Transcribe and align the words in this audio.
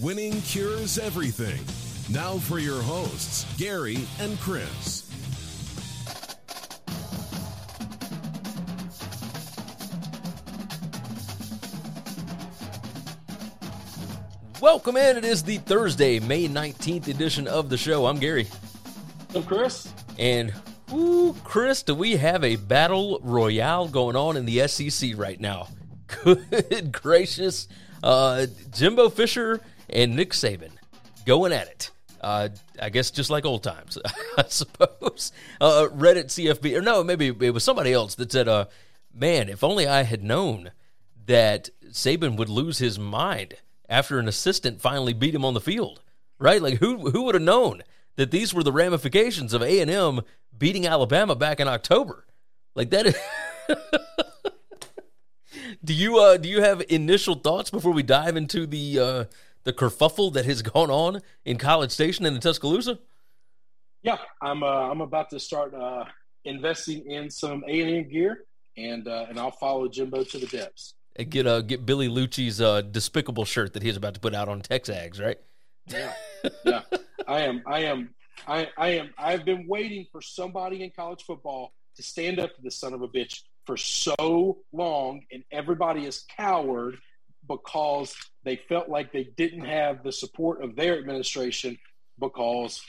Winning 0.00 0.40
cures 0.40 0.98
everything. 0.98 1.60
Now 2.10 2.38
for 2.38 2.58
your 2.58 2.80
hosts, 2.80 3.44
Gary 3.58 3.98
and 4.18 4.40
Chris. 4.40 5.06
Welcome 14.62 14.96
in. 14.96 15.18
It 15.18 15.26
is 15.26 15.42
the 15.42 15.58
Thursday, 15.58 16.18
May 16.18 16.48
19th 16.48 17.08
edition 17.08 17.46
of 17.46 17.68
the 17.68 17.76
show. 17.76 18.06
I'm 18.06 18.18
Gary. 18.18 18.46
I'm 19.34 19.42
Chris. 19.42 19.92
And, 20.18 20.54
ooh, 20.94 21.36
Chris, 21.44 21.82
do 21.82 21.94
we 21.94 22.16
have 22.16 22.42
a 22.42 22.56
battle 22.56 23.20
royale 23.22 23.86
going 23.86 24.16
on 24.16 24.38
in 24.38 24.46
the 24.46 24.66
SEC 24.66 25.10
right 25.18 25.38
now? 25.38 25.68
Good 26.24 26.90
gracious. 26.90 27.68
Uh, 28.02 28.46
Jimbo 28.72 29.10
Fisher 29.10 29.60
and 29.92 30.16
Nick 30.16 30.30
Saban 30.30 30.72
going 31.26 31.52
at 31.52 31.68
it. 31.68 31.90
Uh, 32.20 32.50
I 32.80 32.90
guess 32.90 33.10
just 33.10 33.30
like 33.30 33.46
old 33.46 33.62
times, 33.62 33.98
I 34.36 34.44
suppose. 34.48 35.32
Uh, 35.60 35.88
Reddit 35.90 36.26
CFB, 36.26 36.76
or 36.76 36.82
no, 36.82 37.02
maybe 37.02 37.28
it 37.28 37.54
was 37.54 37.64
somebody 37.64 37.92
else 37.92 38.14
that 38.16 38.30
said, 38.30 38.46
uh, 38.46 38.66
man, 39.14 39.48
if 39.48 39.64
only 39.64 39.86
I 39.86 40.02
had 40.02 40.22
known 40.22 40.72
that 41.26 41.70
Saban 41.90 42.36
would 42.36 42.48
lose 42.48 42.78
his 42.78 42.98
mind 42.98 43.54
after 43.88 44.18
an 44.18 44.28
assistant 44.28 44.80
finally 44.80 45.12
beat 45.12 45.34
him 45.34 45.44
on 45.44 45.54
the 45.54 45.60
field, 45.60 46.00
right? 46.38 46.62
Like 46.62 46.78
who 46.78 47.10
who 47.10 47.24
would 47.24 47.34
have 47.34 47.42
known 47.42 47.82
that 48.16 48.30
these 48.30 48.54
were 48.54 48.62
the 48.62 48.72
ramifications 48.72 49.52
of 49.52 49.62
A 49.62 49.80
and 49.80 49.90
M 49.90 50.20
beating 50.56 50.86
Alabama 50.86 51.34
back 51.34 51.60
in 51.60 51.68
October? 51.68 52.26
Like 52.74 52.90
that. 52.90 53.06
Is 53.06 53.16
do 55.84 55.92
you 55.92 56.18
uh 56.18 56.36
do 56.36 56.48
you 56.48 56.62
have 56.62 56.82
initial 56.88 57.34
thoughts 57.34 57.70
before 57.70 57.92
we 57.92 58.02
dive 58.02 58.36
into 58.36 58.66
the 58.66 58.98
uh 58.98 59.24
the 59.64 59.72
kerfuffle 59.72 60.32
that 60.34 60.44
has 60.44 60.62
gone 60.76 60.90
on 60.90 61.20
in 61.44 61.58
College 61.58 61.90
Station 61.90 62.26
and 62.26 62.36
in 62.36 62.42
Tuscaloosa? 62.42 62.98
Yeah, 64.02 64.18
I'm 64.40 64.62
uh, 64.62 64.90
I'm 64.90 65.00
about 65.00 65.30
to 65.30 65.40
start 65.40 65.74
uh, 65.74 66.04
investing 66.44 67.10
in 67.10 67.30
some 67.30 67.64
A 67.68 67.80
and 67.80 67.90
M 68.04 68.08
gear, 68.08 68.44
and 68.76 69.06
uh, 69.06 69.26
and 69.28 69.38
I'll 69.38 69.50
follow 69.50 69.88
Jimbo 69.88 70.24
to 70.24 70.38
the 70.38 70.46
depths. 70.46 70.94
And 71.16 71.28
get 71.28 71.46
uh 71.46 71.60
get 71.60 71.84
Billy 71.84 72.08
Liucci's 72.08 72.60
uh 72.60 72.80
despicable 72.82 73.44
shirt 73.44 73.74
that 73.74 73.82
he's 73.82 73.96
about 73.96 74.14
to 74.14 74.20
put 74.20 74.34
out 74.34 74.48
on 74.48 74.62
Texags, 74.62 75.20
right? 75.20 75.38
Yeah, 75.86 76.12
yeah. 76.64 76.82
I 77.26 77.40
am. 77.42 77.62
I 77.66 77.80
am. 77.80 78.14
I, 78.46 78.68
I 78.78 78.88
am. 78.90 79.10
I've 79.18 79.44
been 79.44 79.66
waiting 79.66 80.06
for 80.10 80.22
somebody 80.22 80.82
in 80.82 80.90
college 80.90 81.22
football 81.22 81.74
to 81.96 82.02
stand 82.02 82.38
up 82.38 82.54
to 82.56 82.62
the 82.62 82.70
son 82.70 82.94
of 82.94 83.02
a 83.02 83.08
bitch 83.08 83.42
for 83.66 83.76
so 83.76 84.58
long, 84.72 85.22
and 85.30 85.44
everybody 85.52 86.06
is 86.06 86.24
cowered 86.36 86.98
because 87.50 88.14
they 88.44 88.56
felt 88.56 88.88
like 88.88 89.12
they 89.12 89.24
didn't 89.36 89.64
have 89.64 90.04
the 90.04 90.12
support 90.12 90.62
of 90.62 90.76
their 90.76 90.98
administration 90.98 91.76
because 92.18 92.80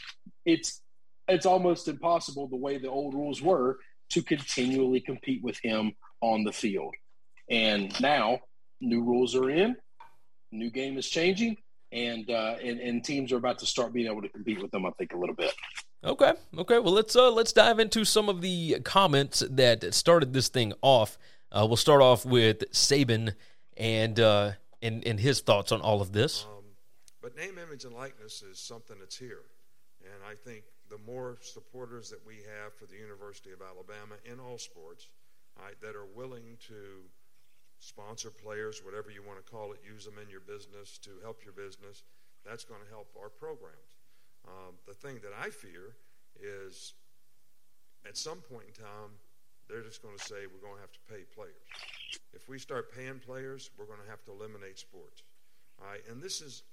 it's 0.46 0.82
it's 1.28 1.46
almost 1.46 1.88
impossible 1.88 2.48
the 2.48 2.56
way 2.56 2.78
the 2.78 2.90
old 2.90 3.14
rules 3.14 3.42
were 3.42 3.78
to 4.10 4.22
continually 4.22 5.00
compete 5.00 5.42
with 5.44 5.58
him 5.64 5.94
on 6.22 6.44
the 6.44 6.52
field. 6.52 6.94
And 7.50 8.00
now 8.02 8.40
new 8.82 9.04
rules 9.04 9.36
are 9.36 9.50
in, 9.50 9.76
new 10.52 10.70
game 10.70 10.98
is 10.98 11.10
changing, 11.10 11.58
and 11.92 12.30
uh, 12.30 12.56
and 12.64 12.80
and 12.80 13.04
teams 13.04 13.32
are 13.32 13.38
about 13.38 13.60
to 13.60 13.66
start 13.66 13.94
being 13.94 14.08
able 14.08 14.22
to 14.22 14.30
compete 14.30 14.62
with 14.62 14.72
them. 14.72 14.86
I 14.86 14.92
think 14.92 15.14
a 15.14 15.18
little 15.18 15.36
bit. 15.36 15.54
Okay. 16.04 16.34
Okay. 16.58 16.80
Well, 16.80 16.94
let's 16.94 17.16
uh 17.16 17.32
let's 17.32 17.54
dive 17.54 17.80
into 17.80 18.06
some 18.06 18.30
of 18.30 18.42
the 18.42 18.78
comments 18.84 19.44
that 19.50 19.94
started 19.94 20.34
this 20.34 20.50
thing 20.50 20.74
off. 20.82 21.18
Uh, 21.52 21.66
we'll 21.68 21.78
start 21.78 22.02
off 22.02 22.26
with 22.26 22.60
Saban 22.72 23.34
and 23.82 24.20
uh 24.20 24.52
and 24.82 25.06
and 25.06 25.20
his 25.20 25.42
thoughts 25.42 25.72
on 25.72 25.82
all 25.82 26.02
of 26.02 26.12
this. 26.12 26.46
Um, 26.46 26.64
but 27.22 27.36
name, 27.36 27.58
image, 27.58 27.84
and 27.84 27.94
likeness 27.94 28.42
is 28.42 28.60
something 28.60 28.98
that's 29.00 29.18
here, 29.18 29.44
and 30.04 30.24
I 30.28 30.36
think 30.36 30.64
the 30.90 30.98
more 31.06 31.38
supporters 31.42 32.10
that 32.10 32.26
we 32.26 32.36
have 32.36 32.74
for 32.74 32.86
the 32.86 32.98
University 32.98 33.52
of 33.52 33.62
Alabama 33.62 34.16
in 34.26 34.40
all 34.40 34.58
sports, 34.58 35.08
that 35.82 35.96
are 35.96 36.06
willing 36.06 36.58
to 36.68 37.06
sponsor 37.80 38.30
players, 38.30 38.82
whatever 38.84 39.10
you 39.10 39.24
want 39.24 39.44
to 39.44 39.52
call 39.52 39.72
it, 39.72 39.80
use 39.84 40.06
them 40.06 40.16
in 40.22 40.30
your 40.30 40.42
business 40.42 40.98
to 41.00 41.12
help 41.22 41.44
your 41.44 41.54
business, 41.54 42.04
that's 42.46 42.64
going 42.64 42.82
to 42.82 42.90
help 42.90 43.10
our 43.20 43.30
programs. 43.30 43.98
Um, 44.48 44.76
the 44.88 44.94
thing 44.94 45.20
that 45.24 45.34
I 45.40 45.50
fear 45.50 45.96
is 46.40 46.94
at 48.08 48.18
some 48.18 48.38
point 48.38 48.66
in 48.68 48.84
time, 48.84 49.18
they're 49.72 49.82
just 49.82 50.04
going 50.04 50.18
to 50.18 50.24
say 50.24 50.52
we're 50.52 50.60
going 50.60 50.76
to 50.76 50.82
have 50.82 50.92
to 50.92 51.04
pay 51.08 51.24
players. 51.34 51.64
If 52.34 52.50
we 52.50 52.60
start 52.60 52.92
paying 52.92 53.20
players, 53.20 53.72
we're 53.78 53.86
going 53.86 54.04
to 54.04 54.10
have 54.10 54.24
to 54.26 54.32
eliminate 54.32 54.78
sports. 54.78 55.24
All 55.80 55.88
right, 55.90 56.02
and 56.10 56.22
this 56.22 56.42
is 56.42 56.64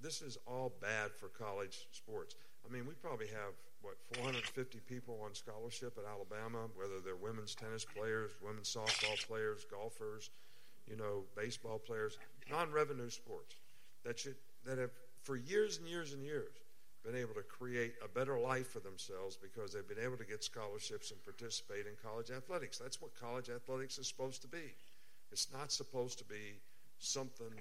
this 0.00 0.22
is 0.22 0.38
all 0.46 0.72
bad 0.80 1.12
for 1.12 1.28
college 1.28 1.86
sports. 1.92 2.34
I 2.64 2.72
mean, 2.72 2.86
we 2.86 2.94
probably 2.94 3.28
have 3.28 3.52
what 3.82 3.94
450 4.16 4.80
people 4.88 5.20
on 5.24 5.34
scholarship 5.34 5.98
at 5.98 6.04
Alabama, 6.10 6.66
whether 6.74 6.98
they're 7.04 7.14
women's 7.14 7.54
tennis 7.54 7.84
players, 7.84 8.32
women's 8.42 8.74
softball 8.74 9.24
players, 9.28 9.64
golfers, 9.70 10.30
you 10.88 10.96
know, 10.96 11.24
baseball 11.36 11.78
players, 11.78 12.18
non-revenue 12.50 13.10
sports 13.10 13.56
that 14.04 14.18
should 14.18 14.36
that 14.64 14.78
have 14.78 14.90
for 15.22 15.36
years 15.36 15.78
and 15.78 15.88
years 15.88 16.12
and 16.12 16.22
years 16.24 16.56
been 17.06 17.16
able 17.16 17.34
to 17.34 17.42
create 17.42 17.94
a 18.04 18.08
better 18.08 18.38
life 18.38 18.68
for 18.68 18.80
themselves 18.80 19.36
because 19.36 19.72
they've 19.72 19.86
been 19.86 20.04
able 20.04 20.16
to 20.16 20.26
get 20.26 20.42
scholarships 20.42 21.12
and 21.12 21.22
participate 21.22 21.86
in 21.86 21.94
college 22.02 22.30
athletics. 22.30 22.78
That's 22.78 23.00
what 23.00 23.14
college 23.14 23.48
athletics 23.48 23.96
is 23.98 24.08
supposed 24.08 24.42
to 24.42 24.48
be. 24.48 24.74
It's 25.30 25.46
not 25.52 25.70
supposed 25.70 26.18
to 26.18 26.24
be 26.24 26.58
something 26.98 27.54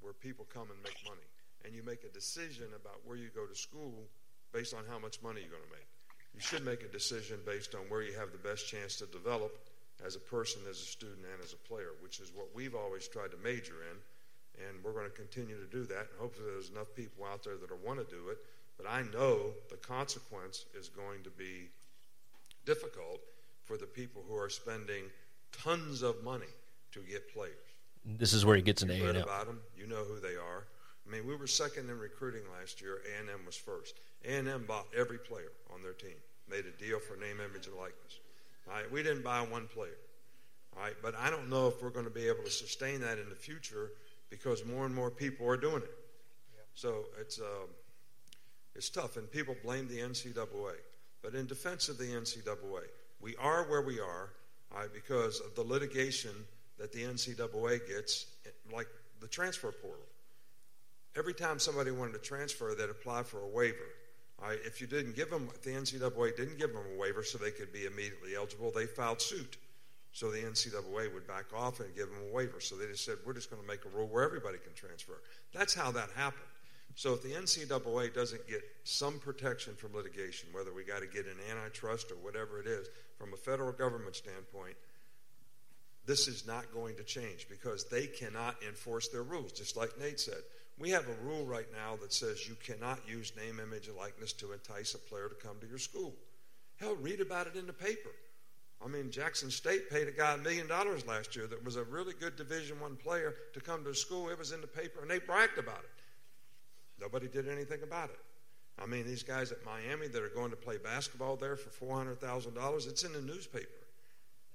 where 0.00 0.14
people 0.14 0.46
come 0.48 0.68
and 0.72 0.82
make 0.82 0.96
money. 1.04 1.28
And 1.64 1.74
you 1.74 1.82
make 1.82 2.04
a 2.04 2.08
decision 2.08 2.66
about 2.74 3.04
where 3.04 3.16
you 3.16 3.28
go 3.34 3.44
to 3.44 3.54
school 3.54 4.08
based 4.52 4.72
on 4.72 4.84
how 4.88 4.98
much 4.98 5.20
money 5.22 5.40
you're 5.40 5.50
going 5.50 5.68
to 5.68 5.76
make. 5.76 5.88
You 6.32 6.40
should 6.40 6.64
make 6.64 6.82
a 6.82 6.88
decision 6.88 7.38
based 7.44 7.74
on 7.74 7.82
where 7.88 8.02
you 8.02 8.12
have 8.14 8.32
the 8.32 8.38
best 8.38 8.68
chance 8.68 8.96
to 8.96 9.06
develop 9.06 9.52
as 10.04 10.16
a 10.16 10.20
person, 10.20 10.60
as 10.68 10.80
a 10.80 10.84
student, 10.84 11.24
and 11.32 11.42
as 11.42 11.52
a 11.52 11.68
player, 11.68 11.92
which 12.00 12.20
is 12.20 12.32
what 12.34 12.48
we've 12.54 12.74
always 12.74 13.08
tried 13.08 13.30
to 13.32 13.38
major 13.42 13.76
in. 13.92 13.98
And 14.68 14.84
we're 14.84 14.92
going 14.92 15.08
to 15.08 15.16
continue 15.16 15.56
to 15.56 15.68
do 15.68 15.84
that. 15.84 16.08
And 16.12 16.20
hopefully, 16.20 16.48
there's 16.52 16.70
enough 16.70 16.88
people 16.94 17.24
out 17.24 17.44
there 17.44 17.56
that 17.56 17.68
want 17.84 18.00
to 18.00 18.08
do 18.08 18.28
it. 18.28 18.38
But 18.76 18.86
I 18.88 19.02
know 19.12 19.52
the 19.70 19.76
consequence 19.76 20.66
is 20.78 20.88
going 20.88 21.22
to 21.24 21.30
be 21.30 21.70
difficult 22.64 23.20
for 23.64 23.76
the 23.76 23.86
people 23.86 24.22
who 24.28 24.36
are 24.36 24.50
spending 24.50 25.04
tons 25.52 26.02
of 26.02 26.22
money 26.22 26.46
to 26.92 27.00
get 27.00 27.32
players. 27.32 27.54
This 28.04 28.32
is 28.32 28.44
where 28.44 28.56
he 28.56 28.62
gets 28.62 28.82
an 28.82 28.90
you 28.90 29.04
read 29.04 29.16
A&M. 29.16 29.24
about 29.24 29.46
them. 29.46 29.60
You 29.76 29.86
know 29.86 30.04
who 30.04 30.20
they 30.20 30.36
are. 30.36 30.64
I 31.06 31.10
mean, 31.10 31.26
we 31.26 31.36
were 31.36 31.46
second 31.46 31.88
in 31.88 31.98
recruiting 31.98 32.42
last 32.58 32.80
year. 32.80 33.00
A&M 33.18 33.46
was 33.46 33.56
first. 33.56 34.00
A&M 34.24 34.64
bought 34.66 34.86
every 34.96 35.18
player 35.18 35.52
on 35.72 35.82
their 35.82 35.92
team. 35.92 36.16
Made 36.48 36.64
a 36.66 36.82
deal 36.82 36.98
for 37.00 37.16
name, 37.16 37.38
image, 37.40 37.66
and 37.66 37.76
likeness. 37.76 38.20
All 38.68 38.74
right, 38.74 38.90
we 38.90 39.02
didn't 39.02 39.24
buy 39.24 39.40
one 39.40 39.66
player. 39.66 39.98
All 40.76 40.82
right, 40.82 40.94
but 41.02 41.14
I 41.16 41.30
don't 41.30 41.48
know 41.48 41.68
if 41.68 41.82
we're 41.82 41.90
going 41.90 42.04
to 42.04 42.10
be 42.10 42.28
able 42.28 42.44
to 42.44 42.50
sustain 42.50 43.00
that 43.00 43.18
in 43.18 43.28
the 43.28 43.36
future 43.36 43.90
because 44.30 44.64
more 44.64 44.84
and 44.84 44.94
more 44.94 45.10
people 45.10 45.48
are 45.48 45.56
doing 45.56 45.82
it. 45.82 45.94
So 46.74 47.06
it's 47.18 47.40
uh, 47.40 47.66
it's 48.76 48.90
tough, 48.90 49.16
and 49.16 49.30
people 49.30 49.56
blame 49.64 49.88
the 49.88 49.98
NCAA. 49.98 50.74
But 51.22 51.34
in 51.34 51.46
defense 51.46 51.88
of 51.88 51.98
the 51.98 52.04
NCAA, 52.04 52.84
we 53.20 53.34
are 53.36 53.64
where 53.68 53.82
we 53.82 53.98
are 53.98 54.30
right, 54.74 54.92
because 54.92 55.40
of 55.40 55.54
the 55.54 55.62
litigation 55.62 56.32
that 56.78 56.92
the 56.92 57.02
NCAA 57.02 57.88
gets, 57.88 58.26
like 58.72 58.88
the 59.20 59.28
transfer 59.28 59.72
portal. 59.72 60.04
Every 61.16 61.34
time 61.34 61.58
somebody 61.58 61.90
wanted 61.90 62.12
to 62.12 62.18
transfer, 62.18 62.74
they'd 62.74 62.90
apply 62.90 63.22
for 63.22 63.40
a 63.40 63.48
waiver. 63.48 63.88
Right, 64.42 64.58
if 64.66 64.82
you 64.82 64.86
didn't 64.86 65.16
give 65.16 65.30
them, 65.30 65.48
the 65.62 65.70
NCAA 65.70 66.36
didn't 66.36 66.58
give 66.58 66.74
them 66.74 66.82
a 66.94 67.00
waiver 67.00 67.22
so 67.22 67.38
they 67.38 67.50
could 67.50 67.72
be 67.72 67.86
immediately 67.86 68.36
eligible, 68.36 68.70
they 68.70 68.84
filed 68.84 69.22
suit. 69.22 69.56
So 70.12 70.30
the 70.30 70.38
NCAA 70.38 71.12
would 71.14 71.26
back 71.26 71.46
off 71.54 71.80
and 71.80 71.94
give 71.94 72.10
them 72.10 72.18
a 72.30 72.34
waiver. 72.34 72.60
So 72.60 72.76
they 72.76 72.86
just 72.86 73.04
said, 73.04 73.16
we're 73.24 73.32
just 73.32 73.50
going 73.50 73.62
to 73.62 73.68
make 73.68 73.84
a 73.86 73.88
rule 73.88 74.06
where 74.06 74.24
everybody 74.24 74.58
can 74.58 74.74
transfer. 74.74 75.20
That's 75.54 75.74
how 75.74 75.90
that 75.92 76.10
happened. 76.14 76.44
So 76.96 77.12
if 77.12 77.22
the 77.22 77.32
NCAA 77.32 78.14
doesn't 78.14 78.48
get 78.48 78.62
some 78.84 79.18
protection 79.18 79.74
from 79.74 79.94
litigation, 79.94 80.48
whether 80.52 80.72
we 80.72 80.82
got 80.82 81.00
to 81.00 81.06
get 81.06 81.26
an 81.26 81.36
antitrust 81.50 82.10
or 82.10 82.14
whatever 82.16 82.58
it 82.58 82.66
is, 82.66 82.88
from 83.18 83.34
a 83.34 83.36
federal 83.36 83.72
government 83.72 84.16
standpoint, 84.16 84.76
this 86.06 86.26
is 86.26 86.46
not 86.46 86.72
going 86.72 86.96
to 86.96 87.02
change 87.02 87.48
because 87.50 87.84
they 87.84 88.06
cannot 88.06 88.56
enforce 88.66 89.08
their 89.08 89.22
rules. 89.22 89.52
Just 89.52 89.76
like 89.76 89.98
Nate 90.00 90.18
said, 90.18 90.38
we 90.78 90.88
have 90.90 91.06
a 91.06 91.26
rule 91.26 91.44
right 91.44 91.66
now 91.70 91.96
that 92.00 92.14
says 92.14 92.48
you 92.48 92.56
cannot 92.64 93.06
use 93.06 93.30
name, 93.36 93.60
image, 93.60 93.88
and 93.88 93.96
likeness 93.96 94.32
to 94.34 94.52
entice 94.52 94.94
a 94.94 94.98
player 94.98 95.28
to 95.28 95.46
come 95.46 95.56
to 95.60 95.66
your 95.66 95.78
school. 95.78 96.14
Hell, 96.80 96.96
read 96.96 97.20
about 97.20 97.46
it 97.46 97.56
in 97.56 97.66
the 97.66 97.72
paper. 97.74 98.10
I 98.82 98.88
mean, 98.88 99.10
Jackson 99.10 99.50
State 99.50 99.90
paid 99.90 100.08
a 100.08 100.12
guy 100.12 100.32
a 100.32 100.38
million 100.38 100.66
dollars 100.66 101.06
last 101.06 101.36
year 101.36 101.46
that 101.46 101.62
was 101.62 101.76
a 101.76 101.84
really 101.84 102.14
good 102.18 102.36
Division 102.36 102.80
One 102.80 102.96
player 102.96 103.34
to 103.52 103.60
come 103.60 103.84
to 103.84 103.94
school. 103.94 104.30
It 104.30 104.38
was 104.38 104.52
in 104.52 104.62
the 104.62 104.66
paper, 104.66 105.02
and 105.02 105.10
they 105.10 105.18
bragged 105.18 105.58
about 105.58 105.80
it. 105.80 105.95
Nobody 107.00 107.28
did 107.28 107.48
anything 107.48 107.82
about 107.82 108.10
it. 108.10 108.18
I 108.78 108.86
mean, 108.86 109.06
these 109.06 109.22
guys 109.22 109.52
at 109.52 109.58
Miami 109.64 110.08
that 110.08 110.22
are 110.22 110.28
going 110.28 110.50
to 110.50 110.56
play 110.56 110.76
basketball 110.76 111.36
there 111.36 111.56
for 111.56 111.70
four 111.70 111.96
hundred 111.96 112.20
thousand 112.20 112.54
dollars, 112.54 112.86
it's 112.86 113.04
in 113.04 113.12
the 113.12 113.22
newspaper. 113.22 113.66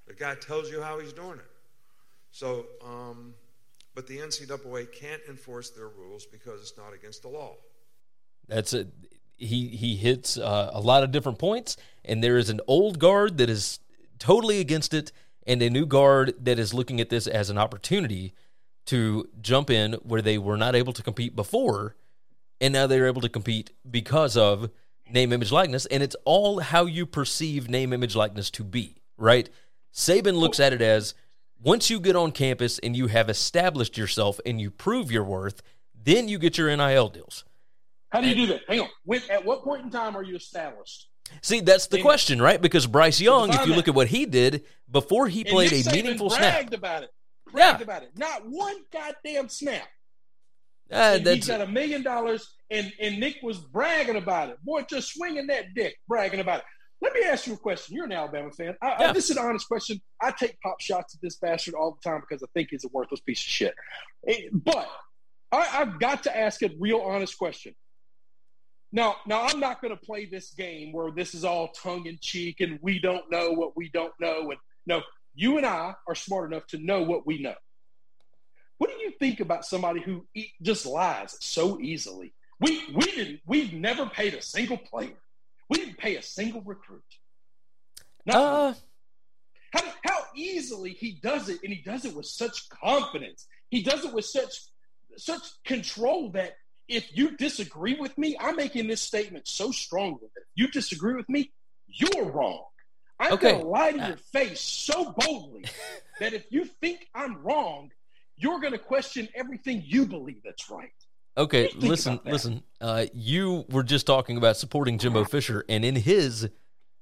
The 0.07 0.13
guy 0.13 0.35
tells 0.35 0.69
you 0.71 0.81
how 0.81 0.99
he's 0.99 1.13
doing 1.13 1.39
it. 1.39 1.51
So, 2.31 2.65
um, 2.83 3.33
but 3.95 4.07
the 4.07 4.17
NCAA 4.17 4.91
can't 4.91 5.21
enforce 5.29 5.69
their 5.71 5.89
rules 5.89 6.25
because 6.25 6.61
it's 6.61 6.77
not 6.77 6.93
against 6.93 7.23
the 7.23 7.29
law. 7.29 7.55
That's 8.47 8.73
it. 8.73 8.87
He 9.37 9.69
he 9.69 9.95
hits 9.95 10.37
uh, 10.37 10.69
a 10.73 10.79
lot 10.79 11.03
of 11.03 11.11
different 11.11 11.39
points, 11.39 11.77
and 12.05 12.23
there 12.23 12.37
is 12.37 12.49
an 12.49 12.61
old 12.67 12.99
guard 12.99 13.37
that 13.39 13.49
is 13.49 13.79
totally 14.19 14.59
against 14.59 14.93
it, 14.93 15.11
and 15.47 15.61
a 15.61 15.69
new 15.69 15.85
guard 15.85 16.35
that 16.45 16.59
is 16.59 16.73
looking 16.73 17.01
at 17.01 17.09
this 17.09 17.25
as 17.25 17.49
an 17.49 17.57
opportunity 17.57 18.33
to 18.85 19.27
jump 19.41 19.69
in 19.69 19.93
where 20.03 20.21
they 20.21 20.37
were 20.37 20.57
not 20.57 20.75
able 20.75 20.93
to 20.93 21.03
compete 21.03 21.35
before, 21.35 21.95
and 22.61 22.71
now 22.73 22.87
they're 22.87 23.07
able 23.07 23.21
to 23.21 23.29
compete 23.29 23.71
because 23.89 24.37
of 24.37 24.69
name, 25.11 25.33
image, 25.33 25.51
likeness, 25.51 25.85
and 25.87 26.01
it's 26.01 26.15
all 26.23 26.59
how 26.59 26.85
you 26.85 27.05
perceive 27.05 27.69
name, 27.69 27.91
image, 27.91 28.15
likeness 28.15 28.49
to 28.51 28.63
be. 28.63 29.01
Right? 29.17 29.49
Saban 29.93 30.35
looks 30.35 30.59
at 30.59 30.71
it 30.71 30.81
as 30.81 31.13
once 31.61 31.89
you 31.89 31.99
get 31.99 32.15
on 32.15 32.31
campus 32.31 32.79
and 32.79 32.95
you 32.95 33.07
have 33.07 33.29
established 33.29 33.97
yourself 33.97 34.39
and 34.45 34.61
you 34.61 34.71
prove 34.71 35.11
your 35.11 35.23
worth, 35.23 35.61
then 35.93 36.27
you 36.27 36.39
get 36.39 36.57
your 36.57 36.75
NIL 36.75 37.09
deals. 37.09 37.43
How 38.09 38.21
do 38.21 38.27
you 38.27 38.35
do 38.35 38.47
that? 38.47 38.61
Hang 38.67 38.81
on. 38.81 38.89
When, 39.05 39.21
at 39.29 39.45
what 39.45 39.63
point 39.63 39.83
in 39.83 39.89
time 39.89 40.15
are 40.17 40.23
you 40.23 40.35
established? 40.35 41.07
See, 41.41 41.61
that's 41.61 41.87
the 41.87 42.01
question, 42.01 42.41
right? 42.41 42.61
Because 42.61 42.87
Bryce 42.87 43.21
Young, 43.21 43.53
if 43.53 43.65
you 43.65 43.73
look 43.73 43.87
at 43.87 43.95
what 43.95 44.07
he 44.07 44.25
did 44.25 44.65
before 44.89 45.27
he 45.27 45.41
And 45.41 45.49
played 45.49 45.71
Nick 45.71 45.85
a 45.85 45.89
Saban 45.89 45.93
meaningful 45.93 46.29
bragged 46.29 46.69
snap, 46.69 46.77
about 46.79 47.03
it. 47.03 47.13
Bragged 47.51 47.79
Yeah. 47.79 47.83
about 47.83 48.03
it. 48.03 48.17
Not 48.17 48.41
one 48.49 48.75
goddamn 48.91 49.47
snap. 49.49 49.87
Uh, 50.91 51.19
he 51.19 51.39
got 51.39 51.61
a 51.61 51.67
million 51.67 52.03
dollars, 52.03 52.53
and 52.69 52.91
and 52.99 53.19
Nick 53.19 53.37
was 53.41 53.57
bragging 53.57 54.15
about 54.17 54.49
it. 54.49 54.57
Boy, 54.63 54.83
just 54.89 55.13
swinging 55.13 55.47
that 55.47 55.73
dick, 55.75 55.95
bragging 56.07 56.39
about 56.39 56.59
it. 56.59 56.65
Let 57.01 57.13
me 57.13 57.21
ask 57.23 57.47
you 57.47 57.53
a 57.53 57.57
question. 57.57 57.95
You're 57.95 58.05
an 58.05 58.11
Alabama 58.11 58.51
fan. 58.51 58.75
I, 58.81 58.89
I, 58.89 59.01
Yeah. 59.05 59.13
this 59.13 59.29
is 59.31 59.37
an 59.37 59.43
honest 59.43 59.67
question. 59.67 59.99
I 60.21 60.31
take 60.31 60.59
pop 60.61 60.79
shots 60.79 61.15
at 61.15 61.21
this 61.21 61.37
bastard 61.37 61.73
all 61.73 61.97
the 61.99 62.09
time 62.09 62.21
because 62.21 62.43
I 62.43 62.47
think 62.53 62.69
he's 62.69 62.85
a 62.85 62.89
worthless 62.89 63.21
piece 63.21 63.39
of 63.39 63.47
shit. 63.47 63.73
Eh, 64.27 64.49
but 64.53 64.87
I, 65.51 65.79
I've 65.79 65.99
got 65.99 66.23
to 66.23 66.37
ask 66.37 66.61
a 66.61 66.69
real 66.79 66.99
honest 66.99 67.37
question. 67.39 67.73
Now, 68.91 69.15
now 69.25 69.43
I'm 69.43 69.59
not 69.59 69.81
going 69.81 69.95
to 69.97 69.99
play 70.05 70.25
this 70.25 70.53
game 70.53 70.91
where 70.91 71.11
this 71.11 71.33
is 71.33 71.43
all 71.43 71.69
tongue 71.69 72.05
in 72.05 72.19
cheek 72.21 72.59
and 72.59 72.77
we 72.81 72.99
don't 72.99 73.29
know 73.31 73.51
what 73.51 73.75
we 73.75 73.89
don't 73.89 74.13
know. 74.19 74.51
And 74.51 74.59
no, 74.85 75.01
you 75.33 75.57
and 75.57 75.65
I 75.65 75.95
are 76.07 76.15
smart 76.15 76.51
enough 76.51 76.67
to 76.67 76.77
know 76.77 77.01
what 77.01 77.25
we 77.25 77.41
know. 77.41 77.55
What 78.81 78.89
do 78.89 78.95
you 79.03 79.11
think 79.19 79.41
about 79.41 79.63
somebody 79.63 80.01
who 80.01 80.25
just 80.63 80.87
lies 80.87 81.37
so 81.39 81.79
easily? 81.79 82.33
We 82.59 82.83
we 82.95 83.01
didn't. 83.05 83.41
We've 83.45 83.71
never 83.73 84.07
paid 84.07 84.33
a 84.33 84.41
single 84.41 84.79
player. 84.79 85.13
We 85.69 85.77
didn't 85.77 85.99
pay 85.99 86.15
a 86.15 86.23
single 86.23 86.61
recruit. 86.61 87.03
Not 88.25 88.37
uh, 88.37 88.73
how, 89.71 89.81
how 90.03 90.17
easily 90.35 90.93
he 90.93 91.11
does 91.21 91.47
it, 91.47 91.59
and 91.63 91.71
he 91.71 91.79
does 91.83 92.05
it 92.05 92.15
with 92.15 92.25
such 92.25 92.69
confidence. 92.69 93.45
He 93.69 93.83
does 93.83 94.03
it 94.03 94.15
with 94.15 94.25
such 94.25 94.51
such 95.15 95.43
control 95.63 96.31
that 96.31 96.53
if 96.87 97.05
you 97.15 97.37
disagree 97.37 97.99
with 97.99 98.17
me, 98.17 98.35
I'm 98.39 98.55
making 98.55 98.87
this 98.87 99.01
statement 99.01 99.47
so 99.47 99.71
strongly 99.71 100.27
that 100.33 100.41
if 100.41 100.47
you 100.55 100.67
disagree 100.69 101.13
with 101.13 101.29
me, 101.29 101.51
you're 101.85 102.31
wrong. 102.31 102.63
I'm 103.19 103.33
Okay. 103.33 103.51
going 103.51 103.61
to 103.61 103.67
lie 103.67 103.91
to 103.91 104.07
your 104.07 104.17
face 104.17 104.59
so 104.59 105.13
boldly 105.15 105.65
that 106.19 106.33
if 106.33 106.45
you 106.49 106.65
think 106.65 107.05
I'm 107.13 107.43
wrong, 107.43 107.91
you're 108.41 108.59
going 108.59 108.73
to 108.73 108.79
question 108.79 109.27
everything 109.35 109.83
you 109.85 110.05
believe 110.05 110.41
that's 110.43 110.69
right. 110.69 110.89
okay. 111.37 111.63
What 111.63 111.71
do 111.71 111.75
you 111.75 111.81
think 111.81 111.91
Listen, 111.91 112.19
listen. 112.25 112.63
Uh, 112.79 113.05
you 113.13 113.65
were 113.69 113.83
just 113.83 114.05
talking 114.07 114.37
about 114.37 114.57
supporting 114.57 114.97
Jimbo 114.97 115.25
Fisher, 115.25 115.63
and 115.69 115.85
in 115.85 115.95
his 115.95 116.49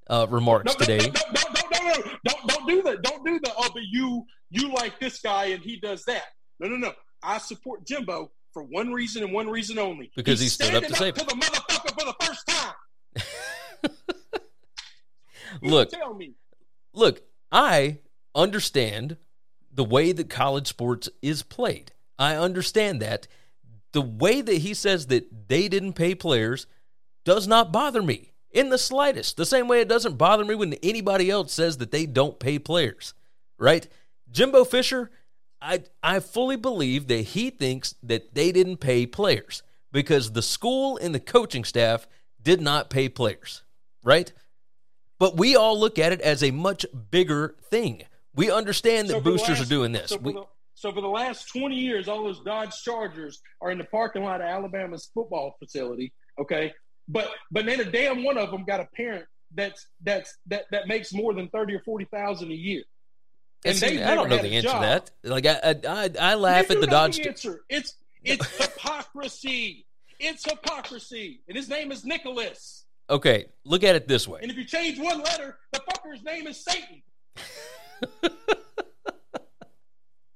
uh, 0.09 0.27
remarks 0.29 0.73
No, 0.73 0.85
today, 0.85 0.97
no, 0.97 1.21
no, 1.33 1.41
no, 1.53 1.61
no, 1.71 1.79
no, 1.79 1.93
no, 1.95 2.11
don't, 2.25 2.47
don't 2.47 2.67
do 2.67 2.81
that. 2.83 3.01
Don't 3.03 3.25
do 3.25 3.39
the, 3.39 3.51
oh, 3.57 3.69
but 3.73 3.83
you, 3.89 4.25
you 4.49 4.73
like 4.73 4.99
this 4.99 5.19
guy 5.21 5.45
and 5.45 5.61
he 5.61 5.79
does 5.79 6.03
that. 6.05 6.25
No, 6.59 6.67
no, 6.67 6.77
no. 6.77 6.93
I 7.23 7.37
support 7.37 7.85
Jimbo 7.85 8.31
for 8.53 8.63
one 8.63 8.91
reason 8.91 9.23
and 9.23 9.31
one 9.31 9.47
reason 9.47 9.77
only. 9.77 10.11
Because 10.15 10.39
He's 10.39 10.57
he 10.57 10.63
stood 10.65 10.75
up 10.75 10.83
to 10.83 10.95
standing 10.95 11.15
save 11.15 11.27
to 11.27 11.35
the 11.35 11.41
motherfucker 11.41 11.99
for 11.99 12.05
the 12.05 12.15
first 12.25 12.47
time. 12.47 12.73
Look, 15.61 15.89
tell 15.89 16.13
me. 16.13 16.33
look, 16.93 17.21
I 17.51 17.99
understand 18.35 19.17
the 19.79 19.85
way 19.85 20.11
that 20.11 20.29
college 20.29 20.67
sports 20.67 21.07
is 21.21 21.41
played. 21.41 21.93
I 22.17 22.35
understand 22.35 23.01
that. 23.01 23.29
The 23.93 24.01
way 24.01 24.41
that 24.41 24.57
he 24.57 24.73
says 24.73 25.07
that 25.07 25.47
they 25.47 25.69
didn't 25.69 25.93
pay 25.93 26.15
players 26.15 26.67
does 27.23 27.47
not 27.47 27.71
bother 27.71 28.01
me 28.01 28.33
in 28.51 28.71
the 28.71 28.77
slightest. 28.77 29.37
The 29.37 29.45
same 29.45 29.69
way 29.69 29.79
it 29.79 29.87
doesn't 29.87 30.17
bother 30.17 30.43
me 30.43 30.53
when 30.53 30.73
anybody 30.83 31.29
else 31.31 31.53
says 31.53 31.77
that 31.77 31.91
they 31.91 32.05
don't 32.05 32.41
pay 32.41 32.59
players, 32.59 33.13
right? 33.57 33.87
Jimbo 34.29 34.65
Fisher, 34.65 35.11
I 35.61 35.83
I 36.03 36.19
fully 36.19 36.57
believe 36.57 37.07
that 37.07 37.27
he 37.27 37.49
thinks 37.49 37.95
that 38.03 38.35
they 38.35 38.51
didn't 38.51 38.81
pay 38.81 39.05
players 39.05 39.63
because 39.93 40.33
the 40.33 40.41
school 40.41 40.97
and 40.97 41.15
the 41.15 41.21
coaching 41.21 41.63
staff 41.63 42.05
did 42.41 42.59
not 42.59 42.89
pay 42.89 43.07
players, 43.07 43.63
right? 44.03 44.33
But 45.19 45.37
we 45.37 45.55
all 45.55 45.79
look 45.79 45.97
at 45.97 46.11
it 46.11 46.19
as 46.19 46.43
a 46.43 46.51
much 46.51 46.85
bigger 47.11 47.55
thing. 47.63 48.03
We 48.39 48.51
understand 48.51 49.07
that 49.09 49.13
So 49.13 49.21
boosters 49.21 49.49
last- 49.59 49.61
are 49.61 49.69
doing 49.69 49.91
this. 49.91 50.09
So 50.09 50.17
for, 50.17 50.23
We- 50.23 50.33
the, 50.33 50.43
so 50.75 50.91
for 50.93 51.01
the 51.01 51.07
last 51.07 51.49
20 51.51 51.75
years, 51.75 52.07
all 52.07 52.23
those 52.23 52.39
Dodge 52.41 52.73
Chargers 52.83 53.41
are 53.61 53.69
in 53.71 53.77
the 53.77 53.83
parking 53.85 54.23
lot 54.23 54.39
of 54.41 54.47
Alabama's 54.47 55.09
football 55.13 55.55
facility. 55.59 56.13
Okay. 56.39 56.73
But, 57.07 57.29
but 57.51 57.65
then 57.65 57.79
a 57.81 57.85
damn 57.85 58.23
one 58.23 58.37
of 58.37 58.51
them 58.51 58.63
got 58.65 58.79
a 58.79 58.87
parent 58.95 59.25
that's, 59.53 59.85
that's, 60.03 60.37
that, 60.47 60.65
that 60.71 60.87
makes 60.87 61.11
more 61.13 61.33
than 61.33 61.49
30 61.49 61.75
or 61.75 61.81
40,000 61.83 62.49
a 62.51 62.53
year. 62.53 62.83
And 63.65 63.75
See, 63.75 63.97
they've 63.97 64.05
I 64.07 64.15
don't 64.15 64.29
know 64.29 64.37
the 64.37 64.47
answer 64.53 64.69
job. 64.69 64.81
to 64.81 64.87
that. 64.87 65.11
Like 65.29 65.45
I, 65.45 65.59
I, 65.61 66.05
I, 66.05 66.31
I 66.31 66.35
laugh 66.35 66.71
at 66.71 66.79
the 66.79 66.87
Dodge. 66.87 67.19
answer. 67.19 67.61
It's 67.67 67.95
it's 68.23 68.45
hypocrisy. 68.57 69.85
It's 70.17 70.45
hypocrisy, 70.49 71.41
and 71.47 71.57
his 71.57 71.67
name 71.67 71.91
is 71.91 72.05
Nicholas. 72.05 72.85
Okay, 73.09 73.47
look 73.65 73.83
at 73.83 73.95
it 73.95 74.07
this 74.07 74.27
way. 74.29 74.39
And 74.41 74.49
if 74.51 74.55
you 74.57 74.63
change 74.63 74.97
one 74.99 75.19
letter, 75.21 75.57
the 75.73 75.79
fucker's 75.79 76.23
name 76.23 76.47
is 76.47 76.63
Satan. 76.63 77.01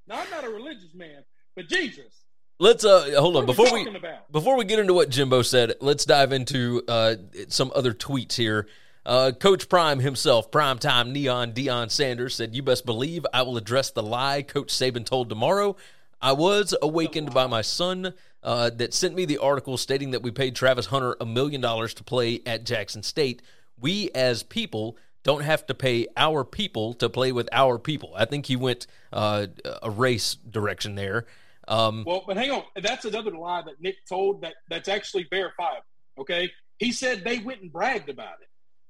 now 0.08 0.20
I'm 0.20 0.30
not 0.30 0.44
a 0.44 0.50
religious 0.50 0.94
man, 0.94 1.24
but 1.56 1.68
Jesus. 1.68 2.24
Let's 2.60 2.86
uh 2.86 3.10
hold 3.20 3.36
on 3.36 3.46
What 3.48 3.60
are 3.60 3.64
we 3.64 3.84
before 3.84 3.92
we 3.92 3.98
about? 3.98 4.32
before 4.32 4.58
we 4.58 4.66
get 4.66 4.80
into 4.80 4.94
what 4.94 5.10
Jimbo 5.10 5.42
said. 5.42 5.74
Let's 5.82 6.06
dive 6.06 6.32
into 6.32 6.84
uh 6.88 7.16
some 7.50 7.72
other 7.76 7.94
tweets 7.94 8.34
here. 8.34 8.68
Uh, 9.06 9.34
Coach 9.38 9.68
Prime 9.68 10.00
himself, 10.00 10.50
primetime 10.50 11.12
neon 11.12 11.52
Deion 11.52 11.92
Sanders 11.92 12.36
said, 12.36 12.56
"You 12.56 12.64
best 12.64 12.86
believe 12.86 13.26
I 13.34 13.42
will 13.42 13.58
address 13.58 13.92
the 13.92 14.04
lie 14.04 14.44
Coach 14.44 14.70
Saban 14.70 15.06
told 15.06 15.28
tomorrow. 15.28 15.76
I 16.22 16.32
was 16.32 16.74
awakened 16.82 17.34
by 17.34 17.48
my 17.48 17.62
son 17.62 18.14
uh, 18.44 18.70
that 18.70 18.94
sent 18.94 19.14
me 19.14 19.26
the 19.26 19.40
article 19.40 19.76
stating 19.76 20.12
that 20.12 20.22
we 20.22 20.32
paid 20.32 20.56
Travis 20.56 20.86
Hunter 20.86 21.18
a 21.20 21.26
million 21.26 21.60
dollars 21.60 21.94
to 21.96 22.04
play 22.04 22.42
at 22.46 22.64
Jackson 22.66 23.04
State. 23.04 23.42
We 23.78 24.10
as 24.16 24.42
people 24.44 24.96
don't 25.24 25.42
have 25.44 25.66
to 25.68 25.74
pay 25.74 26.08
our 26.18 26.44
people 26.44 26.94
to 26.96 27.10
play 27.10 27.32
with 27.32 27.48
our 27.52 27.80
people. 27.80 28.14
I 28.16 28.26
think 28.26 28.46
he 28.46 28.56
went 28.56 28.88
uh, 29.12 29.48
a 29.82 29.90
race 29.90 30.36
direction 30.36 30.96
there. 30.96 31.26
Um, 31.68 32.04
Well, 32.06 32.24
but 32.28 32.36
hang 32.38 32.52
on. 32.52 32.64
That's 32.82 33.06
another 33.06 33.32
lie 33.32 33.62
that 33.62 33.80
Nick 33.82 33.96
told 34.08 34.42
that 34.42 34.56
that's 34.70 34.90
actually 34.90 35.28
verifiable. 35.30 35.86
Okay, 36.20 36.52
he 36.78 36.92
said 36.92 37.24
they 37.24 37.40
went 37.40 37.62
and 37.62 37.72
bragged 37.72 38.10
about 38.10 38.36
it. 38.42 38.48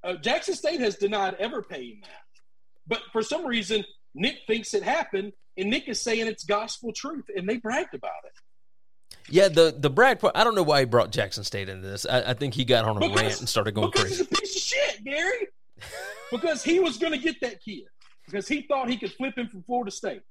Uh, 0.08 0.16
Jackson 0.20 0.56
State 0.56 0.80
has 0.82 0.96
denied 0.98 1.36
ever 1.40 1.62
paying 1.62 2.02
that, 2.02 2.42
but 2.88 3.00
for 3.14 3.22
some 3.22 3.46
reason 3.46 3.86
Nick 4.16 4.40
thinks 4.48 4.74
it 4.74 4.84
happened, 4.84 5.32
and 5.58 5.70
Nick 5.70 5.88
is 5.88 6.02
saying 6.02 6.28
it's 6.28 6.44
gospel 6.44 6.92
truth, 6.94 7.26
and 7.36 7.48
they 7.48 7.58
bragged 7.58 7.94
about 7.94 8.12
it. 8.26 8.34
Yeah, 9.30 9.48
the 9.48 9.74
the 9.78 9.90
brag 9.90 10.20
part. 10.20 10.36
I 10.36 10.44
don't 10.44 10.56
know 10.56 10.64
why 10.64 10.80
he 10.80 10.86
brought 10.86 11.12
Jackson 11.12 11.44
State 11.46 11.70
into 11.70 11.88
this. 11.88 12.06
I, 12.06 12.32
I 12.32 12.34
think 12.34 12.56
he 12.56 12.66
got 12.66 12.84
on 12.86 12.98
a 12.98 13.00
Because- 13.00 13.22
rant 13.22 13.40
and 13.40 13.48
started 13.48 13.74
going 13.76 13.92
because 13.92 14.02
crazy. 14.10 14.18
he's 14.18 14.28
a 14.28 14.42
piece 14.42 14.56
of 14.56 14.62
shit, 14.62 15.04
Gary. 15.06 15.48
Because 16.32 16.64
he 16.64 16.80
was 16.80 16.98
going 16.98 17.14
to 17.14 17.20
get 17.20 17.40
that 17.42 17.62
kid 17.64 17.84
because 18.26 18.48
he 18.48 18.62
thought 18.64 18.90
he 18.90 18.98
could 18.98 19.12
flip 19.14 19.38
him 19.38 19.48
from 19.50 19.64
Florida 19.64 19.92
State. 19.92 20.22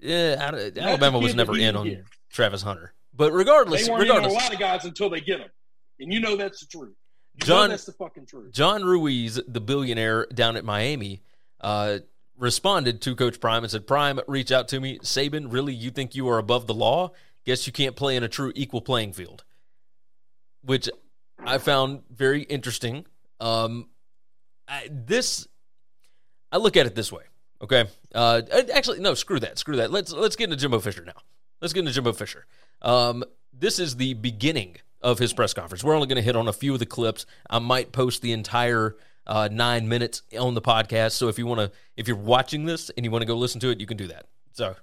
Yeah, 0.00 0.36
Alabama 0.76 1.18
was 1.18 1.34
never 1.34 1.56
in 1.56 1.76
on 1.76 1.88
get. 1.88 2.04
Travis 2.30 2.62
Hunter. 2.62 2.94
But 3.14 3.32
regardless, 3.32 3.86
They 3.86 3.92
weren't 3.92 4.04
in 4.04 4.10
on 4.12 4.24
a 4.24 4.28
lot 4.28 4.52
of 4.52 4.58
guys 4.60 4.84
until 4.84 5.10
they 5.10 5.20
get 5.20 5.38
them, 5.38 5.48
and 5.98 6.12
you 6.12 6.20
know 6.20 6.36
that's 6.36 6.60
the 6.60 6.66
truth. 6.66 6.94
You 7.34 7.46
John- 7.46 7.70
that's 7.70 7.84
the 7.84 7.92
fucking 7.92 8.26
truth. 8.26 8.52
John 8.52 8.84
Ruiz, 8.84 9.40
the 9.46 9.60
billionaire 9.60 10.26
down 10.32 10.56
at 10.56 10.64
Miami, 10.64 11.22
uh, 11.60 11.98
responded 12.36 13.02
to 13.02 13.16
Coach 13.16 13.40
Prime 13.40 13.64
and 13.64 13.70
said, 13.70 13.86
"Prime, 13.88 14.20
reach 14.28 14.52
out 14.52 14.68
to 14.68 14.78
me. 14.78 14.98
Saban, 15.00 15.52
really, 15.52 15.74
you 15.74 15.90
think 15.90 16.14
you 16.14 16.28
are 16.28 16.38
above 16.38 16.68
the 16.68 16.74
law? 16.74 17.10
Guess 17.44 17.66
you 17.66 17.72
can't 17.72 17.96
play 17.96 18.14
in 18.14 18.22
a 18.22 18.28
true 18.28 18.52
equal 18.54 18.80
playing 18.80 19.14
field." 19.14 19.42
Which 20.62 20.88
I 21.44 21.58
found 21.58 22.02
very 22.10 22.42
interesting. 22.42 23.06
Um, 23.40 23.88
I, 24.68 24.88
this, 24.90 25.48
I 26.52 26.58
look 26.58 26.76
at 26.76 26.86
it 26.86 26.94
this 26.94 27.10
way. 27.10 27.24
Okay, 27.60 27.86
uh, 28.14 28.42
actually, 28.72 29.00
no, 29.00 29.14
screw 29.14 29.40
that, 29.40 29.58
screw 29.58 29.76
that. 29.76 29.90
Let's 29.90 30.12
let's 30.12 30.36
get 30.36 30.44
into 30.44 30.56
Jimbo 30.56 30.78
Fisher 30.78 31.04
now. 31.04 31.20
Let's 31.60 31.72
get 31.72 31.80
into 31.80 31.92
Jimbo 31.92 32.12
Fisher. 32.12 32.46
Um, 32.82 33.24
this 33.52 33.80
is 33.80 33.96
the 33.96 34.14
beginning 34.14 34.76
of 35.00 35.18
his 35.18 35.32
press 35.32 35.52
conference. 35.54 35.82
We're 35.82 35.94
only 35.94 36.06
going 36.06 36.16
to 36.16 36.22
hit 36.22 36.36
on 36.36 36.46
a 36.46 36.52
few 36.52 36.72
of 36.72 36.78
the 36.78 36.86
clips. 36.86 37.26
I 37.50 37.58
might 37.58 37.90
post 37.90 38.22
the 38.22 38.32
entire 38.32 38.96
uh, 39.26 39.48
nine 39.50 39.88
minutes 39.88 40.22
on 40.38 40.54
the 40.54 40.62
podcast. 40.62 41.12
So 41.12 41.28
if 41.28 41.38
you 41.38 41.46
want 41.46 41.60
to, 41.60 41.72
if 41.96 42.06
you're 42.06 42.16
watching 42.16 42.64
this 42.64 42.90
and 42.90 43.04
you 43.04 43.10
want 43.10 43.22
to 43.22 43.26
go 43.26 43.36
listen 43.36 43.60
to 43.60 43.70
it, 43.70 43.80
you 43.80 43.86
can 43.86 43.96
do 43.96 44.06
that. 44.06 44.26
So 44.52 44.76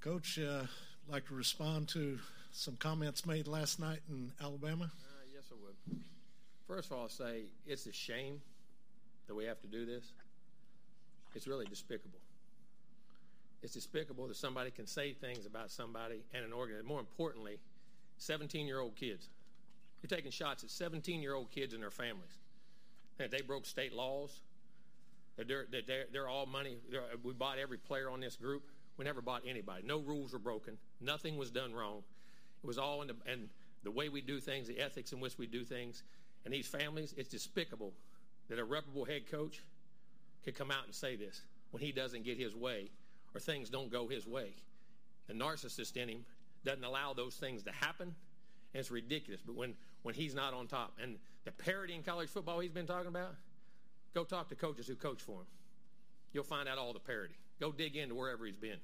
Coach, 0.00 0.38
uh, 0.38 0.66
like 1.08 1.26
to 1.28 1.34
respond 1.34 1.88
to 1.90 2.18
some 2.52 2.76
comments 2.76 3.24
made 3.24 3.46
last 3.46 3.78
night 3.78 4.00
in 4.08 4.32
Alabama. 4.42 4.84
Uh, 4.84 5.22
yes, 5.32 5.44
I 5.50 5.54
would. 5.62 6.00
First 6.66 6.90
of 6.90 6.96
all, 6.96 7.02
I'll 7.04 7.08
say 7.08 7.44
it's 7.66 7.86
a 7.86 7.92
shame 7.92 8.40
that 9.26 9.34
we 9.34 9.44
have 9.44 9.60
to 9.60 9.66
do 9.66 9.86
this. 9.86 10.04
It's 11.34 11.46
really 11.46 11.66
despicable. 11.66 12.18
It's 13.62 13.72
despicable 13.72 14.28
that 14.28 14.36
somebody 14.36 14.70
can 14.70 14.86
say 14.86 15.12
things 15.14 15.46
about 15.46 15.70
somebody 15.70 16.22
and 16.34 16.44
an 16.44 16.52
organ. 16.52 16.76
More 16.84 17.00
importantly, 17.00 17.58
17 18.18 18.66
year 18.66 18.78
old 18.78 18.94
kids. 18.94 19.28
You're 20.02 20.14
taking 20.14 20.30
shots 20.30 20.62
at 20.62 20.70
17 20.70 21.22
year 21.22 21.34
old 21.34 21.50
kids 21.50 21.72
and 21.72 21.82
their 21.82 21.90
families. 21.90 22.38
And 23.18 23.30
they 23.30 23.40
broke 23.40 23.64
state 23.64 23.92
laws. 23.92 24.40
That 25.36 25.48
They're, 25.48 25.66
that 25.72 25.86
they're, 25.86 26.04
they're 26.12 26.28
all 26.28 26.46
money. 26.46 26.76
They're, 26.90 27.02
we 27.22 27.32
bought 27.32 27.58
every 27.58 27.78
player 27.78 28.08
on 28.10 28.20
this 28.20 28.36
group. 28.36 28.62
We 28.96 29.04
never 29.04 29.20
bought 29.20 29.42
anybody. 29.46 29.82
No 29.84 29.98
rules 29.98 30.32
were 30.32 30.38
broken. 30.38 30.76
Nothing 31.00 31.36
was 31.36 31.50
done 31.50 31.72
wrong. 31.72 32.02
It 32.62 32.66
was 32.66 32.78
all 32.78 33.02
in 33.02 33.08
the, 33.08 33.16
and 33.26 33.48
the 33.82 33.90
way 33.90 34.08
we 34.08 34.20
do 34.20 34.38
things, 34.40 34.68
the 34.68 34.78
ethics 34.78 35.12
in 35.12 35.20
which 35.20 35.36
we 35.38 35.46
do 35.46 35.64
things. 35.64 36.04
And 36.44 36.54
these 36.54 36.68
families, 36.68 37.14
it's 37.16 37.28
despicable 37.28 37.92
that 38.48 38.58
a 38.58 38.64
reputable 38.64 39.04
head 39.04 39.30
coach 39.30 39.62
could 40.44 40.54
come 40.54 40.70
out 40.70 40.84
and 40.84 40.94
say 40.94 41.16
this 41.16 41.40
when 41.70 41.82
he 41.82 41.92
doesn't 41.92 42.24
get 42.24 42.38
his 42.38 42.54
way 42.54 42.90
or 43.34 43.40
things 43.40 43.70
don't 43.70 43.90
go 43.90 44.06
his 44.06 44.26
way. 44.26 44.54
The 45.26 45.34
narcissist 45.34 45.96
in 45.96 46.08
him 46.08 46.24
doesn't 46.64 46.84
allow 46.84 47.12
those 47.12 47.34
things 47.34 47.62
to 47.64 47.72
happen, 47.72 48.08
and 48.08 48.80
it's 48.80 48.90
ridiculous. 48.90 49.40
But 49.44 49.56
when, 49.56 49.74
when 50.02 50.14
he's 50.14 50.34
not 50.34 50.54
on 50.54 50.66
top, 50.66 50.98
and 51.02 51.16
the 51.44 51.52
parity 51.52 51.94
in 51.94 52.02
college 52.02 52.28
football 52.28 52.60
he's 52.60 52.70
been 52.70 52.86
talking 52.86 53.08
about, 53.08 53.34
go 54.14 54.24
talk 54.24 54.48
to 54.50 54.54
coaches 54.54 54.86
who 54.86 54.94
coach 54.94 55.20
for 55.20 55.40
him. 55.40 55.46
You'll 56.32 56.44
find 56.44 56.68
out 56.68 56.78
all 56.78 56.92
the 56.92 57.00
parity. 57.00 57.34
Go 57.60 57.72
dig 57.72 57.96
into 57.96 58.14
wherever 58.14 58.44
he's 58.44 58.56
been. 58.56 58.78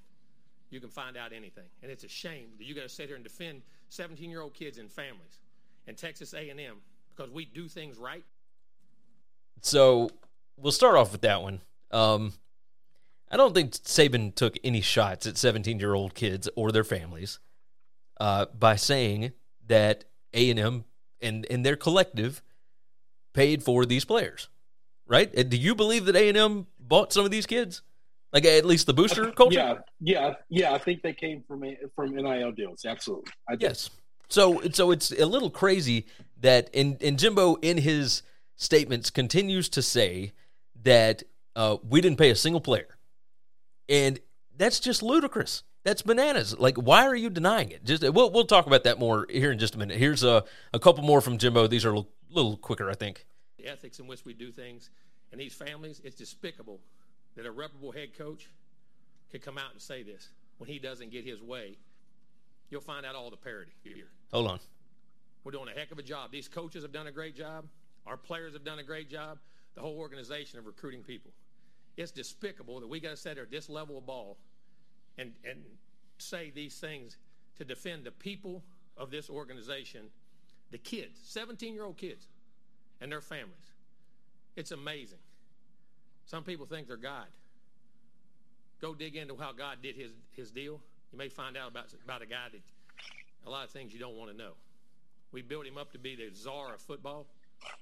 You 0.70 0.80
can 0.80 0.90
find 0.90 1.16
out 1.16 1.32
anything, 1.32 1.64
and 1.82 1.90
it's 1.90 2.04
a 2.04 2.08
shame 2.08 2.50
that 2.58 2.64
you 2.64 2.74
got 2.74 2.82
to 2.82 2.88
sit 2.88 3.06
here 3.06 3.16
and 3.16 3.24
defend 3.24 3.62
17-year-old 3.90 4.54
kids 4.54 4.78
and 4.78 4.90
families 4.90 5.40
and 5.88 5.96
Texas 5.96 6.32
A&M 6.32 6.76
because 7.14 7.30
we 7.32 7.44
do 7.44 7.66
things 7.66 7.98
right. 7.98 8.24
So 9.60 10.10
we'll 10.56 10.72
start 10.72 10.96
off 10.96 11.12
with 11.12 11.22
that 11.22 11.42
one. 11.42 11.60
Um, 11.90 12.32
I 13.30 13.36
don't 13.36 13.54
think 13.54 13.72
Saban 13.72 14.34
took 14.34 14.58
any 14.64 14.80
shots 14.80 15.26
at 15.26 15.36
17 15.36 15.78
year 15.78 15.94
old 15.94 16.14
kids 16.14 16.48
or 16.56 16.72
their 16.72 16.84
families 16.84 17.38
uh, 18.18 18.46
by 18.46 18.76
saying 18.76 19.32
that 19.66 20.04
A 20.34 20.50
and 20.50 20.58
M 20.58 20.84
and 21.20 21.46
and 21.50 21.64
their 21.64 21.76
collective 21.76 22.42
paid 23.32 23.62
for 23.62 23.86
these 23.86 24.04
players, 24.04 24.48
right? 25.06 25.32
And 25.34 25.48
do 25.48 25.56
you 25.56 25.74
believe 25.74 26.06
that 26.06 26.16
A 26.16 26.28
and 26.28 26.36
M 26.36 26.66
bought 26.78 27.12
some 27.12 27.24
of 27.24 27.30
these 27.30 27.46
kids, 27.46 27.82
like 28.32 28.44
at 28.44 28.64
least 28.64 28.86
the 28.86 28.94
booster 28.94 29.30
culture? 29.30 29.58
Yeah, 29.58 29.74
yeah, 30.00 30.34
yeah. 30.48 30.72
I 30.72 30.78
think 30.78 31.02
they 31.02 31.12
came 31.12 31.42
from 31.46 31.64
from 31.94 32.14
NIL 32.14 32.52
deals. 32.52 32.84
Absolutely. 32.84 33.30
Yes. 33.58 33.90
So 34.28 34.60
so 34.72 34.90
it's 34.90 35.12
a 35.12 35.26
little 35.26 35.50
crazy 35.50 36.06
that 36.40 36.68
in 36.72 36.96
and 37.00 37.18
Jimbo 37.18 37.56
in 37.56 37.78
his 37.78 38.22
statements 38.60 39.10
continues 39.10 39.68
to 39.70 39.82
say 39.82 40.32
that 40.82 41.22
uh, 41.56 41.78
we 41.88 42.00
didn't 42.00 42.18
pay 42.18 42.30
a 42.30 42.36
single 42.36 42.60
player, 42.60 42.96
and 43.88 44.20
that's 44.56 44.78
just 44.78 45.02
ludicrous. 45.02 45.62
That's 45.82 46.02
bananas. 46.02 46.58
Like, 46.58 46.76
why 46.76 47.06
are 47.06 47.16
you 47.16 47.30
denying 47.30 47.70
it? 47.70 47.84
Just 47.84 48.02
we'll 48.02 48.30
we'll 48.30 48.44
talk 48.44 48.66
about 48.66 48.84
that 48.84 48.98
more 48.98 49.26
here 49.30 49.50
in 49.50 49.58
just 49.58 49.74
a 49.74 49.78
minute. 49.78 49.96
Here's 49.96 50.22
a 50.22 50.44
a 50.74 50.78
couple 50.78 51.02
more 51.02 51.20
from 51.22 51.38
Jimbo. 51.38 51.66
These 51.66 51.84
are 51.86 51.88
a 51.88 51.96
little, 51.96 52.10
little 52.28 52.56
quicker, 52.58 52.90
I 52.90 52.94
think. 52.94 53.24
the 53.56 53.66
ethics 53.66 53.98
in 53.98 54.06
which 54.06 54.24
we 54.24 54.34
do 54.34 54.52
things. 54.52 54.90
And 55.32 55.40
these 55.40 55.54
families, 55.54 56.00
it's 56.04 56.16
despicable 56.16 56.80
that 57.36 57.46
a 57.46 57.50
reputable 57.50 57.92
head 57.92 58.16
coach 58.18 58.48
could 59.30 59.42
come 59.42 59.56
out 59.56 59.72
and 59.72 59.80
say 59.80 60.02
this 60.02 60.28
when 60.58 60.68
he 60.68 60.78
doesn't 60.78 61.10
get 61.12 61.24
his 61.24 61.40
way. 61.40 61.78
You'll 62.68 62.80
find 62.80 63.06
out 63.06 63.14
all 63.14 63.30
the 63.30 63.36
parity 63.36 63.72
here. 63.82 64.08
Hold 64.32 64.48
on. 64.48 64.60
We're 65.44 65.52
doing 65.52 65.68
a 65.74 65.78
heck 65.78 65.92
of 65.92 65.98
a 65.98 66.02
job. 66.02 66.30
These 66.32 66.48
coaches 66.48 66.82
have 66.82 66.92
done 66.92 67.06
a 67.06 67.12
great 67.12 67.36
job. 67.36 67.64
Our 68.06 68.16
players 68.16 68.52
have 68.54 68.64
done 68.64 68.78
a 68.78 68.82
great 68.82 69.10
job. 69.10 69.38
The 69.74 69.80
whole 69.80 69.98
organization 69.98 70.58
of 70.58 70.66
recruiting 70.66 71.02
people. 71.02 71.30
It's 71.96 72.10
despicable 72.10 72.80
that 72.80 72.88
we 72.88 72.98
got 73.00 73.10
to 73.10 73.16
sit 73.16 73.38
at 73.38 73.50
this 73.50 73.68
level 73.68 73.98
of 73.98 74.06
ball 74.06 74.36
and, 75.18 75.32
and 75.48 75.60
say 76.18 76.50
these 76.50 76.76
things 76.78 77.16
to 77.58 77.64
defend 77.64 78.04
the 78.04 78.10
people 78.10 78.62
of 78.96 79.10
this 79.10 79.30
organization, 79.30 80.06
the 80.70 80.78
kids, 80.78 81.18
17 81.24 81.74
year 81.74 81.84
old 81.84 81.96
kids, 81.96 82.26
and 83.00 83.10
their 83.12 83.20
families. 83.20 83.72
It's 84.56 84.72
amazing. 84.72 85.18
Some 86.26 86.42
people 86.42 86.66
think 86.66 86.86
they're 86.86 86.96
God. 86.96 87.26
Go 88.80 88.94
dig 88.94 89.16
into 89.16 89.36
how 89.36 89.52
God 89.52 89.78
did 89.82 89.96
his, 89.96 90.12
his 90.32 90.50
deal. 90.50 90.80
You 91.12 91.18
may 91.18 91.28
find 91.28 91.56
out 91.56 91.70
about, 91.70 91.86
about 92.04 92.22
a 92.22 92.26
guy 92.26 92.46
that 92.52 92.60
a 93.46 93.50
lot 93.50 93.64
of 93.64 93.70
things 93.70 93.92
you 93.92 93.98
don't 93.98 94.16
want 94.16 94.30
to 94.30 94.36
know. 94.36 94.52
We 95.32 95.42
built 95.42 95.66
him 95.66 95.78
up 95.78 95.92
to 95.92 95.98
be 95.98 96.16
the 96.16 96.30
czar 96.34 96.74
of 96.74 96.80
football. 96.80 97.26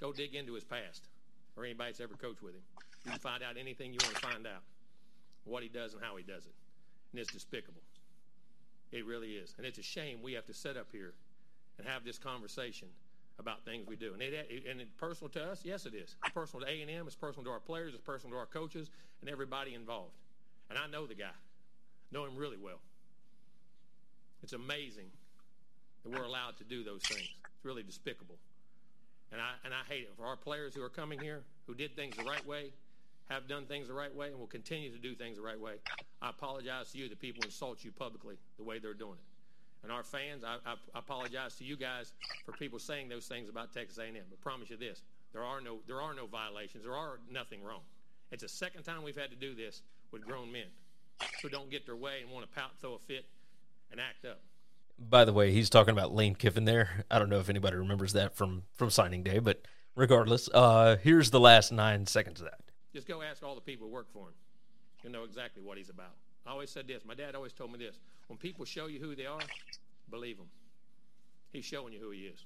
Go 0.01 0.13
dig 0.13 0.35
into 0.35 0.55
his 0.55 0.65
past 0.65 1.09
or 1.57 1.65
anybody 1.65 1.91
that's 1.91 2.01
ever 2.01 2.15
coached 2.15 2.43
with 2.43 2.55
him. 2.55 2.63
You 3.05 3.13
can 3.13 3.21
find 3.21 3.43
out 3.43 3.57
anything 3.59 3.93
you 3.93 3.99
want 4.03 4.15
to 4.15 4.21
find 4.21 4.47
out, 4.47 4.63
what 5.45 5.63
he 5.63 5.69
does 5.69 5.95
and 5.95 6.03
how 6.03 6.17
he 6.17 6.23
does 6.23 6.47
it. 6.47 6.55
And 7.13 7.21
it's 7.21 7.33
despicable. 7.33 7.83
It 8.93 9.07
really 9.07 9.33
is. 9.33 9.55
And 9.57 9.67
it's 9.67 9.79
a 9.79 9.83
shame 9.83 10.21
we 10.23 10.33
have 10.35 10.47
to 10.47 10.55
sit 10.55 10.77
up 10.77 10.89
here 10.93 11.15
and 11.79 11.87
have 11.87 12.05
this 12.05 12.19
conversation 12.19 12.89
about 13.39 13.65
things 13.65 13.87
we 13.87 13.97
do. 13.97 14.13
And, 14.13 14.23
it, 14.23 14.65
and 14.69 14.81
it's 14.81 14.91
personal 14.97 15.31
to 15.31 15.43
us? 15.45 15.61
Yes, 15.65 15.87
it 15.87 15.95
is. 15.95 16.17
It's 16.25 16.35
personal 16.35 16.67
to 16.67 16.73
A&M. 16.73 17.07
It's 17.07 17.15
personal 17.15 17.45
to 17.45 17.51
our 17.51 17.61
players. 17.61 17.95
It's 17.95 18.03
personal 18.03 18.35
to 18.35 18.39
our 18.39 18.47
coaches 18.47 18.91
and 19.21 19.31
everybody 19.31 19.75
involved. 19.75 20.15
And 20.71 20.79
I 20.79 20.87
know 20.87 21.07
the 21.07 21.15
guy, 21.15 21.37
know 22.13 22.25
him 22.25 22.37
really 22.37 22.57
well. 22.57 22.81
It's 24.43 24.53
amazing 24.53 25.07
that 26.03 26.11
we're 26.11 26.25
allowed 26.25 26.57
to 26.59 26.65
do 26.65 26.85
those 26.85 27.03
things. 27.03 27.29
It's 27.29 27.65
really 27.65 27.83
despicable. 27.83 28.37
And 29.33 29.41
I, 29.41 29.53
and 29.65 29.75
I 29.75 29.83
hate 29.93 30.03
it. 30.03 30.13
For 30.17 30.25
our 30.25 30.37
players 30.37 30.75
who 30.75 30.83
are 30.83 30.89
coming 30.89 31.21
here, 31.21 31.43
who 31.67 31.75
did 31.75 31.95
things 31.95 32.17
the 32.17 32.25
right 32.25 32.45
way, 32.47 32.73
have 33.29 33.47
done 33.47 33.67
things 33.67 33.89
the 33.89 33.95
right 33.95 34.15
way, 34.15 34.29
and 34.29 34.39
will 34.39 34.47
continue 34.47 34.91
to 34.91 34.99
do 34.99 35.15
things 35.15 35.37
the 35.37 35.43
right 35.43 35.61
way, 35.61 35.75
I 36.23 36.31
apologize 36.31 36.93
to 36.93 36.99
you 36.99 37.09
that 37.09 37.21
people 37.21 37.45
insult 37.45 37.85
you 37.85 37.93
publicly 37.93 38.37
the 38.57 38.65
way 38.65 38.79
they're 38.79 38.95
doing 38.95 39.19
it. 39.19 39.29
And 39.83 39.93
our 39.93 40.03
fans, 40.03 40.45
I, 40.45 40.57
I, 40.67 40.73
I 40.95 40.99
apologize 40.99 41.55
to 41.57 41.65
you 41.65 41.77
guys 41.77 42.13
for 42.45 42.53
people 42.53 42.79
saying 42.79 43.09
those 43.09 43.27
things 43.27 43.49
about 43.49 43.73
Texas 43.73 43.99
A&M. 43.99 44.15
But 44.29 44.41
promise 44.41 44.71
you 44.71 44.77
this: 44.77 45.03
there 45.33 45.45
are 45.45 45.61
no 45.61 45.79
there 45.87 46.01
are 46.01 46.15
no 46.15 46.27
violations. 46.27 46.83
There 46.83 46.97
are 46.97 47.21
nothing 47.31 47.63
wrong. 47.63 47.83
It's 48.33 48.43
the 48.43 48.49
second 48.49 48.83
time 48.83 49.03
we've 49.03 49.17
had 49.17 49.31
to 49.31 49.37
do 49.37 49.55
this 49.55 49.83
with 50.11 50.25
grown 50.25 50.51
men 50.51 50.67
who 51.43 51.49
don't 51.49 51.71
get 51.71 51.87
their 51.87 51.97
way 51.97 52.21
and 52.23 52.31
want 52.31 52.51
to 52.51 52.59
pout, 52.59 52.73
throw 52.81 52.95
a 52.95 52.99
fit, 52.99 53.25
and 53.91 54.01
act 54.01 54.25
up. 54.25 54.41
By 54.99 55.25
the 55.25 55.33
way, 55.33 55.53
he's 55.53 55.71
talking 55.71 55.93
about 55.93 56.15
Lane 56.15 56.35
Kiffin 56.35 56.65
there. 56.65 57.05
I 57.11 57.19
don't 57.19 57.29
know 57.29 57.39
if 57.39 57.49
anybody 57.49 57.77
remembers 57.77 58.15
that 58.15 58.35
from 58.35 58.63
from 58.75 58.91
signing 58.91 59.23
day, 59.23 59.39
but 59.39 59.63
regardless, 59.95 60.49
uh, 60.53 60.97
here's 61.03 61.31
the 61.31 61.41
last 61.41 61.73
nine 61.73 62.07
seconds 62.07 62.41
of 62.41 62.47
that. 62.47 62.61
Just 62.93 63.07
go 63.07 63.23
ask 63.23 63.43
all 63.43 63.55
the 63.55 63.61
people 63.61 63.87
who 63.87 63.93
work 63.93 64.11
for 64.13 64.29
him. 64.29 64.35
You'll 65.03 65.13
know 65.13 65.25
exactly 65.25 65.63
what 65.63 65.79
he's 65.79 65.91
about. 65.91 66.15
I 66.47 66.51
always 66.51 66.71
said 66.71 66.89
this. 66.89 67.05
My 67.05 67.15
dad 67.15 67.35
always 67.35 67.53
told 67.53 67.73
me 67.73 67.79
this. 67.79 68.01
When 68.27 68.39
people 68.39 68.65
show 68.65 68.87
you 68.87 68.99
who 68.99 69.15
they 69.15 69.27
are, 69.27 69.41
believe 70.11 70.39
them. 70.39 70.49
He's 71.53 71.65
showing 71.65 71.93
you 71.93 72.01
who 72.01 72.11
he 72.11 72.23
is. 72.23 72.45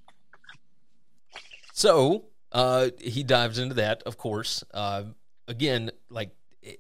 So 1.73 2.26
uh, 2.52 2.90
he 3.00 3.23
dives 3.23 3.59
into 3.59 3.75
that, 3.76 4.02
of 4.04 4.18
course. 4.18 4.62
Uh, 4.73 5.04
again, 5.49 5.90
like 6.11 6.30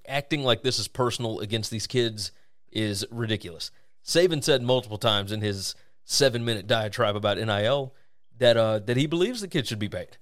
acting 0.06 0.42
like 0.42 0.62
this 0.62 0.78
is 0.78 0.88
personal 0.88 1.40
against 1.40 1.70
these 1.70 1.86
kids 1.86 2.32
is 2.70 3.04
ridiculous. 3.10 3.70
Saban 4.04 4.42
said 4.42 4.62
multiple 4.62 4.98
times 4.98 5.30
in 5.32 5.40
his 5.40 5.74
seven 6.04 6.44
minute 6.44 6.66
diatribe 6.66 7.16
about 7.16 7.38
NIL 7.38 7.94
that 8.38 8.56
uh, 8.56 8.78
that 8.80 8.96
he 8.96 9.06
believes 9.06 9.40
the 9.40 9.48
kids 9.48 9.68
should 9.68 9.78
be 9.78 9.88
paid. 9.88 10.16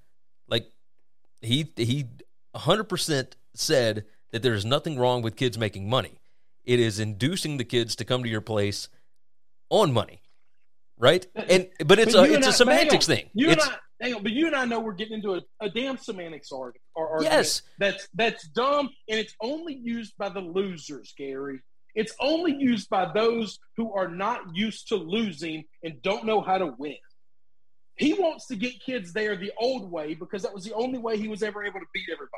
Like 0.48 0.66
he 1.40 1.72
he 1.76 2.06
100% 2.54 3.32
said 3.54 4.04
that 4.32 4.42
there 4.42 4.54
is 4.54 4.64
nothing 4.64 4.98
wrong 4.98 5.22
with 5.22 5.36
kids 5.36 5.56
making 5.58 5.88
money. 5.88 6.20
It 6.64 6.78
is 6.78 7.00
inducing 7.00 7.56
the 7.56 7.64
kids 7.64 7.96
to 7.96 8.04
come 8.04 8.22
to 8.22 8.28
your 8.28 8.40
place 8.42 8.88
on 9.70 9.92
money, 9.92 10.20
right? 10.98 11.26
And 11.34 11.68
but 11.84 11.98
it's 11.98 12.12
But 12.14 12.28
a 12.30 12.32
it's 12.32 12.34
and 12.34 12.44
a 12.44 12.48
I- 12.48 12.50
semantics 12.50 13.08
on. 13.08 13.16
thing. 13.16 13.30
You 13.32 13.50
It's, 13.50 13.64
and 13.64 13.74
I, 13.74 14.04
hang 14.04 14.14
on, 14.16 14.22
but 14.22 14.32
you 14.32 14.46
and 14.46 14.54
I 14.54 14.66
know 14.66 14.80
we're 14.80 14.92
getting 14.92 15.14
into 15.14 15.34
a, 15.36 15.40
a 15.60 15.70
damn 15.70 15.96
semantics 15.96 16.52
argument. 16.52 16.82
Yes. 17.22 17.62
that's 17.78 18.08
that's 18.14 18.46
dumb, 18.48 18.90
and 19.08 19.18
it's 19.18 19.34
only 19.40 19.74
used 19.74 20.16
by 20.18 20.28
the 20.28 20.40
losers, 20.40 21.14
Gary. 21.16 21.60
It's 21.94 22.14
only 22.20 22.54
used 22.54 22.88
by 22.88 23.10
those 23.12 23.58
who 23.76 23.92
are 23.92 24.08
not 24.08 24.54
used 24.54 24.88
to 24.88 24.96
losing 24.96 25.64
and 25.82 26.00
don't 26.02 26.24
know 26.24 26.40
how 26.40 26.58
to 26.58 26.74
win. 26.78 26.96
He 27.96 28.14
wants 28.14 28.46
to 28.46 28.56
get 28.56 28.80
kids 28.80 29.12
there 29.12 29.36
the 29.36 29.52
old 29.58 29.90
way 29.90 30.14
because 30.14 30.42
that 30.42 30.54
was 30.54 30.64
the 30.64 30.74
only 30.74 30.98
way 30.98 31.18
he 31.18 31.28
was 31.28 31.42
ever 31.42 31.62
able 31.62 31.80
to 31.80 31.86
beat 31.92 32.08
everybody. 32.10 32.30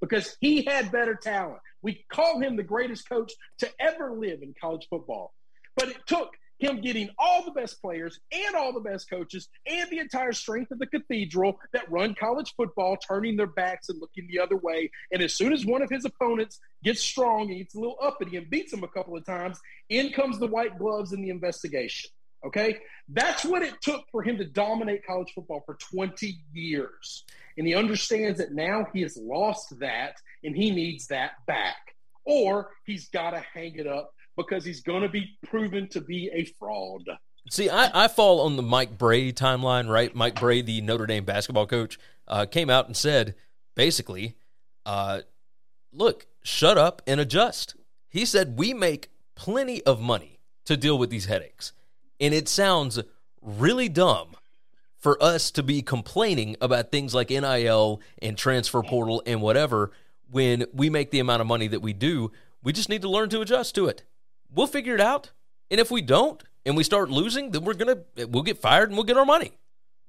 Because 0.00 0.36
he 0.40 0.64
had 0.64 0.92
better 0.92 1.16
talent. 1.16 1.58
We 1.82 2.04
call 2.10 2.40
him 2.40 2.54
the 2.54 2.62
greatest 2.62 3.08
coach 3.08 3.32
to 3.58 3.68
ever 3.80 4.12
live 4.12 4.42
in 4.42 4.54
college 4.60 4.86
football. 4.88 5.34
But 5.76 5.88
it 5.88 5.98
took 6.06 6.30
him 6.58 6.80
getting 6.80 7.08
all 7.18 7.44
the 7.44 7.50
best 7.52 7.80
players 7.80 8.18
and 8.32 8.54
all 8.54 8.72
the 8.72 8.80
best 8.80 9.08
coaches 9.08 9.48
and 9.66 9.88
the 9.90 9.98
entire 9.98 10.32
strength 10.32 10.70
of 10.70 10.78
the 10.78 10.86
cathedral 10.86 11.58
that 11.72 11.90
run 11.90 12.14
college 12.18 12.52
football 12.56 12.96
turning 12.96 13.36
their 13.36 13.46
backs 13.46 13.88
and 13.88 14.00
looking 14.00 14.26
the 14.28 14.40
other 14.40 14.56
way. 14.56 14.90
And 15.12 15.22
as 15.22 15.34
soon 15.34 15.52
as 15.52 15.64
one 15.64 15.82
of 15.82 15.90
his 15.90 16.04
opponents 16.04 16.58
gets 16.82 17.00
strong 17.00 17.48
and 17.50 17.58
gets 17.58 17.74
a 17.74 17.78
little 17.78 17.98
uppity 18.02 18.36
and 18.36 18.50
beats 18.50 18.72
him 18.72 18.82
a 18.82 18.88
couple 18.88 19.16
of 19.16 19.24
times, 19.24 19.58
in 19.88 20.12
comes 20.12 20.38
the 20.38 20.46
white 20.46 20.78
gloves 20.78 21.12
and 21.12 21.24
the 21.24 21.30
investigation. 21.30 22.10
Okay? 22.44 22.78
That's 23.08 23.44
what 23.44 23.62
it 23.62 23.80
took 23.80 24.04
for 24.10 24.22
him 24.22 24.38
to 24.38 24.44
dominate 24.44 25.06
college 25.06 25.32
football 25.34 25.62
for 25.64 25.74
20 25.74 26.38
years. 26.52 27.24
And 27.56 27.66
he 27.66 27.74
understands 27.74 28.38
that 28.38 28.52
now 28.52 28.86
he 28.92 29.02
has 29.02 29.16
lost 29.16 29.78
that 29.80 30.14
and 30.44 30.56
he 30.56 30.70
needs 30.70 31.08
that 31.08 31.32
back. 31.46 31.76
Or 32.24 32.70
he's 32.84 33.08
got 33.08 33.30
to 33.30 33.42
hang 33.54 33.76
it 33.76 33.86
up 33.86 34.12
because 34.38 34.64
he's 34.64 34.80
going 34.80 35.02
to 35.02 35.08
be 35.08 35.36
proven 35.44 35.88
to 35.88 36.00
be 36.00 36.30
a 36.32 36.44
fraud. 36.58 37.04
See, 37.50 37.68
I, 37.68 38.04
I 38.04 38.08
fall 38.08 38.40
on 38.40 38.56
the 38.56 38.62
Mike 38.62 38.96
Brey 38.96 39.32
timeline, 39.32 39.88
right? 39.88 40.14
Mike 40.14 40.38
Brey, 40.38 40.62
the 40.62 40.80
Notre 40.80 41.06
Dame 41.06 41.24
basketball 41.24 41.66
coach, 41.66 41.98
uh, 42.26 42.46
came 42.46 42.70
out 42.70 42.86
and 42.86 42.96
said, 42.96 43.34
basically, 43.74 44.36
uh, 44.86 45.20
look, 45.92 46.26
shut 46.42 46.78
up 46.78 47.02
and 47.06 47.20
adjust. 47.20 47.74
He 48.08 48.24
said, 48.24 48.58
we 48.58 48.72
make 48.72 49.10
plenty 49.34 49.82
of 49.84 50.00
money 50.00 50.40
to 50.66 50.76
deal 50.76 50.98
with 50.98 51.10
these 51.10 51.26
headaches. 51.26 51.72
And 52.20 52.32
it 52.32 52.48
sounds 52.48 53.00
really 53.42 53.88
dumb 53.88 54.36
for 54.98 55.22
us 55.22 55.50
to 55.52 55.62
be 55.62 55.80
complaining 55.80 56.56
about 56.60 56.90
things 56.90 57.14
like 57.14 57.30
NIL 57.30 58.00
and 58.20 58.36
transfer 58.36 58.82
portal 58.82 59.22
and 59.26 59.40
whatever 59.40 59.90
when 60.30 60.66
we 60.72 60.90
make 60.90 61.10
the 61.10 61.20
amount 61.20 61.40
of 61.40 61.46
money 61.46 61.68
that 61.68 61.80
we 61.80 61.92
do. 61.92 62.30
We 62.62 62.72
just 62.72 62.88
need 62.88 63.02
to 63.02 63.08
learn 63.08 63.30
to 63.30 63.40
adjust 63.40 63.74
to 63.76 63.86
it. 63.86 64.04
We'll 64.52 64.66
figure 64.66 64.94
it 64.94 65.00
out. 65.00 65.30
And 65.70 65.80
if 65.80 65.90
we 65.90 66.02
don't 66.02 66.42
and 66.64 66.76
we 66.76 66.84
start 66.84 67.10
losing, 67.10 67.50
then 67.50 67.64
we're 67.64 67.74
going 67.74 67.96
to 68.16 68.26
we'll 68.26 68.42
get 68.42 68.58
fired 68.58 68.88
and 68.90 68.96
we'll 68.96 69.04
get 69.04 69.16
our 69.16 69.26
money. 69.26 69.52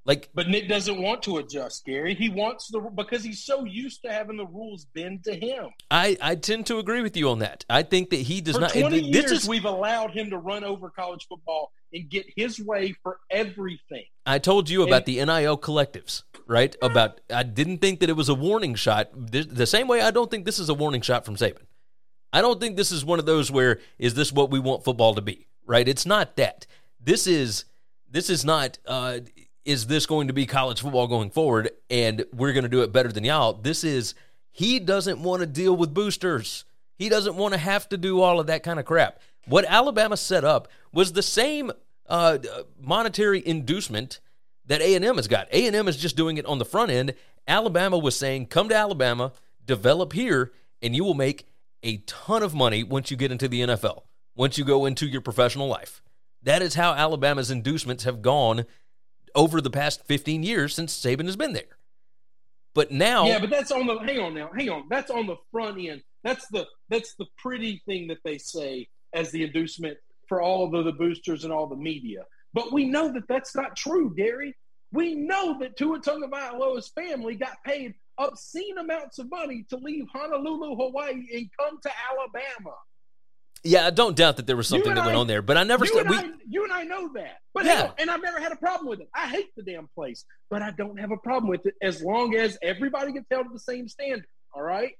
Like 0.06 0.30
But 0.34 0.47
Nick 0.47 0.69
doesn't 0.69 1.02
want 1.02 1.21
to 1.23 1.38
adjust, 1.38 1.86
Gary. 1.86 2.15
He 2.15 2.30
wants 2.30 2.69
the 2.71 2.80
because 2.80 3.23
he's 3.23 3.43
so 3.43 3.65
used 3.65 4.02
to 4.04 4.12
having 4.12 4.38
the 4.38 4.45
rules 4.45 4.86
bend 4.95 5.23
to 5.25 5.36
him. 5.36 5.69
I 5.91 6.17
I 6.21 6.36
tend 6.36 6.65
to 6.67 6.80
agree 6.80 7.02
with 7.02 7.17
you 7.17 7.30
on 7.30 7.39
that. 7.39 7.65
I 7.69 7.84
think 7.84 8.10
that 8.12 8.21
he 8.21 8.41
does 8.41 8.56
For 8.56 8.62
not 8.62 8.71
20 8.71 9.12
this 9.12 9.30
years, 9.30 9.43
is 9.43 9.47
we've 9.47 9.65
allowed 9.65 10.12
him 10.12 10.30
to 10.30 10.38
run 10.38 10.63
over 10.63 10.89
college 10.89 11.28
football 11.28 11.71
and 11.93 12.10
get 12.10 12.25
his 12.36 12.60
way 12.60 12.95
for 13.04 13.19
everything. 13.30 14.06
I 14.25 14.39
told 14.39 14.69
you 14.69 14.84
about 14.84 15.08
And- 15.08 15.17
the 15.17 15.25
NIL 15.25 15.58
collectives, 15.58 16.23
right? 16.47 16.75
About 16.82 17.19
I 17.30 17.43
didn't 17.43 17.80
think 17.80 17.99
that 17.99 18.10
it 18.10 18.15
was 18.15 18.30
a 18.30 18.36
warning 18.36 18.75
shot. 18.75 19.10
The, 19.13 19.43
the 19.43 19.67
same 19.67 19.88
way 19.88 20.02
I 20.02 20.12
don't 20.12 20.32
think 20.32 20.45
this 20.45 20.60
is 20.60 20.69
a 20.69 20.73
warning 20.73 21.02
shot 21.02 21.25
from 21.25 21.36
Saban. 21.36 21.63
I 22.31 22.41
don't 22.41 22.59
think 22.59 22.75
this 22.77 22.91
is 22.91 23.03
one 23.03 23.19
of 23.19 23.25
those 23.25 23.51
where 23.51 23.79
is 23.97 24.13
this 24.13 24.31
what 24.31 24.51
we 24.51 24.59
want 24.59 24.83
football 24.83 25.15
to 25.15 25.21
be, 25.21 25.47
right? 25.65 25.87
It's 25.87 26.05
not 26.05 26.35
that. 26.35 26.65
This 26.99 27.27
is 27.27 27.65
this 28.09 28.29
is 28.29 28.45
not 28.45 28.77
uh 28.85 29.19
is 29.65 29.87
this 29.87 30.05
going 30.05 30.27
to 30.27 30.33
be 30.33 30.45
college 30.45 30.81
football 30.81 31.07
going 31.07 31.29
forward 31.29 31.71
and 31.89 32.25
we're 32.33 32.53
going 32.53 32.63
to 32.63 32.69
do 32.69 32.81
it 32.81 32.91
better 32.91 33.11
than 33.11 33.23
y'all. 33.23 33.53
This 33.53 33.83
is 33.83 34.13
he 34.51 34.79
doesn't 34.79 35.21
want 35.21 35.41
to 35.41 35.45
deal 35.45 35.75
with 35.75 35.93
boosters. 35.93 36.65
He 36.95 37.09
doesn't 37.09 37.35
want 37.35 37.53
to 37.53 37.59
have 37.59 37.87
to 37.89 37.97
do 37.97 38.21
all 38.21 38.39
of 38.39 38.47
that 38.47 38.63
kind 38.63 38.79
of 38.79 38.85
crap. 38.85 39.19
What 39.45 39.65
Alabama 39.65 40.17
set 40.17 40.43
up 40.43 40.67
was 40.91 41.13
the 41.13 41.21
same 41.21 41.71
uh, 42.07 42.39
monetary 42.79 43.45
inducement 43.45 44.19
that 44.65 44.81
A&M 44.81 45.15
has 45.15 45.27
got. 45.27 45.47
A&M 45.51 45.87
is 45.87 45.97
just 45.97 46.17
doing 46.17 46.37
it 46.37 46.45
on 46.45 46.59
the 46.59 46.65
front 46.65 46.91
end. 46.91 47.13
Alabama 47.47 47.97
was 47.97 48.15
saying, 48.15 48.47
"Come 48.47 48.69
to 48.69 48.75
Alabama, 48.75 49.31
develop 49.65 50.13
here, 50.13 50.51
and 50.81 50.95
you 50.95 51.03
will 51.03 51.13
make 51.13 51.47
a 51.83 51.97
ton 52.05 52.43
of 52.43 52.53
money 52.53 52.83
once 52.83 53.11
you 53.11 53.17
get 53.17 53.31
into 53.31 53.47
the 53.47 53.61
NFL. 53.61 54.03
Once 54.35 54.57
you 54.57 54.65
go 54.65 54.85
into 54.85 55.07
your 55.07 55.21
professional 55.21 55.67
life." 55.67 56.01
That 56.43 56.61
is 56.61 56.75
how 56.75 56.93
Alabama's 56.93 57.51
inducements 57.51 58.05
have 58.05 58.21
gone 58.21 58.65
over 59.35 59.61
the 59.61 59.69
past 59.69 60.05
15 60.05 60.43
years 60.43 60.73
since 60.73 60.97
Saban 60.97 61.25
has 61.25 61.35
been 61.35 61.53
there. 61.53 61.77
But 62.73 62.91
now 62.91 63.25
Yeah, 63.25 63.39
but 63.39 63.49
that's 63.49 63.71
on 63.71 63.87
the 63.87 63.97
hang 63.99 64.19
on 64.19 64.33
now, 64.33 64.49
hang 64.55 64.69
on. 64.69 64.83
That's 64.89 65.11
on 65.11 65.27
the 65.27 65.35
front 65.51 65.79
end. 65.79 66.01
That's 66.23 66.47
the 66.47 66.67
that's 66.89 67.15
the 67.15 67.25
pretty 67.37 67.81
thing 67.85 68.07
that 68.07 68.19
they 68.23 68.37
say 68.37 68.87
as 69.13 69.31
the 69.31 69.43
inducement 69.43 69.97
for 70.27 70.41
all 70.41 70.63
of 70.65 70.85
the, 70.85 70.91
boosters 70.91 71.43
and 71.43 71.51
all 71.51 71.65
the 71.65 71.75
media. 71.75 72.23
But 72.53 72.71
we 72.71 72.85
know 72.85 73.11
that 73.11 73.27
that's 73.27 73.55
not 73.55 73.75
true, 73.75 74.13
Gary. 74.15 74.55
We 74.91 75.15
know 75.15 75.57
that 75.59 75.75
Tua 75.75 75.99
Tagovailoa's 75.99 76.89
family 76.89 77.35
got 77.35 77.63
paid 77.65 77.95
obscene 78.19 78.77
amounts 78.77 79.17
of 79.17 79.29
money 79.32 79.65
to 79.69 79.77
leave 79.77 80.05
Honolulu, 80.13 80.75
Hawaii, 80.75 81.25
and 81.34 81.49
come 81.60 81.79
to 81.82 81.91
Alabama. 82.12 82.75
yeah, 83.63 83.88
I 83.88 83.89
don't 83.89 84.15
doubt 84.15 84.38
that 84.38 84.45
there 84.47 84.55
was 84.55 84.67
something 84.67 84.93
that 84.93 85.05
went 85.05 85.17
on 85.17 85.27
there, 85.27 85.41
but 85.41 85.58
I 85.58 85.63
never 85.63 85.86
you, 85.86 85.91
st- 85.91 86.05
and 86.05 86.10
we 86.10 86.17
I, 86.17 86.32
you 86.47 86.63
and 86.63 86.71
I 86.71 86.84
know 86.84 87.12
that. 87.13 87.38
But 87.53 87.65
Yeah. 87.65 87.84
on, 87.88 87.93
and 87.97 88.10
I've 88.12 88.21
never 88.21 88.39
had 88.39 88.51
a 88.51 88.55
problem 88.55 88.88
with 88.88 89.01
it. 89.01 89.10
I 89.13 89.27
hate 89.27 89.49
the 89.58 89.63
damn 89.63 89.88
place, 89.95 90.23
but 90.49 90.62
I 90.62 90.71
don't 90.71 90.99
have 90.99 91.12
a 91.12 91.17
problem 91.17 91.49
with 91.49 91.65
it 91.65 91.75
as 91.82 92.01
long 92.01 92.36
as 92.36 92.58
everybody 92.62 93.12
gets 93.13 93.25
held 93.32 93.47
to 93.47 93.53
the 93.53 93.60
same 93.60 93.88
standard. 93.89 94.25
All 94.53 94.62
right. 94.62 94.93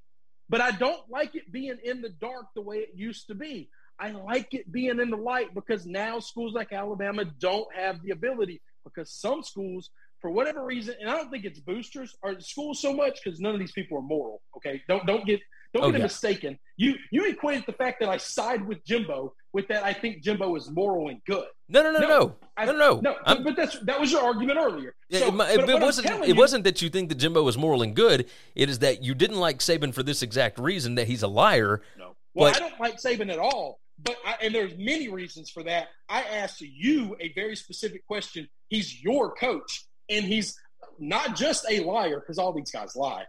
But 0.49 0.62
I 0.62 0.71
don't 0.71 1.01
like 1.10 1.36
it 1.36 1.51
being 1.51 1.77
in 1.84 2.01
the 2.01 2.10
dark 2.10 2.47
the 2.55 2.62
way 2.62 2.77
it 2.77 2.89
used 2.95 3.27
to 3.27 3.36
be. 3.36 3.69
I 3.99 4.12
like 4.12 4.53
it 4.53 4.71
being 4.71 4.99
in 4.99 5.10
the 5.10 5.17
light 5.17 5.53
because 5.53 5.86
now 5.86 6.19
schools 6.19 6.53
like 6.53 6.73
Alabama 6.73 7.25
don't 7.25 7.67
have 7.75 8.01
the 8.01 8.12
ability 8.12 8.62
because 8.84 9.12
some 9.12 9.43
schools, 9.43 9.89
for 10.21 10.29
whatever 10.32 10.65
reason, 10.65 10.95
and 10.99 11.10
I 11.10 11.15
don't 11.15 11.29
think 11.29 11.45
it's 11.45 11.60
boosters 11.60 12.15
or 12.21 12.39
schools 12.39 12.82
so 12.82 12.93
much 12.93 13.19
because 13.23 13.39
none 13.39 13.53
of 13.53 13.60
these 13.60 13.71
people 13.71 13.97
are 13.97 14.01
moral. 14.01 14.41
Okay, 14.58 14.82
don't 14.88 15.05
don't 15.05 15.25
get 15.25 15.39
don't 15.73 15.84
Oh, 15.84 15.91
get 15.91 15.99
it 15.99 16.03
mistaken. 16.03 16.58
You 16.77 16.95
you 17.12 17.25
equate 17.25 17.65
the 17.65 17.73
fact 17.73 17.99
that 17.99 18.10
I 18.10 18.17
side 18.17 18.65
with 18.67 18.84
Jimbo 18.86 19.34
with 19.53 19.67
that 19.69 19.84
I 19.84 19.93
think 19.93 20.23
Jimbo 20.23 20.55
is 20.55 20.69
moral 20.69 21.10
and 21.10 21.21
good. 21.25 21.45
No, 21.69 21.84
no, 21.84 21.91
no, 21.91 21.99
no, 21.99 22.36
I- 22.58 22.65
no, 22.65 22.71
no. 22.73 22.99
no. 23.01 23.15
I'm- 23.25 23.43
but 23.43 23.55
that's 23.55 23.79
that 23.82 23.99
was 23.99 24.12
your 24.12 24.21
argument 24.23 24.58
earlier. 24.60 24.95
Yeah, 25.10 25.19
So, 25.19 25.27
it, 25.27 25.38
but 25.38 25.69
it 25.69 25.79
wasn't. 25.82 26.08
It 26.23 26.27
you- 26.29 26.36
wasn't 26.36 26.63
that 26.65 26.82
you 26.82 26.89
think 26.89 27.10
that 27.10 27.15
Jimbo 27.15 27.43
was 27.43 27.58
moral 27.58 27.82
and 27.82 27.95
good. 27.95 28.27
It 28.55 28.69
is 28.69 28.79
that 28.79 29.03
you 29.03 29.13
didn't 29.13 29.38
like 29.39 29.60
Saban 29.60 29.93
for 29.93 30.03
this 30.03 30.21
exact 30.23 30.60
reason 30.60 30.95
that 30.95 31.08
he's 31.08 31.23
a 31.23 31.27
liar. 31.27 31.82
No. 31.97 32.15
Well, 32.34 32.51
But- 32.51 32.58
I 32.62 32.67
don't 32.69 32.79
like 32.79 32.95
Saban 32.97 33.32
at 33.32 33.39
all, 33.39 33.79
but 34.03 34.15
I, 34.25 34.36
and 34.41 34.53
there's 34.55 34.75
many 34.77 35.08
reasons 35.10 35.49
for 35.49 35.63
that. 35.63 35.89
I 36.08 36.21
asked 36.23 36.62
you 36.62 37.15
a 37.19 37.32
very 37.34 37.55
specific 37.55 38.05
question. 38.08 38.47
He's 38.69 39.01
your 39.03 39.34
coach, 39.36 39.86
and 40.09 40.25
he's 40.25 40.57
not 40.99 41.35
just 41.35 41.65
a 41.69 41.79
liar 41.81 42.19
because 42.19 42.37
all 42.37 42.51
these 42.53 42.71
guys 42.71 42.95
lie. 42.95 43.23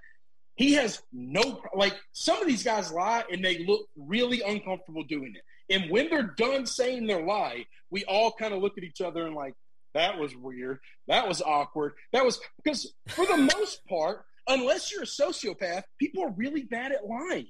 He 0.56 0.74
has 0.74 1.00
no 1.12 1.62
like 1.74 1.94
some 2.12 2.40
of 2.40 2.46
these 2.46 2.62
guys 2.62 2.92
lie 2.92 3.24
and 3.32 3.44
they 3.44 3.64
look 3.64 3.86
really 3.96 4.42
uncomfortable 4.42 5.04
doing 5.04 5.34
it. 5.36 5.74
And 5.74 5.90
when 5.90 6.10
they're 6.10 6.34
done 6.36 6.66
saying 6.66 7.06
their 7.06 7.24
lie, 7.24 7.64
we 7.90 8.04
all 8.04 8.32
kind 8.32 8.52
of 8.52 8.60
look 8.60 8.76
at 8.76 8.84
each 8.84 9.00
other 9.00 9.26
and 9.26 9.34
like, 9.34 9.54
that 9.94 10.18
was 10.18 10.34
weird. 10.36 10.78
That 11.08 11.26
was 11.28 11.40
awkward. 11.42 11.92
That 12.12 12.24
was 12.24 12.40
because 12.62 12.92
for 13.08 13.24
the 13.26 13.36
most 13.56 13.84
part, 13.88 14.24
unless 14.48 14.92
you're 14.92 15.02
a 15.02 15.06
sociopath, 15.06 15.82
people 15.98 16.22
are 16.24 16.30
really 16.36 16.62
bad 16.62 16.92
at 16.92 17.06
lying 17.06 17.46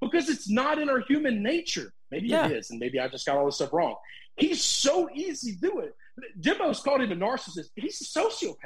because 0.00 0.28
it's 0.28 0.48
not 0.48 0.78
in 0.78 0.88
our 0.88 1.00
human 1.00 1.42
nature. 1.42 1.92
Maybe 2.10 2.28
Yeah. 2.28 2.46
it 2.46 2.52
is, 2.52 2.70
and 2.70 2.78
maybe 2.78 3.00
I 3.00 3.08
just 3.08 3.26
got 3.26 3.36
all 3.38 3.46
this 3.46 3.56
stuff 3.56 3.72
wrong. 3.72 3.96
He's 4.36 4.62
so 4.62 5.08
easy 5.14 5.52
to 5.54 5.60
do 5.60 5.80
it. 5.80 5.94
Jimbo's 6.40 6.80
called 6.80 7.00
him 7.02 7.12
a 7.12 7.16
narcissist. 7.16 7.70
He's 7.74 8.00
a 8.00 8.18
sociopath. 8.18 8.56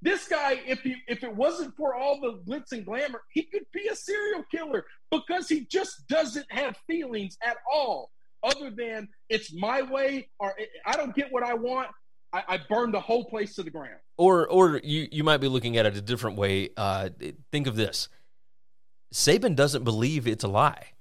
This 0.00 0.28
guy, 0.28 0.60
if 0.66 0.80
he 0.80 0.96
if 1.08 1.24
it 1.24 1.34
wasn't 1.34 1.76
for 1.76 1.94
all 1.94 2.20
the 2.20 2.40
glitz 2.48 2.70
and 2.72 2.84
glamour, 2.84 3.22
he 3.32 3.42
could 3.42 3.64
be 3.72 3.88
a 3.88 3.96
serial 3.96 4.44
killer 4.50 4.86
because 5.10 5.48
he 5.48 5.66
just 5.66 6.06
doesn't 6.06 6.46
have 6.50 6.76
feelings 6.86 7.36
at 7.42 7.56
all, 7.70 8.10
other 8.44 8.70
than 8.70 9.08
it's 9.28 9.52
my 9.52 9.82
way 9.82 10.28
or 10.38 10.54
I 10.86 10.96
don't 10.96 11.14
get 11.14 11.32
what 11.32 11.42
I 11.42 11.54
want. 11.54 11.88
I, 12.32 12.44
I 12.46 12.58
burn 12.68 12.92
the 12.92 13.00
whole 13.00 13.24
place 13.24 13.54
to 13.54 13.62
the 13.62 13.70
ground. 13.70 13.98
Or 14.16 14.46
or 14.46 14.80
you 14.84 15.08
you 15.10 15.24
might 15.24 15.38
be 15.38 15.48
looking 15.48 15.78
at 15.78 15.86
it 15.86 15.96
a 15.96 16.00
different 16.02 16.36
way. 16.36 16.68
Uh, 16.76 17.08
think 17.50 17.66
of 17.66 17.74
this: 17.74 18.08
Saban 19.12 19.56
doesn't 19.56 19.82
believe 19.82 20.28
it's 20.28 20.44
a 20.44 20.48
lie. 20.48 20.92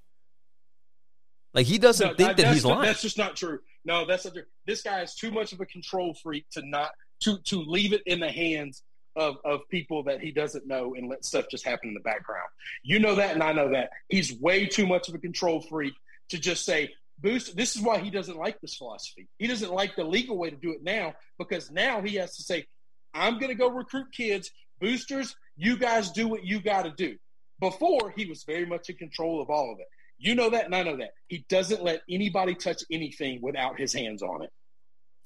Like 1.53 1.65
he 1.67 1.77
doesn't 1.77 2.07
No, 2.07 2.13
think 2.15 2.37
that 2.37 2.53
he's 2.53 2.65
lying. 2.65 2.81
That's 2.83 3.01
just 3.01 3.17
not 3.17 3.35
true. 3.35 3.59
No, 3.87 4.05
that's 4.05 4.29
true. 4.29 4.43
This 4.65 4.81
guy 4.81 5.01
is 5.01 5.15
too 5.15 5.31
much 5.31 5.53
of 5.53 5.61
a 5.61 5.65
control 5.65 6.13
freak 6.13 6.47
to 6.51 6.61
not 6.61 6.91
to 7.21 7.37
to 7.45 7.61
leave 7.61 7.93
it 7.93 8.03
in 8.05 8.19
the 8.19 8.29
hands 8.29 8.83
of 9.15 9.37
of 9.45 9.61
people 9.69 10.03
that 10.03 10.19
he 10.19 10.31
doesn't 10.31 10.67
know 10.67 10.93
and 10.93 11.09
let 11.09 11.23
stuff 11.23 11.45
just 11.49 11.65
happen 11.65 11.87
in 11.87 11.93
the 11.93 12.01
background. 12.01 12.49
You 12.83 12.99
know 12.99 13.15
that, 13.15 13.33
and 13.33 13.41
I 13.41 13.53
know 13.53 13.71
that. 13.71 13.91
He's 14.09 14.37
way 14.39 14.65
too 14.65 14.85
much 14.85 15.07
of 15.07 15.15
a 15.15 15.19
control 15.19 15.61
freak 15.61 15.93
to 16.29 16.37
just 16.37 16.65
say 16.65 16.89
boost. 17.19 17.55
This 17.55 17.77
is 17.77 17.81
why 17.81 17.99
he 17.99 18.09
doesn't 18.09 18.37
like 18.37 18.59
this 18.59 18.75
philosophy. 18.75 19.29
He 19.39 19.47
doesn't 19.47 19.71
like 19.71 19.95
the 19.95 20.03
legal 20.03 20.37
way 20.37 20.49
to 20.49 20.57
do 20.57 20.71
it 20.71 20.83
now 20.83 21.15
because 21.39 21.71
now 21.71 22.01
he 22.01 22.15
has 22.15 22.35
to 22.35 22.43
say, 22.43 22.65
"I'm 23.13 23.39
going 23.39 23.49
to 23.49 23.55
go 23.55 23.69
recruit 23.69 24.07
kids, 24.11 24.51
boosters. 24.81 25.33
You 25.55 25.77
guys 25.77 26.11
do 26.11 26.27
what 26.27 26.43
you 26.43 26.59
got 26.59 26.83
to 26.83 26.91
do." 26.91 27.17
Before 27.61 28.13
he 28.15 28.25
was 28.25 28.43
very 28.43 28.65
much 28.65 28.89
in 28.89 28.97
control 28.97 29.41
of 29.41 29.49
all 29.49 29.71
of 29.71 29.79
it. 29.79 29.87
You 30.19 30.35
know 30.35 30.49
that, 30.49 30.65
and 30.65 30.75
I 30.75 30.83
know 30.83 30.97
that. 30.97 31.11
He 31.27 31.45
doesn't 31.49 31.83
let 31.83 32.01
anybody 32.09 32.55
touch 32.55 32.83
anything 32.91 33.41
without 33.41 33.79
his 33.79 33.93
hands 33.93 34.23
on 34.23 34.43
it. 34.43 34.51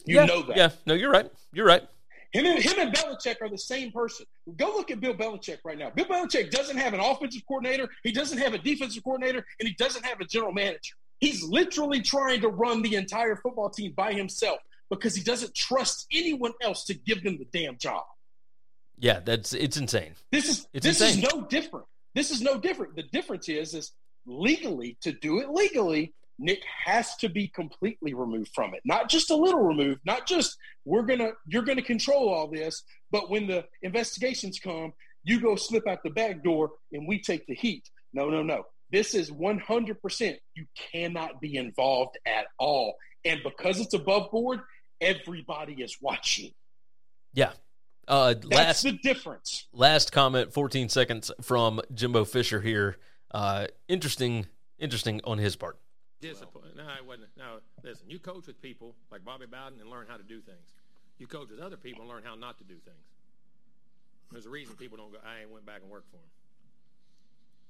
You 0.06 0.18
yeah, 0.18 0.26
know 0.26 0.42
that. 0.44 0.58
Yeah, 0.58 0.70
no, 0.86 0.94
you're 0.94 1.12
right. 1.12 1.32
You're 1.54 1.66
right. 1.66 1.88
Him 2.32 2.46
and, 2.46 2.60
him 2.60 2.80
and 2.80 2.94
Belichick 2.94 3.42
are 3.42 3.50
the 3.50 3.58
same 3.58 3.92
person. 3.92 4.26
Go 4.56 4.68
look 4.68 4.90
at 4.90 5.02
Bill 5.02 5.14
Belichick 5.14 5.60
right 5.66 5.78
now. 5.78 5.90
Bill 5.90 6.06
Belichick 6.06 6.50
doesn't 6.50 6.78
have 6.78 6.94
an 6.94 7.02
offensive 7.02 7.42
coordinator, 7.48 7.90
he 8.04 8.12
doesn't 8.12 8.38
have 8.38 8.54
a 8.54 8.58
defensive 8.58 9.04
coordinator, 9.04 9.46
and 9.60 9.68
he 9.68 9.76
doesn't 9.76 10.06
have 10.06 10.22
a 10.22 10.26
general 10.26 10.54
manager. 10.54 10.96
He's 11.20 11.44
literally 11.44 12.02
trying 12.02 12.42
to 12.42 12.48
run 12.48 12.82
the 12.82 12.96
entire 12.96 13.36
football 13.36 13.70
team 13.70 13.94
by 13.96 14.14
himself 14.14 14.60
because 14.90 15.16
he 15.16 15.24
doesn't 15.24 15.54
trust 15.54 16.08
anyone 16.12 16.54
else 16.62 16.86
to 16.86 16.94
give 16.94 17.24
them 17.24 17.38
the 17.38 17.46
damn 17.58 17.78
job. 17.78 18.04
Yeah, 18.98 19.20
that's 19.20 19.54
it's 19.54 19.78
insane. 19.78 20.14
This 20.32 20.48
is 20.48 20.68
It's 20.74 20.86
this 20.86 21.02
insane. 21.02 21.24
is 21.24 21.34
no 21.34 21.42
different. 21.42 21.86
This 22.16 22.32
is 22.32 22.42
no 22.42 22.58
different. 22.58 22.96
The 22.96 23.04
difference 23.04 23.50
is 23.50 23.74
is 23.74 23.92
legally 24.26 24.98
to 25.02 25.12
do 25.12 25.40
it 25.40 25.50
legally, 25.50 26.14
Nick 26.40 26.62
has 26.86 27.16
to 27.18 27.30
be 27.30 27.48
completely 27.48 28.14
removed 28.14 28.52
from 28.54 28.74
it. 28.74 28.82
Not 28.84 29.10
just 29.10 29.30
a 29.30 29.36
little 29.36 29.62
removed, 29.62 30.02
not 30.06 30.28
just 30.28 30.58
we're 30.86 31.04
gonna 31.04 31.32
you're 31.46 31.64
gonna 31.64 31.82
control 31.82 32.30
all 32.30 32.48
this, 32.48 32.84
but 33.12 33.30
when 33.30 33.48
the 33.48 33.66
investigations 33.84 34.60
come, 34.60 34.94
you 35.24 35.40
go 35.40 35.56
slip 35.56 35.88
out 35.88 36.04
the 36.04 36.10
back 36.10 36.44
door 36.44 36.72
and 36.92 37.08
we 37.08 37.22
take 37.22 37.46
the 37.46 37.54
heat. 37.56 37.90
No, 38.14 38.30
no, 38.30 38.42
no. 38.42 38.64
This 38.92 39.14
is 39.14 39.32
100%. 39.32 40.38
You 40.56 40.66
cannot 40.92 41.40
be 41.40 41.56
involved 41.56 42.18
at 42.26 42.48
all. 42.58 42.96
And 43.24 43.42
because 43.44 43.80
it's 43.80 43.94
above 43.94 44.32
board, 44.32 44.60
everybody 45.00 45.74
is 45.82 45.98
watching. 46.02 46.52
Yeah. 47.34 47.52
Uh, 48.08 48.34
That's 48.34 48.46
last 48.48 48.84
the 48.84 48.92
difference. 48.92 49.68
last 49.72 50.12
comment, 50.12 50.54
14 50.54 50.90
seconds 50.90 51.32
from 51.42 51.80
Jimbo 51.94 52.26
Fisher 52.26 52.60
here. 52.60 52.98
Uh, 53.34 53.68
interesting, 53.88 54.46
interesting 54.80 55.22
on 55.24 55.38
his 55.38 55.56
part. 55.56 55.78
Discipline. 56.20 56.72
No, 56.76 56.84
it 56.84 57.06
wasn't. 57.06 57.30
No, 57.38 57.60
listen. 57.84 58.10
You 58.10 58.20
coach 58.20 58.48
with 58.48 58.62
people 58.62 58.96
like 59.12 59.26
Bobby 59.26 59.46
Bowden 59.46 59.80
and 59.80 59.90
learn 59.90 60.06
how 60.08 60.18
to 60.18 60.24
do 60.24 60.42
things. 60.42 60.74
You 61.18 61.28
coach 61.28 61.50
with 61.50 61.60
other 61.60 61.78
people 61.78 62.02
and 62.02 62.10
learn 62.10 62.24
how 62.24 62.36
not 62.36 62.58
to 62.60 62.64
do 62.64 62.76
things. 62.76 63.06
There's 64.32 64.46
a 64.46 64.50
reason 64.50 64.76
people 64.76 64.98
don't 64.98 65.12
go. 65.12 65.18
I 65.26 65.42
ain't 65.42 65.52
went 65.52 65.66
back 65.66 65.82
and 65.82 65.90
worked 65.90 66.10
for 66.10 66.18
him 66.18 66.30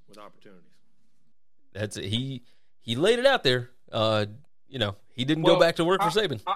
with 0.09 0.17
opportunities. 0.17 0.63
That's 1.73 1.97
it. 1.97 2.05
he 2.05 2.43
he 2.81 2.95
laid 2.95 3.19
it 3.19 3.25
out 3.25 3.43
there. 3.43 3.69
Uh, 3.91 4.25
you 4.67 4.79
know, 4.79 4.95
he 5.13 5.25
didn't 5.25 5.43
go 5.43 5.59
back 5.59 5.77
to 5.77 5.85
work 5.85 6.01
for 6.01 6.07
I- 6.07 6.11
Saban. 6.11 6.41
I, 6.45 6.53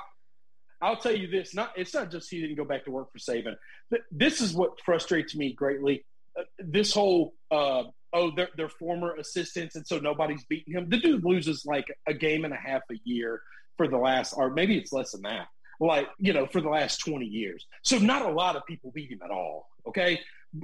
I'll 0.81 0.97
tell 0.97 1.15
you 1.15 1.27
this: 1.27 1.55
not 1.55 1.71
it's 1.75 1.93
not 1.93 2.11
just 2.11 2.29
he 2.29 2.41
didn't 2.41 2.57
go 2.57 2.65
back 2.65 2.85
to 2.85 2.91
work 2.91 3.11
for 3.11 3.19
Saban. 3.19 3.55
This 4.11 4.41
is 4.41 4.53
what 4.53 4.79
frustrates 4.85 5.35
me 5.35 5.53
greatly. 5.53 6.05
Uh, 6.37 6.43
this 6.59 6.93
whole 6.93 7.33
uh, 7.49 7.83
oh, 8.15 8.31
they're, 8.35 8.49
they're 8.57 8.69
former 8.69 9.15
assistants, 9.15 9.75
and 9.75 9.85
so 9.85 9.99
nobody's 9.99 10.43
beating 10.45 10.73
him. 10.73 10.89
The 10.89 10.97
dude 10.97 11.23
loses 11.23 11.65
like 11.65 11.85
a 12.07 12.13
game 12.13 12.45
and 12.45 12.53
a 12.53 12.57
half 12.57 12.81
a 12.91 12.95
year 13.03 13.41
for 13.77 13.87
the 13.87 13.97
last, 13.97 14.33
or 14.33 14.49
maybe 14.49 14.77
it's 14.77 14.91
less 14.91 15.11
than 15.11 15.23
that. 15.23 15.47
Like 15.79 16.07
you 16.17 16.33
know, 16.33 16.47
for 16.47 16.61
the 16.61 16.69
last 16.69 16.99
twenty 16.99 17.25
years. 17.25 17.67
So 17.83 17.97
not 17.97 18.25
a 18.25 18.31
lot 18.31 18.55
of 18.55 18.65
people 18.65 18.91
beat 18.95 19.11
him 19.11 19.19
at 19.23 19.29
all. 19.29 19.67
Okay, 19.87 20.19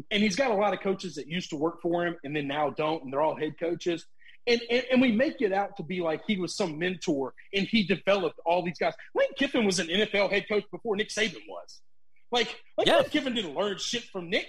and 0.10 0.24
he's 0.24 0.36
got 0.36 0.52
a 0.52 0.56
lot 0.56 0.74
of 0.74 0.80
coaches 0.80 1.16
that 1.16 1.28
used 1.28 1.50
to 1.50 1.56
work 1.56 1.82
for 1.82 2.06
him 2.06 2.16
and 2.24 2.36
then 2.36 2.48
now 2.48 2.70
don't, 2.70 3.04
and 3.04 3.12
they're 3.12 3.22
all 3.22 3.36
head 3.36 3.56
coaches. 3.60 4.06
And, 4.48 4.60
and, 4.72 4.84
and 4.92 5.02
we 5.02 5.12
make 5.12 5.42
it 5.42 5.54
out 5.54 5.78
to 5.78 5.84
be 5.84 6.02
like 6.02 6.22
he 6.26 6.38
was 6.38 6.56
some 6.56 6.80
mentor 6.80 7.34
and 7.54 7.68
he 7.68 7.84
developed 7.84 8.40
all 8.46 8.64
these 8.64 8.78
guys. 8.80 8.94
Lane 9.14 9.28
Kiffin 9.38 9.66
was 9.66 9.80
an 9.80 9.88
NFL 9.88 10.32
head 10.32 10.46
coach 10.50 10.64
before 10.72 10.96
Nick 10.96 11.10
Saban 11.10 11.42
was. 11.48 11.82
Like, 12.32 12.56
like 12.78 12.88
Yeah. 12.88 12.98
Lane 12.98 13.10
Kiffin 13.10 13.36
didn't 13.36 13.54
learn 13.54 13.78
shit 13.78 14.04
from 14.06 14.30
Nick. 14.30 14.48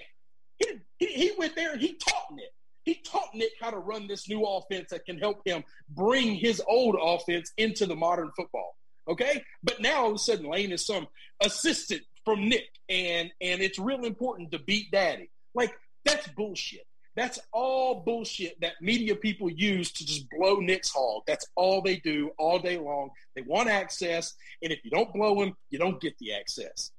He, 0.57 0.65
he, 0.97 1.05
he 1.05 1.31
went 1.37 1.55
there 1.55 1.73
and 1.73 1.81
he 1.81 1.93
taught 1.93 2.33
Nick. 2.33 2.45
He 2.83 2.95
taught 2.95 3.33
Nick 3.33 3.51
how 3.61 3.71
to 3.71 3.77
run 3.77 4.07
this 4.07 4.27
new 4.27 4.43
offense 4.43 4.89
that 4.91 5.05
can 5.05 5.17
help 5.17 5.41
him 5.45 5.63
bring 5.89 6.35
his 6.35 6.61
old 6.67 6.95
offense 7.01 7.51
into 7.57 7.85
the 7.85 7.95
modern 7.95 8.31
football. 8.35 8.75
Okay, 9.07 9.43
but 9.63 9.81
now 9.81 10.03
all 10.03 10.09
of 10.09 10.15
a 10.15 10.19
sudden 10.19 10.49
Lane 10.49 10.71
is 10.71 10.85
some 10.85 11.07
assistant 11.41 12.01
from 12.23 12.47
Nick, 12.47 12.69
and 12.87 13.31
and 13.41 13.61
it's 13.61 13.77
real 13.79 14.05
important 14.05 14.51
to 14.51 14.59
beat 14.59 14.91
Daddy. 14.91 15.29
Like 15.53 15.73
that's 16.05 16.27
bullshit. 16.29 16.85
That's 17.15 17.39
all 17.51 18.01
bullshit 18.01 18.59
that 18.61 18.81
media 18.81 19.15
people 19.15 19.49
use 19.49 19.91
to 19.91 20.05
just 20.05 20.25
blow 20.29 20.55
Nick's 20.55 20.89
hog. 20.89 21.23
That's 21.27 21.45
all 21.55 21.81
they 21.81 21.97
do 21.97 22.31
all 22.39 22.59
day 22.59 22.77
long. 22.77 23.11
They 23.35 23.43
want 23.43 23.69
access, 23.69 24.33
and 24.61 24.71
if 24.71 24.83
you 24.83 24.89
don't 24.89 25.13
blow 25.13 25.41
him, 25.41 25.53
you 25.69 25.77
don't 25.77 26.01
get 26.01 26.17
the 26.17 26.33
access. 26.33 26.91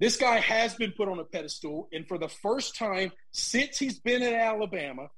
This 0.00 0.16
guy 0.16 0.38
has 0.38 0.74
been 0.74 0.92
put 0.92 1.08
on 1.08 1.18
a 1.18 1.24
pedestal, 1.24 1.88
and 1.92 2.06
for 2.06 2.18
the 2.18 2.28
first 2.28 2.76
time 2.76 3.10
since 3.32 3.78
he's 3.78 3.98
been 3.98 4.22
in 4.22 4.32
Alabama, 4.32 5.08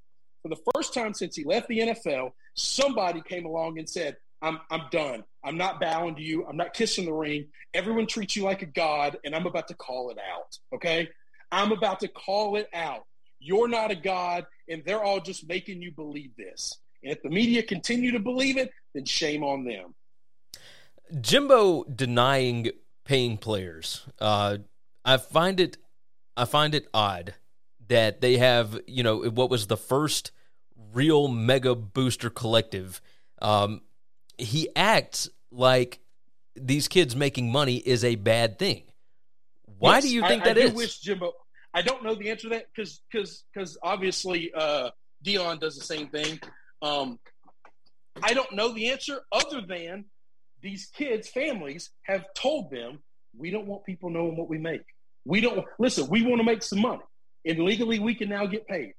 for 0.43 0.49
the 0.49 0.61
first 0.75 0.95
time 0.95 1.13
since 1.13 1.37
he 1.37 1.45
left 1.45 1.69
the 1.69 1.81
NFL, 1.81 2.33
somebody 2.55 3.21
came 3.21 3.45
along 3.45 3.79
and 3.79 3.89
said, 3.89 4.17
I'm, 4.41 4.59
I'm 4.71 4.85
done. 4.91 5.25
I'm 5.45 5.59
not 5.59 5.81
bowing 5.81 6.17
to 6.17 6.23
you. 6.23 6.47
I'm 6.47 6.57
not 6.57 6.73
kissing 6.73 7.05
the 7.05 7.13
ring. 7.13 7.49
Everyone 7.75 8.07
treats 8.07 8.37
you 8.37 8.45
like 8.45 8.63
a 8.63 8.67
god, 8.67 9.19
and 9.23 9.35
I'm 9.35 9.47
about 9.47 9.69
to 9.69 9.75
call 9.75 10.11
it 10.11 10.19
out. 10.19 10.59
Okay? 10.75 11.09
I'm 11.53 11.73
about 11.73 12.01
to 12.01 12.09
call 12.09 12.57
it 12.57 12.69
out. 12.73 13.05
You're 13.39 13.69
not 13.69 13.91
a 13.91 13.95
god, 13.95 14.47
and 14.69 14.83
they're 14.87 15.03
all 15.03 15.21
just 15.21 15.47
making 15.47 15.83
you 15.83 15.93
believe 15.93 16.31
this. 16.39 16.79
And 17.03 17.13
if 17.13 17.23
the 17.23 17.31
media 17.31 17.63
continue 17.63 18.13
to 18.13 18.19
believe 18.19 18.57
it, 18.57 18.71
then 18.95 19.05
shame 19.05 19.43
on 19.43 19.65
them. 19.65 19.95
Jimbo 21.21 21.85
denying 21.85 22.71
paying 23.11 23.37
players. 23.37 24.07
Uh, 24.21 24.59
I 25.05 25.17
find 25.17 25.59
it, 25.59 25.77
I 26.37 26.45
find 26.45 26.77
it 26.77 26.87
odd 26.95 27.35
that 27.89 28.21
they 28.21 28.37
have, 28.37 28.79
you 28.87 29.03
know, 29.03 29.23
what 29.31 29.51
was 29.51 29.67
the 29.67 29.77
first 29.77 30.31
real 30.93 31.27
mega 31.27 31.75
booster 31.75 32.31
collective. 32.31 33.01
Um, 33.43 33.81
he 34.39 34.69
acts 34.77 35.29
like 35.51 35.99
these 36.55 36.87
kids 36.87 37.17
making 37.17 37.51
money 37.51 37.79
is 37.79 38.05
a 38.05 38.15
bad 38.15 38.61
thing. 38.61 38.85
Why 39.81 39.97
Yes, 39.97 40.05
do 40.05 40.15
you 40.15 40.23
I- 40.25 40.29
think 40.29 40.43
I, 40.43 40.45
that 40.45 40.55
do 40.55 40.61
is? 40.61 40.73
wish 40.73 41.01
Jimbo. 41.01 41.33
I 41.75 41.83
don't 41.83 42.05
know 42.05 42.15
the 42.15 42.31
answer 42.31 42.43
to 42.49 42.49
that 42.51 42.67
because 42.73 43.01
because 43.11 43.43
because 43.53 43.77
obviously 43.83 44.53
uh, 44.55 44.91
Deion 45.25 45.59
does 45.59 45.77
the 45.77 45.85
same 45.85 46.07
thing. 46.09 46.39
Um, 46.81 47.19
I 48.23 48.35
don't 48.35 48.53
know 48.53 48.73
the 48.73 48.89
answer 48.91 49.23
other 49.33 49.63
than 49.67 50.05
these 50.63 50.87
kids' 50.95 51.29
families 51.29 51.91
have 52.03 52.25
told 52.35 52.71
them 52.71 53.01
we 53.37 53.51
don't 53.51 53.67
want 53.67 53.85
people 53.85 54.11
knowing 54.11 54.37
what 54.37 54.49
we 54.49 54.59
make. 54.59 54.83
We 55.25 55.41
don't 55.41 55.65
listen. 55.79 56.09
We 56.09 56.23
want 56.23 56.39
to 56.41 56.45
make 56.45 56.63
some 56.63 56.81
money, 56.81 57.03
and 57.45 57.59
legally 57.61 57.99
we 57.99 58.15
can 58.15 58.29
now 58.29 58.47
get 58.47 58.67
paid. 58.67 58.95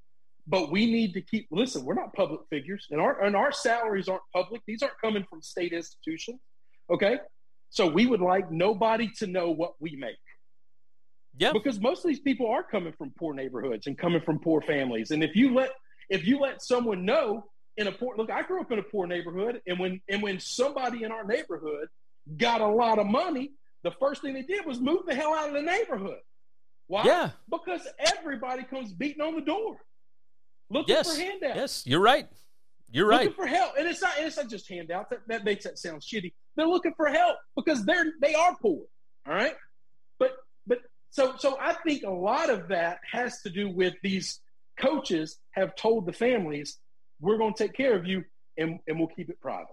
but 0.46 0.70
we 0.70 0.86
need 0.86 1.14
to 1.14 1.20
keep. 1.20 1.46
Listen, 1.50 1.84
we're 1.84 1.94
not 1.94 2.12
public 2.14 2.40
figures, 2.50 2.86
and 2.90 3.00
our 3.00 3.22
and 3.22 3.36
our 3.36 3.52
salaries 3.52 4.08
aren't 4.08 4.22
public. 4.32 4.62
These 4.66 4.82
aren't 4.82 5.00
coming 5.00 5.24
from 5.28 5.42
state 5.42 5.72
institutions. 5.72 6.40
Okay, 6.90 7.18
so 7.70 7.86
we 7.86 8.06
would 8.06 8.20
like 8.20 8.50
nobody 8.50 9.10
to 9.18 9.26
know 9.26 9.50
what 9.50 9.74
we 9.80 9.96
make. 9.96 10.16
Yeah, 11.38 11.52
because 11.52 11.80
most 11.80 12.04
of 12.04 12.08
these 12.08 12.20
people 12.20 12.48
are 12.48 12.62
coming 12.62 12.92
from 12.92 13.12
poor 13.18 13.34
neighborhoods 13.34 13.86
and 13.86 13.96
coming 13.96 14.20
from 14.20 14.38
poor 14.40 14.60
families, 14.60 15.10
and 15.12 15.22
if 15.22 15.36
you 15.36 15.54
let 15.54 15.70
if 16.10 16.26
you 16.26 16.40
let 16.40 16.62
someone 16.62 17.04
know 17.04 17.44
in 17.76 17.86
a 17.86 17.92
poor 17.92 18.16
look, 18.16 18.30
I 18.30 18.42
grew 18.42 18.60
up 18.60 18.70
in 18.72 18.78
a 18.78 18.82
poor 18.82 19.06
neighborhood, 19.06 19.60
and 19.66 19.78
when 19.78 20.00
and 20.08 20.22
when 20.22 20.40
somebody 20.40 21.04
in 21.04 21.12
our 21.12 21.24
neighborhood 21.24 21.88
got 22.36 22.60
a 22.60 22.66
lot 22.66 22.98
of 22.98 23.06
money, 23.06 23.52
the 23.82 23.92
first 23.98 24.22
thing 24.22 24.34
they 24.34 24.42
did 24.42 24.66
was 24.66 24.80
move 24.80 25.06
the 25.06 25.14
hell 25.14 25.34
out 25.34 25.48
of 25.48 25.54
the 25.54 25.62
neighborhood. 25.62 26.18
Why? 26.86 27.04
Yeah. 27.04 27.30
Because 27.50 27.86
everybody 27.98 28.64
comes 28.64 28.92
beating 28.92 29.22
on 29.22 29.34
the 29.34 29.40
door, 29.40 29.76
looking 30.70 30.94
yes, 30.94 31.14
for 31.14 31.20
handouts. 31.20 31.56
yes, 31.56 31.82
you're 31.86 32.00
right. 32.00 32.28
You're 32.90 33.08
right. 33.08 33.28
Looking 33.28 33.36
for 33.36 33.46
help, 33.46 33.72
and 33.78 33.88
it's 33.88 34.02
not. 34.02 34.12
And 34.18 34.26
it's 34.26 34.36
not 34.36 34.50
just 34.50 34.68
handouts. 34.68 35.08
That, 35.10 35.20
that 35.28 35.44
makes 35.44 35.64
that 35.64 35.78
sound 35.78 36.02
shitty. 36.02 36.34
They're 36.56 36.66
looking 36.66 36.92
for 36.94 37.08
help 37.08 37.36
because 37.56 37.84
they're 37.86 38.12
they 38.20 38.34
are 38.34 38.54
poor. 38.60 38.82
All 39.26 39.34
right, 39.34 39.54
but 40.18 40.32
but 40.66 40.80
so 41.08 41.34
so 41.38 41.56
I 41.58 41.72
think 41.86 42.02
a 42.02 42.10
lot 42.10 42.50
of 42.50 42.68
that 42.68 42.98
has 43.10 43.40
to 43.42 43.50
do 43.50 43.70
with 43.70 43.94
these 44.02 44.40
coaches 44.78 45.38
have 45.52 45.74
told 45.74 46.04
the 46.04 46.12
families, 46.12 46.78
we're 47.22 47.38
going 47.38 47.54
to 47.54 47.62
take 47.62 47.74
care 47.74 47.94
of 47.96 48.06
you 48.06 48.24
and, 48.58 48.78
and 48.86 48.98
we'll 48.98 49.08
keep 49.08 49.30
it 49.30 49.40
private. 49.40 49.68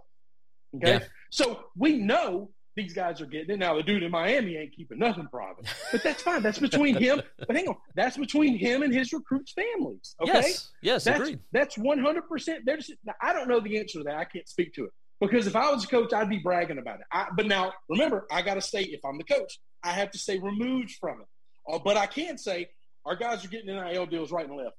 Okay. 0.75 0.91
Yeah. 0.93 0.99
So 1.31 1.65
we 1.75 1.97
know 1.97 2.51
these 2.75 2.93
guys 2.93 3.19
are 3.19 3.25
getting 3.25 3.55
it. 3.55 3.59
Now, 3.59 3.75
the 3.75 3.83
dude 3.83 4.03
in 4.03 4.11
Miami 4.11 4.55
ain't 4.55 4.73
keeping 4.73 4.99
nothing 4.99 5.27
private, 5.27 5.65
but 5.91 6.03
that's 6.03 6.21
fine. 6.21 6.41
That's 6.41 6.59
between 6.59 6.95
him. 6.95 7.21
But 7.47 7.55
hang 7.55 7.67
on. 7.67 7.75
That's 7.95 8.15
between 8.15 8.57
him 8.57 8.83
and 8.83 8.93
his 8.93 9.11
recruits' 9.11 9.53
families. 9.53 10.15
Okay. 10.21 10.33
Yes. 10.33 10.69
Yes. 10.81 11.03
That's, 11.03 11.19
agreed. 11.19 11.39
That's 11.51 11.77
100%. 11.77 12.57
There's, 12.63 12.91
I 13.21 13.33
don't 13.33 13.49
know 13.49 13.59
the 13.59 13.79
answer 13.79 13.99
to 13.99 14.03
that. 14.03 14.17
I 14.17 14.25
can't 14.25 14.47
speak 14.47 14.73
to 14.75 14.85
it 14.85 14.91
because 15.19 15.47
if 15.47 15.55
I 15.55 15.71
was 15.71 15.83
a 15.83 15.87
coach, 15.87 16.13
I'd 16.13 16.29
be 16.29 16.37
bragging 16.37 16.77
about 16.77 16.99
it. 16.99 17.05
I, 17.11 17.27
but 17.35 17.47
now, 17.47 17.73
remember, 17.89 18.27
I 18.31 18.43
got 18.43 18.53
to 18.53 18.61
say, 18.61 18.83
if 18.83 19.03
I'm 19.03 19.17
the 19.17 19.23
coach, 19.23 19.59
I 19.83 19.91
have 19.91 20.11
to 20.11 20.19
stay 20.19 20.37
removed 20.37 20.91
from 20.99 21.21
it. 21.21 21.27
Uh, 21.71 21.79
but 21.79 21.97
I 21.97 22.05
can 22.05 22.37
say 22.37 22.69
our 23.05 23.15
guys 23.15 23.43
are 23.43 23.47
getting 23.47 23.75
NIL 23.75 24.05
deals 24.05 24.31
right 24.31 24.47
and 24.47 24.55
left. 24.55 24.75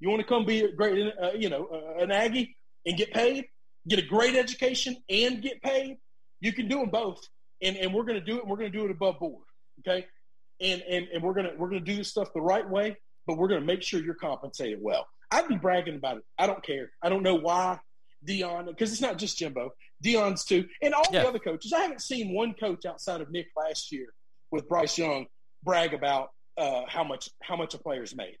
You 0.00 0.08
want 0.10 0.20
to 0.20 0.26
come 0.26 0.44
be 0.44 0.60
a 0.60 0.72
great, 0.72 1.12
uh, 1.22 1.32
you 1.32 1.48
know, 1.48 1.66
uh, 1.72 2.02
an 2.02 2.10
Aggie 2.10 2.56
and 2.86 2.96
get 2.96 3.12
paid, 3.12 3.46
get 3.88 3.98
a 3.98 4.02
great 4.06 4.34
education 4.36 4.96
and 5.08 5.40
get 5.42 5.62
paid. 5.62 5.96
You 6.40 6.52
can 6.52 6.68
do 6.68 6.78
them 6.78 6.90
both, 6.90 7.20
and 7.62 7.76
and 7.76 7.94
we're 7.94 8.04
going 8.04 8.18
to 8.18 8.24
do 8.24 8.36
it. 8.36 8.42
and 8.42 8.50
We're 8.50 8.56
going 8.56 8.70
to 8.72 8.78
do 8.78 8.84
it 8.84 8.90
above 8.90 9.18
board, 9.18 9.44
okay? 9.80 10.06
And 10.60 10.82
and 10.82 11.08
and 11.12 11.22
we're 11.22 11.34
gonna 11.34 11.52
we're 11.56 11.68
gonna 11.68 11.80
do 11.80 11.96
this 11.96 12.10
stuff 12.10 12.28
the 12.34 12.40
right 12.40 12.68
way, 12.68 12.96
but 13.26 13.38
we're 13.38 13.48
going 13.48 13.60
to 13.60 13.66
make 13.66 13.82
sure 13.82 14.00
you're 14.02 14.14
compensated 14.14 14.78
well. 14.82 15.06
I'd 15.30 15.48
be 15.48 15.56
bragging 15.56 15.96
about 15.96 16.18
it. 16.18 16.24
I 16.38 16.46
don't 16.46 16.62
care. 16.62 16.90
I 17.02 17.08
don't 17.08 17.22
know 17.22 17.34
why 17.36 17.80
Deion, 18.26 18.66
because 18.66 18.92
it's 18.92 19.00
not 19.00 19.18
just 19.18 19.38
Jimbo. 19.38 19.70
Deion's 20.04 20.44
too, 20.44 20.66
and 20.82 20.92
all 20.94 21.04
Yeah. 21.10 21.22
the 21.22 21.28
other 21.28 21.38
coaches. 21.38 21.72
I 21.72 21.80
haven't 21.80 22.02
seen 22.02 22.34
one 22.34 22.54
coach 22.54 22.84
outside 22.84 23.20
of 23.20 23.30
Nick 23.30 23.46
last 23.56 23.90
year 23.90 24.06
with 24.50 24.68
Bryce 24.68 24.98
Young 24.98 25.26
brag 25.62 25.94
about 25.94 26.28
uh, 26.58 26.82
how 26.86 27.04
much 27.04 27.28
how 27.42 27.56
much 27.56 27.74
a 27.74 27.78
player's 27.78 28.14
made. 28.14 28.36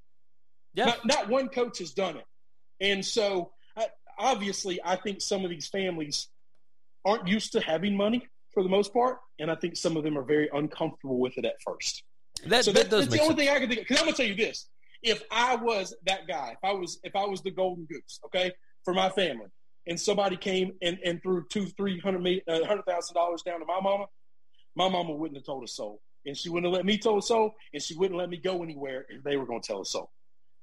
Yeah. 0.74 0.86
Not, 0.86 1.06
not 1.06 1.28
one 1.28 1.48
coach 1.48 1.78
has 1.78 1.92
done 1.92 2.16
it. 2.16 2.24
And 2.80 3.04
so, 3.04 3.52
I, 3.76 3.86
obviously, 4.18 4.80
I 4.84 4.96
think 4.96 5.20
some 5.20 5.44
of 5.44 5.50
these 5.50 5.68
families 5.68 6.28
aren't 7.04 7.28
used 7.28 7.52
to 7.52 7.60
having 7.60 7.96
money 7.96 8.26
for 8.52 8.62
the 8.62 8.68
most 8.68 8.92
part. 8.92 9.18
And 9.38 9.50
I 9.50 9.54
think 9.54 9.76
some 9.76 9.96
of 9.96 10.04
them 10.04 10.18
are 10.18 10.24
very 10.24 10.48
uncomfortable 10.52 11.18
with 11.18 11.38
it 11.38 11.44
at 11.44 11.54
first. 11.64 12.02
That, 12.46 12.64
so 12.64 12.72
that 12.72 12.90
does 12.90 13.06
that's 13.06 13.16
the 13.16 13.22
only 13.22 13.36
sense. 13.36 13.48
thing 13.48 13.56
I 13.56 13.58
can 13.60 13.68
think 13.68 13.80
of. 13.80 13.88
Because 13.88 13.98
I'm 13.98 14.04
going 14.04 14.14
to 14.14 14.22
tell 14.22 14.28
you 14.28 14.36
this. 14.36 14.68
If 15.02 15.22
I 15.30 15.56
was 15.56 15.94
that 16.06 16.26
guy, 16.26 16.52
if 16.52 16.64
I 16.68 16.72
was 16.72 16.98
if 17.04 17.14
I 17.14 17.24
was 17.26 17.42
the 17.42 17.50
golden 17.50 17.84
goose, 17.84 18.20
okay, 18.26 18.52
for 18.84 18.94
my 18.94 19.10
family, 19.10 19.48
and 19.86 20.00
somebody 20.00 20.36
came 20.36 20.72
and, 20.80 20.98
and 21.04 21.22
threw 21.22 21.44
two, 21.50 21.66
three 21.66 22.00
hundred 22.00 22.42
uh, 22.48 22.64
hundred 22.64 22.86
thousand 22.86 23.14
dollars 23.14 23.42
down 23.42 23.60
to 23.60 23.66
my 23.66 23.80
mama, 23.82 24.06
my 24.74 24.88
mama 24.88 25.12
wouldn't 25.12 25.36
have 25.36 25.44
told 25.44 25.62
a 25.62 25.68
soul, 25.68 26.00
and 26.24 26.36
she 26.36 26.48
wouldn't 26.48 26.72
have 26.72 26.76
let 26.76 26.86
me 26.86 26.96
tell 26.96 27.18
a 27.18 27.22
soul, 27.22 27.52
and 27.74 27.82
she 27.82 27.94
wouldn't 27.94 28.18
let 28.18 28.30
me 28.30 28.38
go 28.38 28.62
anywhere 28.62 29.04
if 29.10 29.22
they 29.22 29.36
were 29.36 29.44
going 29.44 29.60
to 29.60 29.66
tell 29.66 29.82
a 29.82 29.84
soul. 29.84 30.10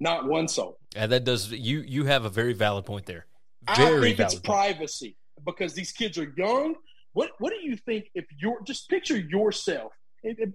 Not 0.00 0.26
one 0.26 0.48
soul. 0.48 0.78
Yeah, 0.94 1.06
that 1.06 1.24
does. 1.24 1.50
You 1.50 1.80
you 1.80 2.04
have 2.04 2.24
a 2.24 2.30
very 2.30 2.52
valid 2.52 2.84
point 2.84 3.06
there. 3.06 3.26
I 3.66 3.76
think 3.76 4.18
it's 4.18 4.34
point. 4.34 4.44
privacy 4.44 5.16
because 5.44 5.74
these 5.74 5.92
kids 5.92 6.18
are 6.18 6.32
young. 6.36 6.74
What 7.12 7.30
What 7.38 7.50
do 7.50 7.60
you 7.60 7.76
think 7.76 8.06
if 8.14 8.24
you're 8.38 8.62
just 8.64 8.88
picture 8.88 9.18
yourself? 9.18 9.92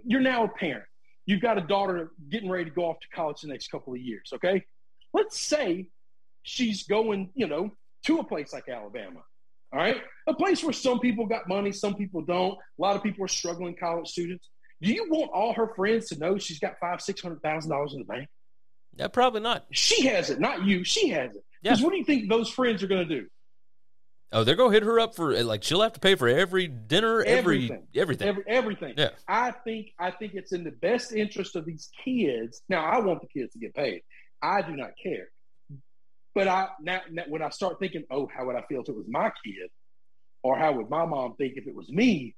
You're 0.06 0.21
now 0.21 0.45
a 0.45 0.50
parent. 0.50 0.86
You've 1.26 1.41
got 1.41 1.58
a 1.58 1.62
daughter 1.62 2.12
getting 2.30 2.50
ready 2.50 2.65
to 2.65 2.71
go 2.71 2.86
off 2.86 3.00
to 3.02 3.08
college 3.13 3.41
the 3.41 3.47
next 3.50 3.69
couple 3.69 3.93
of 3.93 4.00
years. 4.00 4.32
Okay, 4.34 4.63
let's 5.13 5.39
say 5.39 5.88
she's 6.43 6.84
going, 6.84 7.30
you 7.36 7.47
know, 7.47 7.71
to 8.06 8.19
a 8.19 8.23
place 8.23 8.54
like 8.54 8.69
Alabama. 8.69 9.21
All 9.73 9.80
right, 9.80 9.97
a 10.28 10.34
place 10.34 10.63
where 10.63 10.71
some 10.73 11.00
people 11.00 11.26
got 11.26 11.47
money, 11.50 11.73
some 11.73 11.95
people 11.95 12.21
don't. 12.21 12.54
A 12.54 12.82
lot 12.82 12.95
of 12.95 13.04
people 13.04 13.26
are 13.26 13.30
struggling 13.30 13.76
college 13.76 14.08
students. 14.08 14.50
Do 14.82 14.91
you 14.93 15.10
want 15.10 15.32
all 15.34 15.54
her 15.54 15.73
friends 15.76 16.08
to 16.10 16.19
know 16.19 16.38
she's 16.38 16.60
got 16.60 16.76
five, 16.80 17.02
six 17.02 17.21
hundred 17.21 17.41
thousand 17.41 17.71
dollars 17.71 17.93
in 17.93 18.00
the 18.00 18.06
bank? 18.06 18.30
Yeah, 18.97 19.07
probably 19.07 19.41
not. 19.41 19.65
She 19.71 20.07
has 20.07 20.29
it, 20.29 20.39
not 20.39 20.65
you. 20.65 20.83
She 20.83 21.10
has 21.10 21.36
it. 21.36 21.43
Yeah. 21.62 21.71
Because 21.71 21.83
what 21.83 21.91
do 21.91 21.97
you 21.97 22.03
think 22.05 22.29
those 22.29 22.49
friends 22.49 22.83
are 22.83 22.88
going 22.88 23.07
to 23.07 23.21
do? 23.21 23.27
Oh, 24.33 24.43
they're 24.43 24.55
gonna 24.55 24.73
hit 24.73 24.83
her 24.83 24.99
up 24.99 25.15
for 25.15 25.41
like 25.43 25.63
she'll 25.63 25.81
have 25.81 25.93
to 25.93 26.01
pay 26.01 26.15
for 26.15 26.27
every 26.27 26.67
dinner, 26.67 27.21
every 27.23 27.63
Everything. 27.71 27.88
everything. 27.95 28.27
Every, 28.27 28.43
everything. 28.45 28.93
Yeah. 28.97 29.10
I 29.25 29.51
think 29.51 29.91
I 29.97 30.12
think 30.12 30.33
it's 30.33 30.51
in 30.51 30.65
the 30.65 30.71
best 30.71 31.13
interest 31.13 31.55
of 31.55 31.63
these 31.65 31.89
kids. 32.03 32.62
Now, 32.67 32.83
I 32.83 32.99
want 32.99 33.21
the 33.21 33.27
kids 33.27 33.53
to 33.53 33.60
get 33.60 33.73
paid. 33.73 34.01
I 34.41 34.62
do 34.63 34.75
not 34.75 34.89
care. 35.01 35.29
But 36.36 36.49
I 36.49 36.67
now, 36.81 37.01
now 37.10 37.23
when 37.29 37.41
I 37.41 37.49
start 37.49 37.79
thinking, 37.79 38.03
oh, 38.12 38.27
how 38.27 38.45
would 38.47 38.57
I 38.57 38.63
feel 38.67 38.81
if 38.81 38.89
it 38.89 38.95
was 38.95 39.07
my 39.07 39.31
kid, 39.45 39.69
or 40.43 40.57
how 40.57 40.73
would 40.73 40.89
my 40.89 41.05
mom 41.05 41.36
think 41.38 41.53
if 41.55 41.65
it 41.65 41.73
was 41.73 41.88
me? 41.89 42.36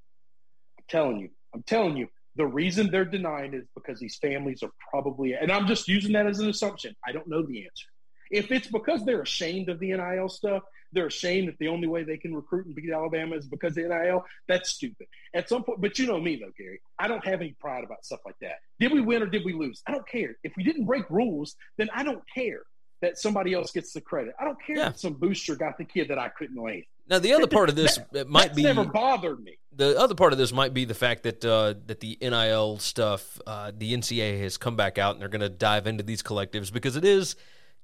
I'm 0.77 0.85
telling 0.89 1.17
you, 1.17 1.29
I'm 1.55 1.63
telling 1.63 1.97
you, 1.97 2.07
the 2.35 2.45
reason 2.45 2.89
they're 2.91 3.05
denying 3.05 3.53
is 3.53 3.65
because 3.75 3.99
these 3.99 4.17
families 4.17 4.63
are 4.63 4.71
probably, 4.91 5.33
and 5.33 5.51
I'm 5.51 5.67
just 5.67 5.87
using 5.87 6.13
that 6.13 6.25
as 6.27 6.39
an 6.39 6.49
assumption. 6.49 6.95
I 7.05 7.11
don't 7.11 7.27
know 7.27 7.41
the 7.41 7.63
answer. 7.65 7.87
If 8.31 8.51
it's 8.51 8.67
because 8.67 9.03
they're 9.05 9.21
ashamed 9.23 9.69
of 9.69 9.79
the 9.79 9.91
NIL 9.93 10.29
stuff, 10.29 10.63
they're 10.91 11.07
ashamed 11.07 11.47
that 11.49 11.57
the 11.59 11.67
only 11.67 11.87
way 11.87 12.03
they 12.03 12.17
can 12.17 12.35
recruit 12.35 12.65
and 12.67 12.75
beat 12.75 12.91
Alabama 12.91 13.35
is 13.35 13.47
because 13.47 13.77
of 13.77 13.85
NIL, 13.85 14.23
that's 14.47 14.69
stupid. 14.69 15.07
At 15.33 15.49
some 15.49 15.63
point, 15.63 15.81
but 15.81 15.97
you 15.99 16.07
know 16.07 16.19
me 16.19 16.35
though, 16.37 16.51
Gary, 16.57 16.79
I 16.97 17.07
don't 17.07 17.25
have 17.25 17.41
any 17.41 17.55
pride 17.59 17.83
about 17.83 18.05
stuff 18.05 18.19
like 18.25 18.37
that. 18.41 18.55
Did 18.79 18.91
we 18.91 19.01
win 19.01 19.21
or 19.23 19.27
did 19.27 19.43
we 19.45 19.53
lose? 19.53 19.81
I 19.87 19.91
don't 19.91 20.07
care. 20.07 20.35
If 20.43 20.53
we 20.57 20.63
didn't 20.63 20.85
break 20.85 21.09
rules, 21.09 21.55
then 21.77 21.89
I 21.93 22.03
don't 22.03 22.23
care 22.33 22.61
that 23.01 23.17
somebody 23.17 23.53
else 23.53 23.71
gets 23.71 23.93
the 23.93 24.01
credit. 24.01 24.33
I 24.39 24.45
don't 24.45 24.57
care 24.65 24.77
Yeah. 24.77 24.85
that 24.89 24.99
some 24.99 25.13
booster 25.13 25.55
got 25.55 25.77
the 25.77 25.85
kid 25.85 26.09
that 26.09 26.19
I 26.19 26.29
couldn't 26.29 26.61
land. 26.61 26.83
Now 27.09 27.19
the 27.19 27.33
other 27.33 27.47
part 27.47 27.69
of 27.69 27.75
this 27.75 27.99
it 28.13 28.27
might 28.29 28.55
be 28.55 28.63
never 28.63 28.85
bothered 28.85 29.39
me. 29.41 29.57
the 29.75 29.97
other 29.99 30.13
part 30.15 30.31
of 30.31 30.37
this 30.39 30.51
might 30.53 30.73
be 30.73 30.85
the 30.85 30.93
fact 30.93 31.23
that 31.23 31.43
uh, 31.43 31.73
that 31.87 31.99
the 31.99 32.17
NIL 32.21 32.77
stuff, 32.79 33.39
uh, 33.47 33.71
the 33.75 33.93
NCAA 33.93 34.39
has 34.41 34.57
come 34.57 34.75
back 34.75 34.97
out 34.97 35.13
and 35.15 35.21
they're 35.21 35.29
going 35.29 35.41
to 35.41 35.49
dive 35.49 35.87
into 35.87 36.03
these 36.03 36.21
collectives 36.21 36.71
because 36.71 36.95
it 36.95 37.03
is 37.05 37.35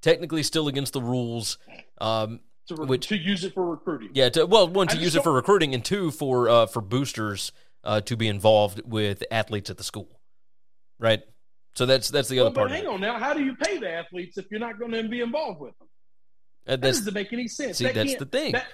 technically 0.02 0.44
still 0.44 0.68
against 0.68 0.94
the 0.94 1.02
rules. 1.02 1.58
Um, 2.00 2.42
To, 2.68 2.76
re- 2.76 2.86
Which- 2.86 3.08
to 3.08 3.18
use 3.18 3.44
it 3.44 3.54
for 3.54 3.66
recruiting. 3.66 4.10
yeah, 4.14 4.30
to, 4.30 4.46
well, 4.46 4.68
one 4.68 4.88
to 4.88 4.98
use 4.98 5.16
it 5.16 5.24
for 5.24 5.32
recruiting, 5.34 5.74
and 5.74 5.84
two 5.86 6.12
for 6.12 6.50
uh, 6.50 6.66
for 6.68 6.82
boosters 6.82 7.52
uh, 7.84 8.02
to 8.02 8.16
be 8.18 8.28
involved 8.28 8.82
with 8.86 9.24
athletes 9.32 9.70
at 9.70 9.78
the 9.78 9.84
school, 9.84 10.20
right? 11.00 11.22
So 11.76 11.86
that's 11.86 12.10
that's 12.10 12.28
the 12.30 12.38
Well, 12.38 12.48
other 12.48 12.56
part. 12.56 12.72
Hang 12.72 12.88
on 12.88 13.02
now. 13.02 13.20
How 13.20 13.34
do 13.34 13.44
you 13.44 13.56
pay 13.56 13.78
the 13.78 13.90
athletes 13.90 14.38
if 14.38 14.46
you're 14.50 14.60
not 14.60 14.80
going 14.80 14.92
to 14.94 15.04
be 15.08 15.22
involved 15.22 15.60
with 15.62 15.78
them? 15.78 15.88
Uh, 16.68 16.72
That 16.78 16.82
doesn't 16.82 17.14
make 17.14 17.32
any 17.34 17.48
sense. 17.48 17.78
see, 17.78 17.84
That 17.86 17.94
that's 17.96 18.16
the 18.16 18.26
thing. 18.26 18.54
that- 18.54 18.66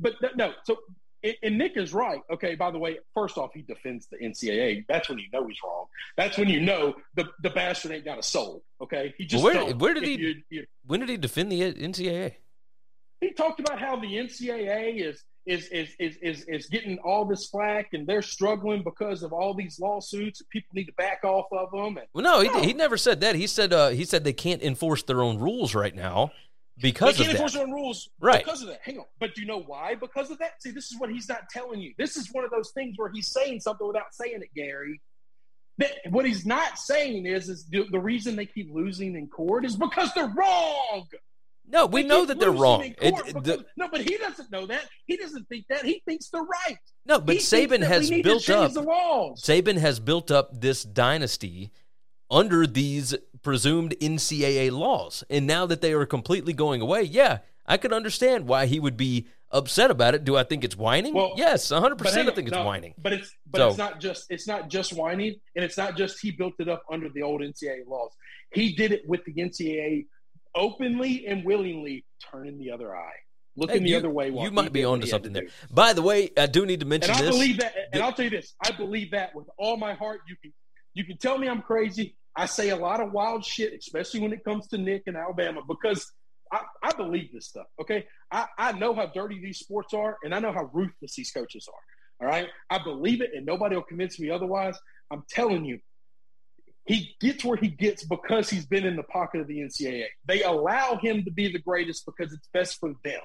but 0.00 0.14
that, 0.20 0.36
no, 0.36 0.52
so 0.64 0.76
and, 1.22 1.34
and 1.42 1.58
Nick 1.58 1.76
is 1.76 1.94
right. 1.94 2.20
Okay, 2.30 2.54
by 2.54 2.70
the 2.70 2.78
way, 2.78 2.98
first 3.14 3.38
off, 3.38 3.50
he 3.54 3.62
defends 3.62 4.06
the 4.08 4.18
NCAA. 4.18 4.84
That's 4.88 5.08
when 5.08 5.18
you 5.18 5.26
know 5.32 5.46
he's 5.46 5.56
wrong. 5.64 5.86
That's 6.16 6.36
when 6.36 6.48
you 6.48 6.60
know 6.60 6.94
the 7.14 7.26
the 7.42 7.50
bastard 7.50 7.92
ain't 7.92 8.04
got 8.04 8.18
a 8.18 8.22
soul. 8.22 8.62
Okay, 8.82 9.14
he 9.18 9.24
just 9.24 9.42
where- 9.42 9.54
don't. 9.54 9.78
where 9.78 9.94
did 9.94 10.02
If 10.02 10.08
he- 10.08 10.14
you- 10.16 10.42
you- 10.50 10.66
when 10.86 11.00
did 11.00 11.08
he 11.08 11.16
defend 11.16 11.50
the 11.50 11.60
NCAA? 11.62 12.34
he 13.20 13.32
talked 13.32 13.58
about 13.60 13.78
how 13.80 13.96
the 13.96 14.06
NCAA 14.18 14.96
is 15.00 15.22
is 15.46 15.68
is 15.68 15.94
is 15.98 16.16
is, 16.22 16.44
is 16.44 16.66
getting 16.66 16.98
all 16.98 17.24
this 17.26 17.48
flack 17.48 17.92
and 17.92 18.06
they're 18.06 18.22
struggling 18.22 18.82
because 18.82 19.22
of 19.22 19.32
all 19.32 19.54
these 19.54 19.78
lawsuits. 19.78 20.40
and 20.40 20.48
People 20.50 20.70
need 20.74 20.86
to 20.86 20.92
back 20.94 21.22
off 21.24 21.46
of 21.52 21.70
them. 21.70 21.96
And 21.98 22.06
Well, 22.14 22.24
no, 22.24 22.40
he, 22.60 22.66
he 22.68 22.72
never 22.74 22.96
said 22.96 23.20
that. 23.20 23.34
He 23.34 23.46
said 23.46 23.72
uh, 23.72 23.88
he 23.90 24.04
said 24.04 24.24
they 24.24 24.32
can't 24.34 24.62
enforce 24.62 25.02
their 25.02 25.22
own 25.22 25.38
rules 25.38 25.74
right 25.74 25.94
now 25.94 26.32
they 26.76 26.88
because 26.90 27.16
can't 27.16 27.28
of 27.28 27.34
enforce 27.34 27.52
that. 27.52 27.58
their 27.58 27.66
own 27.68 27.72
rules 27.72 28.08
Right. 28.20 28.44
because 28.44 28.62
of 28.62 28.68
that. 28.68 28.80
Hang 28.82 28.98
on, 28.98 29.04
but 29.20 29.34
do 29.34 29.40
you 29.40 29.46
know 29.46 29.60
why? 29.62 29.94
Because 29.94 30.30
of 30.30 30.38
that. 30.38 30.60
See, 30.62 30.70
this 30.70 30.90
is 30.90 30.98
what 30.98 31.10
he's 31.10 31.28
not 31.28 31.48
telling 31.50 31.80
you. 31.80 31.94
This 31.98 32.16
is 32.16 32.28
one 32.32 32.44
of 32.44 32.50
those 32.50 32.70
things 32.72 32.94
where 32.96 33.10
he's 33.12 33.28
saying 33.28 33.60
something 33.60 33.86
without 33.86 34.12
saying 34.12 34.40
it, 34.42 34.48
Gary. 34.54 35.00
That 35.78 35.90
what 36.10 36.24
he's 36.24 36.46
not 36.46 36.78
saying 36.78 37.26
is 37.26 37.48
is 37.48 37.64
the, 37.66 37.86
the 37.90 37.98
reason 37.98 38.36
they 38.36 38.46
keep 38.46 38.72
losing 38.72 39.16
in 39.16 39.26
court 39.28 39.64
is 39.64 39.74
because 39.76 40.12
they're 40.14 40.32
wrong. 40.36 41.06
No, 41.66 41.86
we 41.86 42.02
They 42.02 42.08
know 42.08 42.26
that 42.26 42.38
they're 42.38 42.50
wrong. 42.52 42.82
It- 42.84 42.98
because- 43.00 43.32
the- 43.42 43.64
no, 43.76 43.88
but 43.88 44.02
he 44.02 44.16
doesn't 44.18 44.50
know 44.52 44.66
that. 44.66 44.86
He 45.06 45.16
doesn't 45.16 45.48
think 45.48 45.64
that. 45.70 45.84
He 45.84 46.02
thinks 46.04 46.28
they're 46.28 46.42
right. 46.42 46.78
no, 47.06 47.18
but 47.20 47.36
He 47.36 47.40
Saban 47.40 47.82
has 47.82 48.10
built 48.10 48.48
up. 48.50 48.72
the 48.72 48.82
laws. 48.82 49.42
Saban 49.42 49.78
has 49.78 49.98
built 49.98 50.30
up 50.30 50.60
this 50.60 50.82
dynasty 50.84 51.70
under 52.30 52.66
these 52.66 53.14
presumed 53.44 53.94
NCAA 54.00 54.72
laws. 54.72 55.22
And 55.30 55.46
now 55.46 55.66
that 55.66 55.80
they 55.80 55.92
are 55.92 56.06
completely 56.06 56.52
going 56.52 56.80
away, 56.80 57.02
yeah, 57.02 57.38
I 57.66 57.76
could 57.76 57.92
understand 57.92 58.48
why 58.48 58.66
he 58.66 58.80
would 58.80 58.96
be 58.96 59.28
upset 59.52 59.90
about 59.92 60.14
it. 60.16 60.24
Do 60.24 60.36
I 60.36 60.42
think 60.42 60.64
it's 60.64 60.76
whining? 60.76 61.14
Well, 61.14 61.34
yes, 61.36 61.68
100% 61.70 61.96
But 61.98 62.12
hang 62.12 62.26
I 62.26 62.30
on, 62.30 62.34
think 62.34 62.48
it's 62.48 62.56
no, 62.56 62.64
whining. 62.64 62.94
But 62.98 63.12
it's 63.12 63.32
but 63.48 63.58
So- 63.58 63.68
it's 63.68 63.78
not 63.78 64.00
just 64.00 64.26
it's 64.30 64.48
not 64.48 64.68
just 64.68 64.92
whining, 64.94 65.36
and 65.54 65.64
it's 65.64 65.76
not 65.76 65.96
just 65.96 66.18
he 66.20 66.32
built 66.32 66.54
it 66.58 66.68
up 66.68 66.82
under 66.90 67.08
the 67.08 67.22
old 67.22 67.40
NCAA 67.42 67.86
laws. 67.86 68.10
He 68.52 68.74
did 68.74 68.90
it 68.90 69.02
with 69.06 69.24
the 69.24 69.32
NCAA 69.34 70.06
openly 70.54 71.26
and 71.26 71.44
willingly 71.44 72.04
turning 72.30 72.58
the 72.58 72.70
other 72.70 72.94
eye, 72.96 73.12
looking 73.56 73.78
Hey, 73.78 73.82
the 73.84 73.90
you, 73.90 73.96
other 73.96 74.10
way. 74.10 74.30
while 74.30 74.44
you 74.44 74.50
might 74.50 74.72
be 74.72 74.84
onto 74.84 75.06
something 75.06 75.32
there. 75.32 75.46
By 75.70 75.92
the 75.92 76.02
way, 76.02 76.30
I 76.36 76.46
do 76.46 76.64
need 76.66 76.80
to 76.80 76.86
mention 76.86 77.10
And 77.10 77.18
I 77.18 77.22
this. 77.22 77.30
believe 77.34 77.58
that. 77.58 77.74
And 77.92 78.02
I'll 78.02 78.12
tell 78.12 78.24
you 78.24 78.30
this: 78.30 78.54
I 78.64 78.70
believe 78.72 79.10
that 79.12 79.34
with 79.34 79.48
all 79.58 79.76
my 79.76 79.94
heart. 79.94 80.20
You 80.28 80.36
can 80.42 80.52
you 80.94 81.04
can 81.04 81.16
tell 81.18 81.38
me 81.38 81.48
I'm 81.48 81.62
crazy. 81.62 82.16
I 82.36 82.46
say 82.46 82.70
a 82.70 82.76
lot 82.76 83.00
of 83.00 83.12
wild 83.12 83.44
shit, 83.44 83.74
especially 83.74 84.20
when 84.20 84.32
it 84.32 84.44
comes 84.44 84.66
to 84.68 84.78
Nick 84.78 85.04
and 85.06 85.16
Alabama, 85.16 85.60
because 85.66 86.10
I, 86.52 86.60
I 86.82 86.92
believe 86.92 87.32
this 87.32 87.46
stuff. 87.46 87.66
Okay, 87.80 88.06
I, 88.30 88.46
I 88.58 88.72
know 88.72 88.94
how 88.94 89.06
dirty 89.06 89.40
these 89.40 89.58
sports 89.58 89.94
are, 89.94 90.16
and 90.24 90.34
I 90.34 90.40
know 90.40 90.52
how 90.52 90.70
ruthless 90.72 91.14
these 91.14 91.30
coaches 91.30 91.68
are. 91.68 92.26
All 92.26 92.32
right, 92.32 92.48
I 92.70 92.78
believe 92.82 93.20
it, 93.20 93.30
and 93.34 93.44
nobody 93.44 93.76
will 93.76 93.82
convince 93.82 94.18
me 94.20 94.30
otherwise. 94.30 94.78
I'm 95.10 95.24
telling 95.28 95.64
you, 95.64 95.78
he 96.86 97.16
gets 97.20 97.44
where 97.44 97.56
he 97.56 97.68
gets 97.68 98.04
because 98.04 98.50
he's 98.50 98.66
been 98.66 98.84
in 98.84 98.96
the 98.96 99.02
pocket 99.04 99.40
of 99.40 99.46
the 99.46 99.58
NCAA. 99.58 100.04
They 100.26 100.42
allow 100.42 100.96
him 100.96 101.24
to 101.24 101.30
be 101.30 101.50
the 101.52 101.58
greatest 101.58 102.04
because 102.04 102.32
it's 102.32 102.48
best 102.52 102.78
for 102.78 102.94
them. 103.04 103.20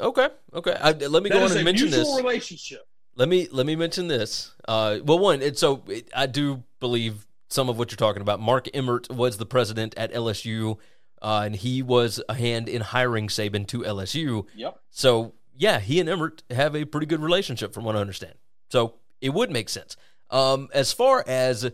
Okay, 0.00 0.28
okay. 0.52 0.76
I, 0.80 0.92
let 0.92 1.22
me 1.22 1.30
That 1.30 1.38
go 1.38 1.44
on 1.44 1.52
and 1.52 1.64
mention 1.64 1.90
this. 1.90 2.16
relationship. 2.16 2.82
Let 3.16 3.28
me 3.28 3.48
let 3.52 3.64
me 3.64 3.76
mention 3.76 4.08
this. 4.08 4.52
Uh, 4.66 4.98
well, 5.04 5.20
one, 5.20 5.40
it's 5.40 5.60
so 5.60 5.82
it, 5.86 6.08
I 6.14 6.26
do 6.26 6.64
believe 6.80 7.26
some 7.54 7.68
of 7.68 7.78
what 7.78 7.92
you're 7.92 7.96
talking 7.96 8.20
about. 8.20 8.40
Mark 8.40 8.68
Emmert 8.74 9.08
was 9.10 9.36
the 9.36 9.46
president 9.46 9.94
at 9.96 10.12
LSU, 10.12 10.76
uh, 11.22 11.42
and 11.44 11.54
he 11.54 11.82
was 11.82 12.20
a 12.28 12.34
hand 12.34 12.68
in 12.68 12.82
hiring 12.82 13.28
Saban 13.28 13.64
to 13.68 13.82
LSU. 13.82 14.44
Yep. 14.56 14.80
So 14.90 15.34
yeah, 15.56 15.78
he 15.78 16.00
and 16.00 16.08
Emmert 16.08 16.42
have 16.50 16.74
a 16.74 16.84
pretty 16.84 17.06
good 17.06 17.20
relationship, 17.20 17.72
from 17.72 17.84
what 17.84 17.94
I 17.94 18.00
understand. 18.00 18.34
So 18.70 18.96
it 19.20 19.30
would 19.30 19.52
make 19.52 19.68
sense. 19.68 19.96
Um, 20.30 20.68
as 20.74 20.92
far 20.92 21.22
as 21.28 21.70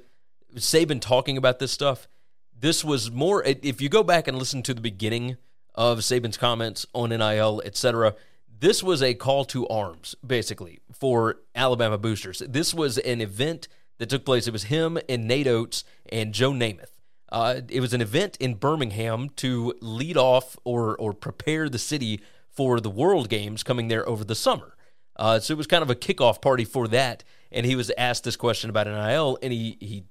Saban 0.54 1.00
talking 1.00 1.38
about 1.38 1.58
this 1.60 1.72
stuff, 1.72 2.08
this 2.58 2.84
was 2.84 3.10
more. 3.10 3.42
If 3.42 3.80
you 3.80 3.88
go 3.88 4.02
back 4.02 4.28
and 4.28 4.38
listen 4.38 4.62
to 4.64 4.74
the 4.74 4.82
beginning 4.82 5.38
of 5.74 6.00
Saban's 6.00 6.36
comments 6.36 6.84
on 6.92 7.08
NIL, 7.08 7.62
etc., 7.64 8.14
this 8.46 8.82
was 8.82 9.02
a 9.02 9.14
call 9.14 9.46
to 9.46 9.66
arms, 9.68 10.14
basically, 10.26 10.80
for 10.92 11.40
Alabama 11.54 11.96
boosters. 11.96 12.42
This 12.46 12.74
was 12.74 12.98
an 12.98 13.22
event 13.22 13.66
that 14.00 14.08
took 14.08 14.24
place. 14.24 14.48
It 14.48 14.52
was 14.52 14.64
him 14.64 14.98
and 15.08 15.28
Nate 15.28 15.46
Oats 15.46 15.84
and 16.10 16.32
Joe 16.32 16.52
Namath. 16.52 16.90
Uh, 17.30 17.60
it 17.68 17.80
was 17.80 17.92
an 17.92 18.00
event 18.00 18.36
in 18.40 18.54
Birmingham 18.54 19.28
to 19.36 19.74
lead 19.80 20.16
off 20.16 20.56
or 20.64 20.96
or 20.96 21.12
prepare 21.12 21.68
the 21.68 21.78
city 21.78 22.20
for 22.48 22.80
the 22.80 22.90
World 22.90 23.28
Games 23.28 23.62
coming 23.62 23.86
there 23.86 24.08
over 24.08 24.24
the 24.24 24.34
summer. 24.34 24.74
Uh, 25.16 25.38
so 25.38 25.52
it 25.52 25.58
was 25.58 25.66
kind 25.66 25.82
of 25.82 25.90
a 25.90 25.94
kickoff 25.94 26.40
party 26.40 26.64
for 26.64 26.88
that. 26.88 27.22
And 27.52 27.66
he 27.66 27.76
was 27.76 27.92
asked 27.98 28.24
this 28.24 28.36
question 28.36 28.70
about 28.70 28.86
NIL, 28.86 29.38
and 29.42 29.52
he 29.52 29.76
he 29.80 30.04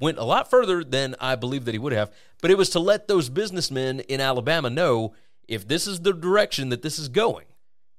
went 0.00 0.18
a 0.18 0.24
lot 0.24 0.48
further 0.48 0.84
than 0.84 1.16
I 1.20 1.34
believe 1.34 1.64
that 1.64 1.74
he 1.74 1.78
would 1.78 1.92
have. 1.92 2.10
But 2.40 2.50
it 2.50 2.56
was 2.56 2.70
to 2.70 2.80
let 2.80 3.08
those 3.08 3.28
businessmen 3.28 4.00
in 4.00 4.20
Alabama 4.20 4.70
know 4.70 5.14
if 5.48 5.66
this 5.66 5.86
is 5.86 6.00
the 6.00 6.12
direction 6.12 6.68
that 6.68 6.82
this 6.82 6.98
is 6.98 7.08
going, 7.08 7.46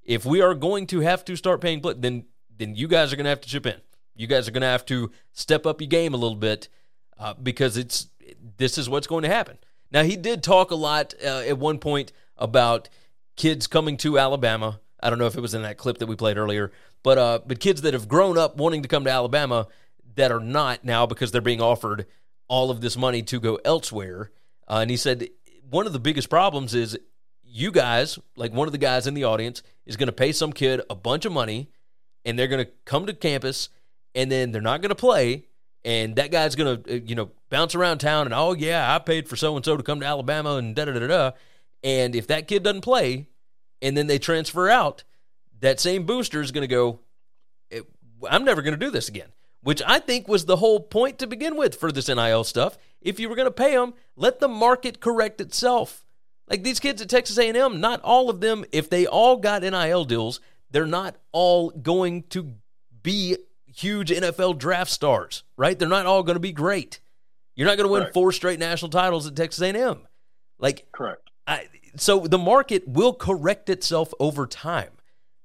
if 0.04 0.26
we 0.26 0.42
are 0.42 0.56
going 0.56 0.88
to 0.88 1.02
have 1.02 1.26
to 1.26 1.36
start 1.36 1.62
paying, 1.62 1.82
then 1.98 2.26
then 2.58 2.76
you 2.76 2.88
guys 2.88 3.12
are 3.12 3.18
going 3.18 3.26
to 3.26 3.30
have 3.30 3.42
to 3.42 3.50
chip 3.50 3.66
in. 3.66 3.82
You 4.16 4.28
guys 4.28 4.48
are 4.48 4.52
going 4.52 4.62
to 4.62 4.68
have 4.68 4.86
to 4.88 5.12
step 5.32 5.66
up 5.66 5.82
your 5.82 5.88
game 5.88 6.14
a 6.14 6.18
little 6.18 6.38
bit 6.38 6.70
uh, 7.18 7.34
because 7.34 7.78
it's 7.78 8.08
this 8.58 8.78
is 8.78 8.90
what's 8.90 9.08
going 9.08 9.24
to 9.24 9.30
happen. 9.30 9.58
Now 9.92 10.04
he 10.04 10.16
did 10.16 10.44
talk 10.44 10.72
a 10.72 10.76
lot 10.76 11.14
uh, 11.24 11.44
at 11.48 11.58
one 11.58 11.80
point 11.80 12.12
about 12.38 12.90
kids 13.36 13.68
coming 13.68 13.98
to 13.98 14.20
Alabama. 14.20 14.80
I 15.02 15.10
don't 15.10 15.20
know 15.20 15.28
if 15.28 15.36
it 15.36 15.42
was 15.42 15.54
in 15.54 15.64
that 15.64 15.78
clip 15.78 15.98
that 16.00 16.08
we 16.08 16.16
played 16.16 16.38
earlier, 16.38 16.72
but 17.04 17.18
uh, 17.18 17.40
but 17.46 17.60
kids 17.60 17.82
that 17.82 17.94
have 17.94 18.08
grown 18.08 18.38
up 18.38 18.58
wanting 18.58 18.82
to 18.84 18.88
come 18.88 19.04
to 19.04 19.12
Alabama 19.12 19.68
that 20.16 20.32
are 20.32 20.40
not 20.40 20.84
now 20.84 21.06
because 21.06 21.32
they're 21.32 21.42
being 21.42 21.62
offered 21.62 22.06
all 22.48 22.72
of 22.72 22.82
this 22.82 22.98
money 22.98 23.22
to 23.24 23.40
go 23.40 23.60
elsewhere. 23.66 24.32
Uh, 24.68 24.80
and 24.82 24.90
he 24.92 24.98
said 24.98 25.28
one 25.70 25.86
of 25.88 25.94
the 25.94 26.00
biggest 26.00 26.30
problems 26.30 26.74
is 26.74 26.98
you 27.44 27.72
guys, 27.72 28.18
like 28.36 28.54
one 28.54 28.68
of 28.68 28.72
the 28.72 28.78
guys 28.78 29.06
in 29.08 29.14
the 29.14 29.24
audience, 29.24 29.62
is 29.86 29.98
going 29.98 30.08
to 30.08 30.14
pay 30.14 30.32
some 30.32 30.54
kid 30.54 30.82
a 30.90 30.96
bunch 30.96 31.26
of 31.26 31.32
money, 31.32 31.70
and 32.26 32.38
they're 32.38 32.48
going 32.48 32.66
to 32.66 32.72
come 32.86 33.06
to 33.06 33.14
campus, 33.14 33.70
and 34.16 34.32
then 34.32 34.52
they're 34.52 34.62
not 34.62 34.82
going 34.82 34.90
to 34.90 34.96
play, 34.96 35.46
and 35.84 36.16
that 36.16 36.32
guy's 36.32 36.56
going 36.56 36.84
to 36.84 37.00
you 37.00 37.16
know 37.16 37.32
bounce 37.50 37.76
around 37.76 38.00
town 38.00 38.28
and 38.28 38.34
oh 38.34 38.54
yeah, 38.54 38.94
I 38.94 39.00
paid 39.00 39.28
for 39.28 39.36
so 39.36 39.56
and 39.56 39.64
so 39.64 39.78
to 39.78 39.84
come 39.84 40.00
to 40.00 40.06
Alabama 40.06 40.56
and 40.56 40.76
da 40.76 40.86
da 40.86 40.94
da 40.94 41.08
da, 41.08 41.32
and 41.84 42.16
if 42.16 42.28
that 42.28 42.48
kid 42.48 42.64
doesn't 42.64 42.82
play, 42.82 43.28
and 43.82 43.98
then 43.98 44.08
they 44.08 44.20
transfer 44.20 44.70
out, 44.70 45.04
that 45.60 45.80
same 45.80 46.06
booster 46.06 46.42
is 46.42 46.52
going 46.52 46.68
to 46.68 46.68
go, 46.68 47.00
"Eh, 47.72 47.82
I'm 48.30 48.46
never 48.46 48.62
going 48.62 48.78
to 48.78 48.86
do 48.86 48.92
this 48.92 49.10
again. 49.10 49.30
Which 49.62 49.82
I 49.88 50.00
think 50.00 50.28
was 50.28 50.44
the 50.44 50.58
whole 50.58 50.82
point 50.82 51.20
to 51.20 51.28
begin 51.28 51.56
with 51.56 51.76
for 51.76 51.90
this 51.90 52.10
NIL 52.10 52.44
stuff. 52.44 52.78
If 53.02 53.18
you 53.18 53.30
were 53.30 53.36
going 53.36 53.48
to 53.48 53.52
pay 53.52 53.76
them, 53.76 53.94
let 54.18 54.42
the 54.42 54.50
market 54.50 55.00
correct 55.00 55.40
itself. 55.40 56.06
Like 56.50 56.64
these 56.64 56.82
kids 56.82 57.02
at 57.02 57.10
Texas 57.10 57.38
A&M, 57.38 57.80
not 57.80 58.02
all 58.02 58.30
of 58.30 58.42
them, 58.42 58.66
if 58.74 58.90
they 58.90 59.08
all 59.08 59.38
got 59.38 59.62
NIL 59.62 60.04
deals, 60.04 60.42
they're 60.70 60.86
not 60.86 61.16
all 61.32 61.70
going 61.70 62.24
to 62.24 62.56
be 63.02 63.38
huge 63.76 64.10
NFL 64.10 64.58
draft 64.58 64.92
stars, 64.92 65.44
right? 65.58 65.78
They're 65.78 65.88
not 65.88 66.06
all 66.06 66.24
going 66.24 66.36
to 66.36 66.40
be 66.40 66.52
great. 66.52 67.00
You're 67.56 67.68
not 67.68 67.78
going 67.78 67.88
to 67.88 67.92
win 67.92 68.02
Correct. 68.02 68.14
four 68.14 68.32
straight 68.32 68.60
national 68.60 68.90
titles 68.90 69.28
at 69.28 69.36
Texas 69.36 69.62
A&M. 69.62 70.08
Like 70.60 70.88
Correct. 70.92 71.30
I, 71.46 71.68
so 71.96 72.22
the 72.22 72.38
market 72.38 72.88
will 72.88 73.14
correct 73.14 73.70
itself 73.70 74.14
over 74.20 74.48
time. 74.48 74.92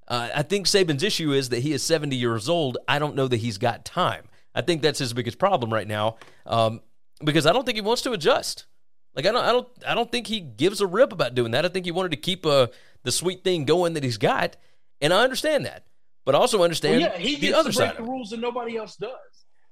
Uh, 0.06 0.30
I 0.34 0.42
think 0.42 0.66
Saban's 0.66 1.02
issue 1.02 1.32
is 1.32 1.50
that 1.50 1.60
he 1.60 1.72
is 1.72 1.82
70 1.82 2.16
years 2.16 2.48
old. 2.48 2.78
I 2.88 2.98
don't 2.98 3.14
know 3.14 3.28
that 3.28 3.36
he's 3.36 3.58
got 3.58 3.84
time. 3.84 4.24
I 4.54 4.62
think 4.62 4.80
that's 4.80 4.98
his 4.98 5.12
biggest 5.12 5.38
problem 5.38 5.72
right 5.72 5.86
now, 5.86 6.16
um, 6.46 6.80
because 7.22 7.46
I 7.46 7.52
don't 7.52 7.64
think 7.64 7.76
he 7.76 7.82
wants 7.82 8.02
to 8.02 8.12
adjust. 8.12 8.66
Like 9.14 9.26
I 9.26 9.32
don't, 9.32 9.44
I 9.44 9.52
don't, 9.52 9.68
I 9.86 9.94
don't 9.94 10.10
think 10.10 10.26
he 10.26 10.40
gives 10.40 10.80
a 10.80 10.86
rip 10.86 11.12
about 11.12 11.34
doing 11.34 11.50
that. 11.50 11.66
I 11.66 11.68
think 11.68 11.84
he 11.84 11.92
wanted 11.92 12.12
to 12.12 12.16
keep 12.16 12.46
uh, 12.46 12.68
the 13.04 13.12
sweet 13.12 13.44
thing 13.44 13.66
going 13.66 13.92
that 13.94 14.02
he's 14.02 14.16
got, 14.16 14.56
and 15.00 15.12
I 15.12 15.22
understand 15.22 15.66
that, 15.66 15.84
but 16.28 16.34
also 16.34 16.62
understand 16.62 17.00
Well, 17.00 17.10
yeah, 17.12 17.18
he 17.18 17.36
the 17.36 17.54
other 17.54 17.72
side. 17.72 17.96
the 17.96 18.02
rules 18.02 18.32
and 18.32 18.42
nobody 18.42 18.76
else 18.76 18.96
does. 18.96 19.10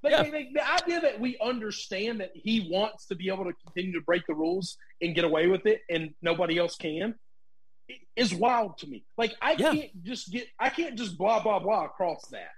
Like, 0.03 0.12
Yeah. 0.12 0.23
like, 0.23 0.33
like, 0.33 0.49
the 0.55 0.73
idea 0.73 1.01
that 1.03 1.21
we 1.21 1.37
understand 1.38 2.21
that 2.21 2.31
he 2.35 2.71
wants 2.71 3.05
to 3.09 3.14
be 3.14 3.29
able 3.29 3.45
to 3.45 3.53
continue 3.53 3.92
to 3.92 4.01
break 4.01 4.23
the 4.27 4.33
rules 4.35 4.79
and 5.03 5.14
get 5.14 5.25
away 5.25 5.49
with 5.49 5.66
it, 5.66 5.83
and 5.90 6.14
nobody 6.23 6.57
else 6.57 6.75
can, 6.77 7.14
is 8.16 8.35
wild 8.35 8.79
to 8.79 8.87
me. 8.87 9.05
Like 9.19 9.35
I 9.42 9.53
Yeah. 9.53 9.73
can't 9.75 10.03
just 10.03 10.33
get, 10.33 10.47
I 10.59 10.71
can't 10.71 10.97
just 10.97 11.19
blah 11.19 11.42
blah 11.42 11.59
blah 11.59 11.85
across 11.85 12.27
that. 12.29 12.53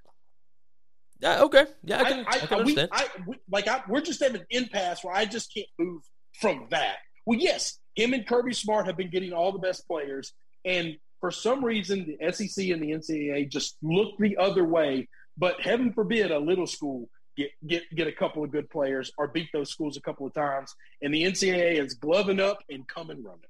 Yeah, 1.19 1.43
okay, 1.43 1.67
yeah, 1.83 1.99
I 2.01 2.05
can, 2.05 2.25
I, 2.29 2.39
can 2.39 2.49
we, 2.51 2.79
understand. 2.79 2.91
I, 2.93 3.07
we, 3.27 3.35
like 3.51 3.67
I, 3.67 3.83
we're 3.89 4.01
just 4.01 4.23
at 4.23 4.33
an 4.37 4.47
impasse 4.51 5.03
where 5.03 5.13
I 5.17 5.25
just 5.25 5.53
can't 5.53 5.67
move 5.77 6.03
from 6.41 6.69
that. 6.71 6.99
Well, 7.27 7.41
yes, 7.41 7.81
him 7.97 8.15
and 8.15 8.25
Kirby 8.25 8.55
Smart 8.55 8.87
have 8.87 8.97
been 8.97 9.11
getting 9.11 9.33
all 9.33 9.51
the 9.51 9.59
best 9.59 9.89
players, 9.89 10.33
and 10.65 10.97
for 11.21 11.31
some 11.31 11.65
reason, 11.65 12.17
the 12.19 12.33
SEC 12.33 12.69
and 12.69 12.83
the 12.83 12.93
NCAA 12.93 13.49
just 13.49 13.77
look 13.83 14.17
the 14.19 14.37
other 14.37 14.65
way. 14.65 15.09
But 15.37 15.61
heaven 15.61 15.93
forbid 15.93 16.31
a 16.31 16.39
little 16.39 16.67
school 16.67 17.09
get 17.37 17.51
get 17.67 17.83
get 17.95 18.07
a 18.09 18.13
couple 18.13 18.45
of 18.45 18.51
good 18.51 18.69
players 18.69 19.13
or 19.17 19.29
beat 19.29 19.49
those 19.53 19.71
schools 19.71 19.97
a 19.97 20.01
couple 20.01 20.27
of 20.27 20.35
times, 20.35 20.75
and 21.01 21.15
the 21.15 21.23
NCAA 21.23 21.79
is 21.79 21.95
gloving 21.95 22.41
up 22.41 22.59
and 22.69 22.87
coming 22.89 23.23
running. 23.23 23.41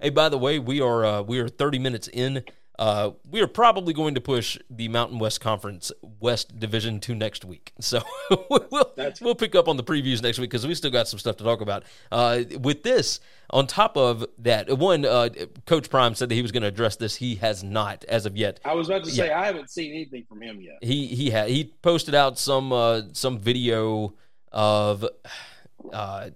Hey, 0.00 0.10
by 0.10 0.28
the 0.28 0.38
way, 0.38 0.58
we 0.58 0.80
are 0.80 1.04
uh, 1.04 1.22
we 1.22 1.40
are 1.40 1.48
30 1.48 1.78
minutes 1.78 2.08
in. 2.08 2.44
Uh, 2.78 3.12
we 3.30 3.40
are 3.40 3.46
probably 3.46 3.94
going 3.94 4.14
to 4.14 4.20
push 4.20 4.58
the 4.68 4.86
Mountain 4.88 5.18
West 5.18 5.40
Conference 5.40 5.90
West 6.20 6.58
Division 6.58 7.00
to 7.00 7.14
next 7.14 7.44
week. 7.44 7.72
So 7.80 8.02
we'll 8.50 8.92
That's- 8.96 9.20
we'll 9.20 9.34
pick 9.34 9.54
up 9.54 9.68
on 9.68 9.76
the 9.76 9.84
previews 9.84 10.22
next 10.22 10.38
week 10.38 10.50
because 10.50 10.66
we 10.66 10.74
still 10.74 10.90
got 10.90 11.08
some 11.08 11.18
stuff 11.18 11.36
to 11.38 11.44
talk 11.44 11.60
about. 11.60 11.84
Uh, 12.10 12.42
with 12.60 12.82
this, 12.82 13.20
on 13.50 13.66
top 13.66 13.96
of 13.96 14.24
that, 14.38 14.76
one 14.78 15.04
uh, 15.04 15.28
Coach 15.66 15.88
Prime 15.88 16.14
said 16.14 16.28
that 16.28 16.34
he 16.34 16.42
was 16.42 16.52
going 16.52 16.62
to 16.62 16.68
address 16.68 16.96
this. 16.96 17.16
He 17.16 17.36
has 17.36 17.62
not 17.62 18.04
as 18.06 18.26
of 18.26 18.36
yet. 18.36 18.60
I 18.64 18.74
was 18.74 18.88
about 18.88 19.04
to 19.04 19.10
say 19.10 19.28
Yeah. 19.28 19.40
I 19.40 19.46
haven't 19.46 19.70
seen 19.70 19.92
anything 19.92 20.24
from 20.28 20.42
him 20.42 20.60
yet. 20.60 20.78
He 20.82 21.06
he 21.06 21.30
had 21.30 21.48
he 21.48 21.72
posted 21.82 22.14
out 22.14 22.38
some 22.38 22.72
uh, 22.72 23.02
some 23.12 23.38
video 23.38 24.14
of 24.52 25.06
uh, 25.92 26.30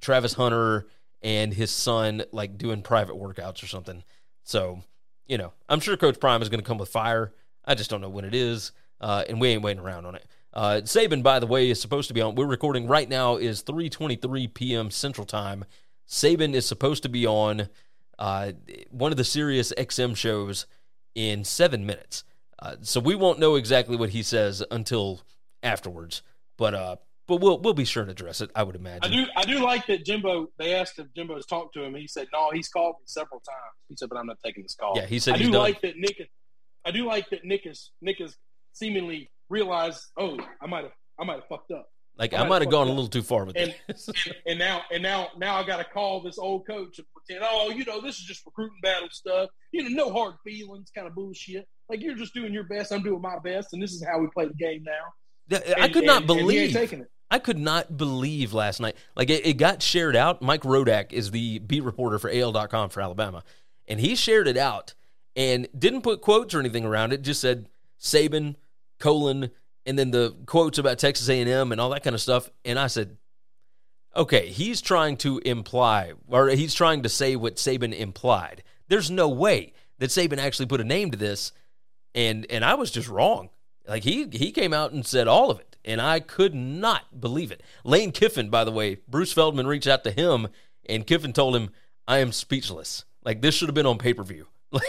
Travis 0.00 0.34
Hunter 0.34 0.86
and 1.22 1.52
his 1.52 1.70
son 1.70 2.22
like 2.32 2.58
doing 2.58 2.82
private 2.82 3.16
workouts 3.16 3.62
or 3.62 3.66
something. 3.66 4.02
So 4.44 4.82
you 5.28 5.38
know, 5.38 5.52
I'm 5.68 5.80
sure 5.80 5.96
Coach 5.96 6.18
Prime 6.18 6.42
is 6.42 6.48
going 6.48 6.60
to 6.60 6.66
come 6.66 6.78
with 6.78 6.88
fire. 6.88 7.32
I 7.64 7.74
just 7.74 7.90
don't 7.90 8.00
know 8.00 8.08
when 8.08 8.24
it 8.24 8.34
is, 8.34 8.72
uh, 9.00 9.24
and 9.28 9.40
we 9.40 9.48
ain't 9.48 9.62
waiting 9.62 9.82
around 9.82 10.06
on 10.06 10.14
it. 10.14 10.24
Uh, 10.54 10.80
Saban, 10.82 11.22
by 11.22 11.38
the 11.38 11.46
way, 11.46 11.70
is 11.70 11.80
supposed 11.80 12.08
to 12.08 12.14
be 12.14 12.22
on. 12.22 12.34
We're 12.34 12.46
recording 12.46 12.88
right 12.88 13.08
now 13.08 13.36
is 13.36 13.62
3:23 13.62 14.52
p.m. 14.54 14.90
Central 14.90 15.26
Time. 15.26 15.64
Saban 16.08 16.54
is 16.54 16.66
supposed 16.66 17.02
to 17.02 17.08
be 17.08 17.26
on 17.26 17.68
uh, 18.18 18.52
one 18.90 19.12
of 19.12 19.18
the 19.18 19.24
Sirius 19.24 19.72
XM 19.76 20.16
shows 20.16 20.66
in 21.14 21.44
seven 21.44 21.84
minutes. 21.84 22.24
Uh, 22.60 22.76
so 22.80 22.98
we 22.98 23.14
won't 23.14 23.38
know 23.38 23.54
exactly 23.54 23.96
what 23.96 24.10
he 24.10 24.22
says 24.22 24.64
until 24.70 25.20
afterwards. 25.62 26.22
But 26.56 26.74
uh, 26.74 26.96
but 27.28 27.36
we'll 27.36 27.60
we'll 27.60 27.74
be 27.74 27.84
sure 27.84 28.04
to 28.04 28.10
address 28.10 28.40
it. 28.40 28.50
I 28.56 28.64
would 28.64 28.74
imagine. 28.74 29.04
I 29.04 29.08
do. 29.08 29.24
I 29.36 29.44
do 29.44 29.58
like 29.62 29.86
that 29.86 30.04
Jimbo. 30.04 30.48
They 30.58 30.74
asked 30.74 30.98
if 30.98 31.06
Jimbo's 31.14 31.46
talked 31.46 31.74
to 31.74 31.84
him. 31.84 31.94
He 31.94 32.08
said, 32.08 32.26
"No, 32.32 32.50
he's 32.52 32.68
called 32.68 32.96
me 32.98 33.04
several 33.06 33.40
times." 33.40 33.74
He 33.88 33.94
said, 33.96 34.08
"But 34.08 34.18
I'm 34.18 34.26
not 34.26 34.38
taking 34.44 34.64
this 34.64 34.74
call." 34.74 34.94
Yeah, 34.96 35.06
he 35.06 35.20
said 35.20 35.34
I 35.34 35.38
do 35.38 35.50
done. 35.52 35.60
like 35.60 35.80
that 35.82 35.96
Nick. 35.96 36.28
I 36.84 36.90
do 36.90 37.06
like 37.06 37.28
that 37.30 37.44
Nick 37.44 37.66
is 37.66 37.92
Nick 38.00 38.20
is 38.20 38.36
seemingly 38.72 39.30
realized. 39.48 40.00
Oh, 40.18 40.36
I 40.60 40.66
might 40.66 40.84
have. 40.84 40.92
I 41.20 41.24
might 41.24 41.34
have 41.34 41.46
fucked 41.48 41.70
up. 41.70 41.86
Like 42.16 42.34
I 42.34 42.44
might 42.48 42.62
have 42.62 42.70
gone 42.70 42.86
a 42.88 42.90
little 42.90 43.06
too 43.06 43.22
far 43.22 43.44
with 43.44 43.56
And, 43.56 43.72
it. 43.88 44.00
and 44.26 44.34
and 44.46 44.58
now 44.58 44.82
and 44.92 45.02
now 45.04 45.28
now 45.36 45.54
I 45.56 45.64
got 45.64 45.76
to 45.76 45.84
call 45.84 46.20
this 46.20 46.36
old 46.38 46.66
coach 46.66 46.98
and 46.98 47.06
pretend. 47.14 47.44
Oh, 47.48 47.70
you 47.70 47.84
know, 47.84 48.00
this 48.00 48.16
is 48.18 48.24
just 48.24 48.44
recruiting 48.44 48.78
battle 48.82 49.08
stuff. 49.12 49.50
You 49.72 49.84
know, 49.88 50.06
no 50.06 50.12
hard 50.12 50.34
feelings, 50.44 50.90
kind 50.92 51.06
of 51.06 51.14
bullshit. 51.14 51.64
Like 51.88 52.00
you're 52.02 52.16
just 52.16 52.34
doing 52.34 52.52
your 52.52 52.64
best. 52.64 52.90
I'm 52.92 53.02
doing 53.04 53.20
my 53.22 53.38
best, 53.38 53.68
and 53.72 53.80
this 53.82 53.92
is 53.92 54.04
how 54.04 54.18
we 54.18 54.26
play 54.34 54.46
the 54.46 54.54
game 54.54 54.82
now. 54.84 55.62
I 55.76 55.84
And- 55.84 55.92
could 55.94 56.04
not 56.04 56.22
and- 56.22 56.30
and 56.30 56.40
he 56.40 56.44
believe. 56.46 56.72
I 57.30 57.38
could 57.38 57.58
not 57.58 57.96
believe 57.96 58.54
last 58.54 58.80
night. 58.80 58.96
Like 59.14 59.30
it, 59.30 59.46
it 59.46 59.54
got 59.54 59.82
shared 59.82 60.16
out. 60.16 60.40
Mike 60.40 60.62
Rodak 60.62 61.12
is 61.12 61.30
the 61.30 61.58
beat 61.58 61.82
reporter 61.82 62.18
for 62.18 62.30
AL.com 62.30 62.90
for 62.90 63.00
Alabama, 63.00 63.44
and 63.86 64.00
he 64.00 64.14
shared 64.14 64.48
it 64.48 64.56
out 64.56 64.94
and 65.36 65.68
didn't 65.78 66.02
put 66.02 66.20
quotes 66.20 66.54
or 66.54 66.60
anything 66.60 66.84
around 66.84 67.12
it. 67.12 67.22
Just 67.22 67.40
said 67.40 67.68
Saban 68.00 68.56
colon 68.98 69.50
and 69.86 69.98
then 69.98 70.10
the 70.10 70.36
quotes 70.46 70.78
about 70.78 70.98
Texas 70.98 71.28
A&M 71.28 71.72
and 71.72 71.80
all 71.80 71.90
that 71.90 72.04
kind 72.04 72.14
of 72.14 72.20
stuff. 72.20 72.50
And 72.64 72.78
I 72.78 72.88
said, 72.88 73.16
okay, 74.14 74.48
he's 74.48 74.80
trying 74.82 75.16
to 75.18 75.38
imply 75.38 76.12
or 76.28 76.48
he's 76.48 76.74
trying 76.74 77.02
to 77.04 77.08
say 77.08 77.36
what 77.36 77.56
Saban 77.56 77.96
implied. 77.96 78.62
There's 78.88 79.10
no 79.10 79.28
way 79.28 79.72
that 79.98 80.10
Saban 80.10 80.38
actually 80.38 80.66
put 80.66 80.80
a 80.80 80.84
name 80.84 81.10
to 81.10 81.18
this, 81.18 81.52
and 82.14 82.46
and 82.50 82.64
I 82.64 82.74
was 82.74 82.90
just 82.90 83.08
wrong. 83.08 83.50
Like 83.86 84.04
he 84.04 84.28
he 84.32 84.50
came 84.50 84.72
out 84.72 84.92
and 84.92 85.06
said 85.06 85.28
all 85.28 85.50
of 85.50 85.60
it, 85.60 85.67
and 85.84 86.00
I 86.00 86.20
could 86.20 86.54
not 86.54 87.20
believe 87.20 87.50
it. 87.50 87.62
Lane 87.84 88.12
Kiffin, 88.12 88.50
by 88.50 88.64
the 88.64 88.72
way, 88.72 88.98
Bruce 89.08 89.32
Feldman 89.32 89.66
reached 89.66 89.86
out 89.86 90.04
to 90.04 90.10
him, 90.10 90.48
and 90.88 91.06
Kiffin 91.06 91.32
told 91.32 91.56
him, 91.56 91.70
"I 92.06 92.18
am 92.18 92.32
speechless. 92.32 93.04
Like 93.24 93.40
this 93.40 93.54
should 93.54 93.68
have 93.68 93.74
been 93.74 93.86
on 93.86 93.98
pay 93.98 94.14
per 94.14 94.22
view." 94.22 94.46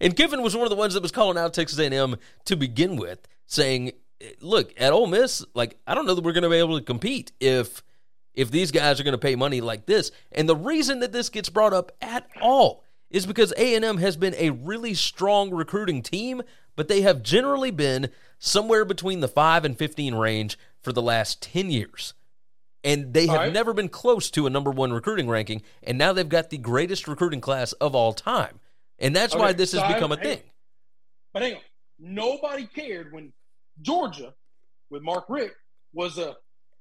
and 0.00 0.16
Kiffin 0.16 0.42
was 0.42 0.56
one 0.56 0.64
of 0.64 0.70
the 0.70 0.76
ones 0.76 0.94
that 0.94 1.02
was 1.02 1.12
calling 1.12 1.38
out 1.38 1.54
Texas 1.54 1.78
A&M 1.78 2.16
to 2.44 2.56
begin 2.56 2.96
with, 2.96 3.26
saying, 3.46 3.92
"Look, 4.40 4.72
at 4.76 4.92
Ole 4.92 5.06
Miss, 5.06 5.44
like 5.54 5.78
I 5.86 5.94
don't 5.94 6.06
know 6.06 6.14
that 6.14 6.24
we're 6.24 6.32
going 6.32 6.42
to 6.42 6.50
be 6.50 6.56
able 6.56 6.78
to 6.78 6.84
compete 6.84 7.32
if 7.40 7.82
if 8.34 8.50
these 8.50 8.70
guys 8.70 8.98
are 8.98 9.04
going 9.04 9.12
to 9.12 9.18
pay 9.18 9.36
money 9.36 9.60
like 9.60 9.86
this." 9.86 10.10
And 10.32 10.48
the 10.48 10.56
reason 10.56 11.00
that 11.00 11.12
this 11.12 11.28
gets 11.28 11.48
brought 11.48 11.72
up 11.72 11.92
at 12.00 12.26
all 12.40 12.84
is 13.12 13.26
because 13.26 13.52
A&M 13.56 13.98
has 13.98 14.16
been 14.16 14.34
a 14.36 14.50
really 14.50 14.94
strong 14.94 15.50
recruiting 15.50 16.02
team, 16.02 16.42
but 16.74 16.88
they 16.88 17.02
have 17.02 17.22
generally 17.22 17.70
been 17.70 18.10
somewhere 18.44 18.84
between 18.84 19.20
the 19.20 19.28
5 19.28 19.64
and 19.64 19.78
15 19.78 20.16
range 20.16 20.58
for 20.82 20.92
the 20.92 21.00
last 21.00 21.40
10 21.42 21.70
years. 21.70 22.12
And 22.82 23.14
they 23.14 23.28
have 23.28 23.36
right. 23.36 23.52
never 23.52 23.72
been 23.72 23.88
close 23.88 24.32
to 24.32 24.48
a 24.48 24.50
number 24.50 24.72
1 24.72 24.92
recruiting 24.92 25.28
ranking, 25.28 25.62
and 25.84 25.96
now 25.96 26.12
they've 26.12 26.28
got 26.28 26.50
the 26.50 26.58
greatest 26.58 27.06
recruiting 27.06 27.40
class 27.40 27.72
of 27.74 27.94
all 27.94 28.12
time. 28.12 28.58
And 28.98 29.14
that's 29.14 29.36
why 29.36 29.52
this 29.52 29.70
so 29.70 29.80
has 29.80 29.88
I- 29.88 29.94
become 29.94 30.10
a 30.10 30.16
on. 30.16 30.20
thing. 30.20 30.40
But 31.32 31.42
hang 31.42 31.54
on, 31.54 31.60
nobody 32.00 32.66
cared 32.66 33.12
when 33.12 33.32
Georgia, 33.80 34.34
with 34.90 35.02
Mark 35.02 35.26
Richt, 35.28 35.54
was 35.94 36.18
a 36.18 36.36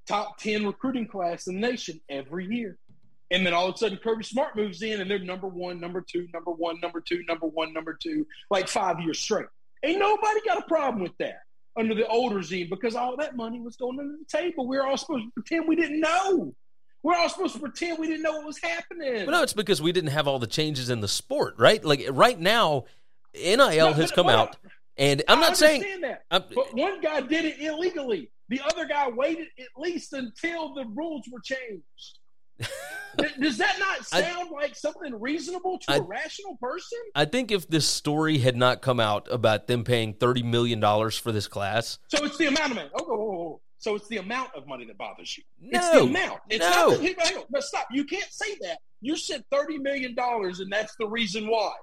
top 0.08 0.40
ten 0.40 0.66
recruiting 0.66 1.08
class 1.08 1.46
in 1.46 1.62
the 1.62 1.62
nation 1.62 2.02
every 2.10 2.48
year. 2.48 2.80
And 3.30 3.46
then 3.46 3.54
all 3.54 3.70
of 3.70 3.76
a 3.76 3.78
sudden, 3.78 4.00
Kirby 4.00 4.24
Smart 4.24 4.56
moves 4.56 4.82
in, 4.82 5.00
and 5.00 5.10
they're 5.10 5.20
number 5.20 5.48
one, 5.48 5.80
number 5.80 6.02
two, 6.02 6.28
number 6.34 6.52
one, 6.52 6.82
number 6.82 7.00
two, 7.00 7.24
number 7.30 7.46
one, 7.46 7.72
number 7.72 7.94
two, 7.94 8.26
like 8.50 8.68
five 8.68 9.00
years 9.00 9.20
straight. 9.20 9.46
Ain't 9.84 10.00
nobody 10.00 10.40
got 10.46 10.58
a 10.58 10.68
problem 10.68 11.02
with 11.02 11.18
that 11.20 11.42
under 11.78 11.96
the 11.96 12.08
old 12.08 12.34
regime 12.34 12.68
because 12.70 12.96
all 12.96 13.16
that 13.18 13.36
money 13.36 13.60
was 13.62 13.76
going 13.78 14.00
under 14.00 14.14
the 14.18 14.26
table. 14.26 14.68
We 14.68 14.78
are 14.78 14.88
all 14.88 14.98
supposed 14.98 15.26
to 15.26 15.32
pretend 15.32 15.68
we 15.68 15.76
didn't 15.76 16.00
know. 16.00 16.54
We're 17.04 17.16
all 17.16 17.30
supposed 17.30 17.54
to 17.56 17.60
pretend 17.60 17.98
we 17.98 18.08
didn't 18.08 18.22
know 18.24 18.34
what 18.34 18.46
was 18.46 18.60
happening. 18.62 19.26
But 19.26 19.32
no, 19.32 19.42
it's 19.42 19.54
because 19.54 19.82
we 19.82 19.92
didn't 19.92 20.12
have 20.12 20.28
all 20.28 20.38
the 20.40 20.48
changes 20.48 20.90
in 20.90 21.02
the 21.02 21.08
sport, 21.08 21.56
right? 21.58 21.84
Like 21.84 22.06
right 22.12 22.40
now, 22.40 22.86
NIL 23.34 23.58
No, 23.58 23.94
has 23.94 24.12
come 24.12 24.28
out, 24.30 24.58
and 24.98 25.24
I'm 25.28 25.40
I 25.40 25.42
not 25.42 25.58
saying 25.58 26.02
that. 26.02 26.24
I'm- 26.30 26.44
but 26.54 26.76
one 26.76 27.02
guy 27.02 27.22
did 27.22 27.46
it 27.46 27.60
illegally. 27.60 28.30
The 28.50 28.62
other 28.66 28.86
guy 28.86 29.10
waited 29.10 29.48
at 29.60 29.68
least 29.82 30.12
until 30.14 30.74
the 30.74 30.86
rules 30.86 31.24
were 31.32 31.40
changed. 31.40 32.20
Does 33.40 33.58
that 33.58 33.78
not 33.80 34.00
I- 34.14 34.22
sound 34.22 34.52
like 34.52 34.76
something 34.76 35.20
reasonable 35.20 35.78
to 35.80 35.92
a 35.92 35.96
I- 35.96 36.00
rational 36.00 36.58
person? 36.62 37.00
I 37.16 37.26
think 37.26 37.52
if 37.52 37.68
this 37.68 37.88
story 37.88 38.38
had 38.38 38.56
not 38.56 38.82
come 38.82 39.00
out 39.00 39.28
about 39.32 39.68
them 39.68 39.84
paying 39.84 40.14
thirty 40.14 40.44
million 40.44 40.80
dollars 40.80 41.18
for 41.18 41.32
this 41.32 41.48
class, 41.48 42.00
So 42.08 42.24
it's 42.24 42.38
the 42.38 42.48
amount 42.48 42.72
of 42.72 42.78
money. 42.78 42.90
Oh, 42.96 43.06
oh, 43.06 43.12
oh, 43.12 43.14
oh. 43.14 43.42
oh. 43.56 43.62
so 43.78 43.96
it's 43.96 44.08
the 44.08 44.18
amount 44.18 44.52
of 44.56 44.66
money 44.68 44.86
that 44.86 44.98
bothers 44.98 45.38
you. 45.38 45.44
No, 45.60 45.80
it's 45.80 45.90
the 45.92 46.02
amount. 46.04 46.40
It's 46.50 46.64
no. 46.66 46.90
not 46.90 47.00
the, 47.00 47.06
hang 47.06 47.38
on, 47.38 47.44
but 47.50 47.64
stop. 47.64 47.88
You 47.92 48.06
can't 48.06 48.32
say 48.32 48.56
that. 48.62 48.78
You 49.02 49.18
said 49.18 49.44
thirty 49.52 49.78
million 49.78 50.16
dollars, 50.16 50.60
and 50.62 50.72
that's 50.72 50.96
the 50.98 51.08
reason 51.08 51.48
why. 51.50 51.74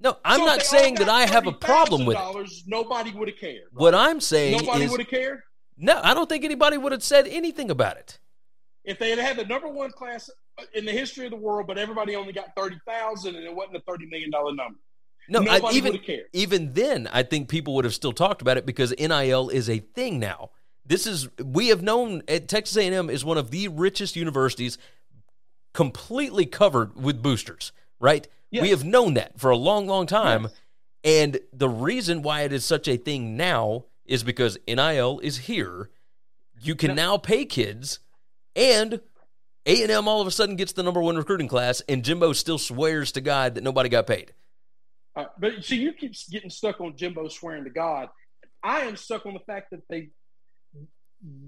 no, 0.00 0.16
I'm 0.24 0.40
So 0.40 0.46
not 0.46 0.62
saying 0.62 0.94
that 0.96 1.08
I 1.08 1.26
have 1.26 1.46
a 1.48 1.52
problem 1.52 2.04
with 2.06 2.16
it. 2.16 2.20
$30,000, 2.20 2.62
Nobody 2.68 3.10
would 3.12 3.26
have 3.28 3.38
cared. 3.38 3.62
What 3.72 3.94
I'm 3.96 4.20
saying 4.20 4.58
Nobody 4.58 4.86
would 4.86 5.00
have 5.00 5.08
cared. 5.08 5.40
no, 5.76 5.98
I 6.04 6.14
don't 6.14 6.28
think 6.28 6.44
anybody 6.44 6.76
would 6.76 6.92
have 6.92 7.02
said 7.02 7.26
anything 7.26 7.68
about 7.70 7.96
it. 7.96 8.20
If 8.88 8.98
they 8.98 9.10
had 9.10 9.18
had 9.18 9.36
the 9.36 9.44
number 9.44 9.68
one 9.68 9.92
class 9.92 10.30
in 10.72 10.86
the 10.86 10.92
history 10.92 11.26
of 11.26 11.30
the 11.30 11.36
world, 11.36 11.66
but 11.66 11.76
everybody 11.76 12.16
only 12.16 12.32
got 12.32 12.54
thirty 12.56 12.80
thousand, 12.86 13.36
and 13.36 13.44
it 13.44 13.54
wasn't 13.54 13.76
a 13.76 13.80
thirty 13.80 14.06
million 14.06 14.30
dollar 14.30 14.54
number. 14.54 14.78
No, 15.28 15.44
I, 15.46 15.60
even 15.72 15.98
cared. 15.98 16.24
even 16.32 16.72
then, 16.72 17.06
I 17.12 17.22
think 17.22 17.50
people 17.50 17.74
would 17.74 17.84
have 17.84 17.94
still 17.94 18.14
talked 18.14 18.40
about 18.40 18.56
it 18.56 18.64
because 18.64 18.94
NIL 18.98 19.50
is 19.50 19.68
a 19.68 19.80
thing 19.80 20.18
now. 20.18 20.50
This 20.86 21.06
is 21.06 21.28
we 21.38 21.68
have 21.68 21.82
known 21.82 22.22
at 22.28 22.48
Texas 22.48 22.78
A&M 22.78 23.10
is 23.10 23.26
one 23.26 23.36
of 23.36 23.50
the 23.50 23.68
richest 23.68 24.16
universities, 24.16 24.78
completely 25.74 26.46
covered 26.46 26.96
with 26.96 27.22
boosters. 27.22 27.72
Right? 28.00 28.26
Yes. 28.50 28.62
We 28.62 28.70
have 28.70 28.84
known 28.84 29.14
that 29.14 29.38
for 29.38 29.50
a 29.50 29.56
long, 29.56 29.86
long 29.86 30.06
time, 30.06 30.48
and 31.04 31.38
the 31.52 31.68
reason 31.68 32.22
why 32.22 32.42
it 32.42 32.54
is 32.54 32.64
such 32.64 32.88
a 32.88 32.96
thing 32.96 33.36
now 33.36 33.84
is 34.06 34.22
because 34.22 34.56
NIL 34.66 35.20
is 35.22 35.36
here. 35.36 35.90
You 36.58 36.74
can 36.74 36.94
now 36.94 37.18
pay 37.18 37.44
kids, 37.44 38.00
and 38.58 39.00
A 39.64 39.82
and 39.82 39.90
M 39.90 40.08
all 40.08 40.20
of 40.20 40.26
a 40.26 40.30
sudden 40.30 40.56
gets 40.56 40.72
the 40.72 40.82
number 40.82 41.00
one 41.00 41.16
recruiting 41.16 41.48
class, 41.48 41.80
and 41.88 42.04
Jimbo 42.04 42.32
still 42.34 42.58
swears 42.58 43.12
to 43.12 43.20
God 43.20 43.54
that 43.54 43.64
nobody 43.64 43.88
got 43.88 44.06
paid. 44.06 44.32
Uh, 45.16 45.24
but 45.38 45.64
see, 45.64 45.76
you 45.76 45.92
keep 45.92 46.14
getting 46.30 46.50
stuck 46.50 46.80
on 46.80 46.96
Jimbo 46.96 47.28
swearing 47.28 47.64
to 47.64 47.70
God. 47.70 48.08
I 48.62 48.80
am 48.80 48.96
stuck 48.96 49.24
on 49.24 49.34
the 49.34 49.40
fact 49.40 49.70
that 49.70 49.80
they 49.88 50.10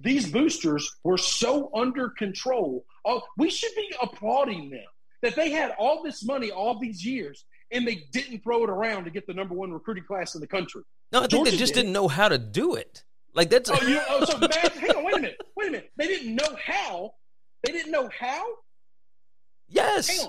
these 0.00 0.30
boosters 0.30 0.96
were 1.04 1.18
so 1.18 1.70
under 1.74 2.08
control. 2.10 2.84
Oh, 3.04 3.22
we 3.36 3.50
should 3.50 3.74
be 3.76 3.92
applauding 4.02 4.70
them 4.70 4.84
that 5.22 5.36
they 5.36 5.50
had 5.50 5.72
all 5.78 6.02
this 6.02 6.24
money 6.24 6.50
all 6.50 6.78
these 6.78 7.04
years 7.04 7.44
and 7.70 7.86
they 7.86 8.02
didn't 8.12 8.42
throw 8.42 8.64
it 8.64 8.70
around 8.70 9.04
to 9.04 9.10
get 9.10 9.26
the 9.26 9.34
number 9.34 9.54
one 9.54 9.72
recruiting 9.72 10.04
class 10.04 10.34
in 10.34 10.40
the 10.40 10.46
country. 10.46 10.82
No, 11.12 11.18
I 11.18 11.22
think 11.22 11.30
Georgia 11.32 11.50
they 11.52 11.56
just 11.56 11.74
did. 11.74 11.82
didn't 11.82 11.92
know 11.92 12.08
how 12.08 12.28
to 12.28 12.38
do 12.38 12.74
it. 12.74 13.04
Like 13.32 13.50
that's 13.50 13.70
Oh, 13.70 13.80
you 13.86 14.00
oh, 14.08 14.24
so 14.24 14.38
hang 14.38 14.90
on, 14.96 15.04
wait 15.04 15.14
a 15.14 15.20
minute, 15.20 15.40
wait 15.60 15.68
a 15.68 15.72
minute. 15.72 15.90
They 15.96 16.06
didn't 16.06 16.34
know 16.34 16.56
how. 16.64 17.14
They 17.64 17.72
didn't 17.72 17.92
know 17.92 18.08
how. 18.18 18.44
yes. 19.68 20.26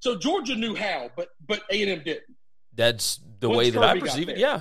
So 0.00 0.16
Georgia 0.16 0.54
knew 0.54 0.74
how, 0.76 1.10
but 1.16 1.28
but 1.46 1.62
A 1.70 1.82
and 1.82 1.90
M 1.90 2.02
didn't. 2.04 2.36
that's 2.74 3.20
the 3.40 3.48
Once 3.48 3.58
way 3.58 3.70
that 3.70 3.82
I 3.82 3.88
Kirby 3.94 4.00
got 4.00 4.06
perceive 4.08 4.28
it. 4.28 4.38
Yeah, 4.38 4.60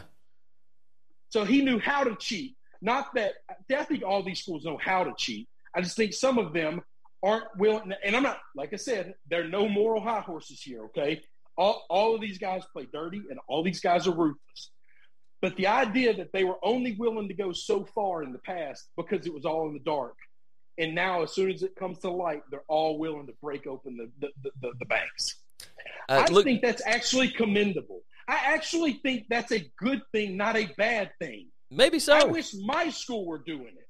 So 1.30 1.46
he 1.46 1.62
knew 1.64 1.80
how 1.80 2.04
to 2.04 2.16
cheat. 2.16 2.56
Not 2.82 3.14
that 3.16 3.34
I 3.72 3.84
think 3.84 4.04
all 4.04 4.24
these 4.24 4.42
schools 4.42 4.66
know 4.66 4.78
how 4.78 5.04
to 5.04 5.14
cheat. 5.18 5.48
I 5.76 5.82
just 5.82 5.96
think 5.96 6.14
some 6.14 6.38
of 6.40 6.54
them 6.54 6.82
aren't 7.24 7.46
willing. 7.58 7.94
And 8.04 8.16
I'm 8.16 8.24
not, 8.24 8.40
like 8.56 8.74
I 8.74 8.78
said, 8.78 9.14
there 9.30 9.42
are 9.42 9.48
no 9.48 9.68
moral 9.68 10.02
high 10.02 10.22
horses 10.22 10.60
here. 10.62 10.84
Okay, 10.86 11.22
all 11.56 11.86
all 11.90 12.16
of 12.16 12.22
these 12.22 12.38
guys 12.40 12.64
play 12.74 12.88
dirty, 12.92 13.22
and 13.30 13.40
all 13.48 13.64
these 13.64 13.80
guys 13.80 14.08
are 14.08 14.12
ruthless. 14.16 14.72
But 15.42 15.56
the 15.56 15.68
idea 15.68 16.16
that 16.16 16.32
they 16.34 16.44
were 16.44 16.58
only 16.64 16.94
willing 16.94 17.28
to 17.28 17.34
go 17.34 17.52
so 17.52 17.86
far 17.86 18.24
in 18.24 18.34
the 18.34 18.40
past 18.40 18.90
because 18.98 19.26
it 19.28 19.34
was 19.34 19.46
all 19.46 19.68
in 19.68 19.74
the 19.74 19.80
dark, 19.80 20.16
and 20.78 20.96
now 20.96 21.24
as 21.24 21.34
soon 21.34 21.52
as 21.52 21.64
it 21.64 21.76
comes 21.76 22.00
to 22.00 22.10
light, 22.10 22.42
they're 22.50 22.64
all 22.68 22.98
willing 22.98 23.28
to 23.28 23.34
break 23.42 23.68
open 23.68 23.98
the 23.98 24.10
the, 24.20 24.34
the, 24.44 24.52
the, 24.62 24.74
the 24.80 24.86
banks. 24.86 25.36
uh, 26.10 26.26
I 26.28 26.32
look, 26.32 26.44
think 26.44 26.62
that's 26.62 26.82
actually 26.86 27.30
commendable. 27.30 28.02
I 28.28 28.40
actually 28.46 28.94
think 28.94 29.26
that's 29.30 29.52
a 29.52 29.72
good 29.78 30.02
thing, 30.12 30.38
not 30.38 30.58
a 30.58 30.66
bad 30.78 31.12
thing. 31.20 31.50
maybe 31.72 32.00
so. 32.00 32.14
I 32.14 32.26
wish 32.26 32.54
my 32.66 32.90
school 32.90 33.26
were 33.26 33.40
doing 33.40 33.74
it. 33.78 33.88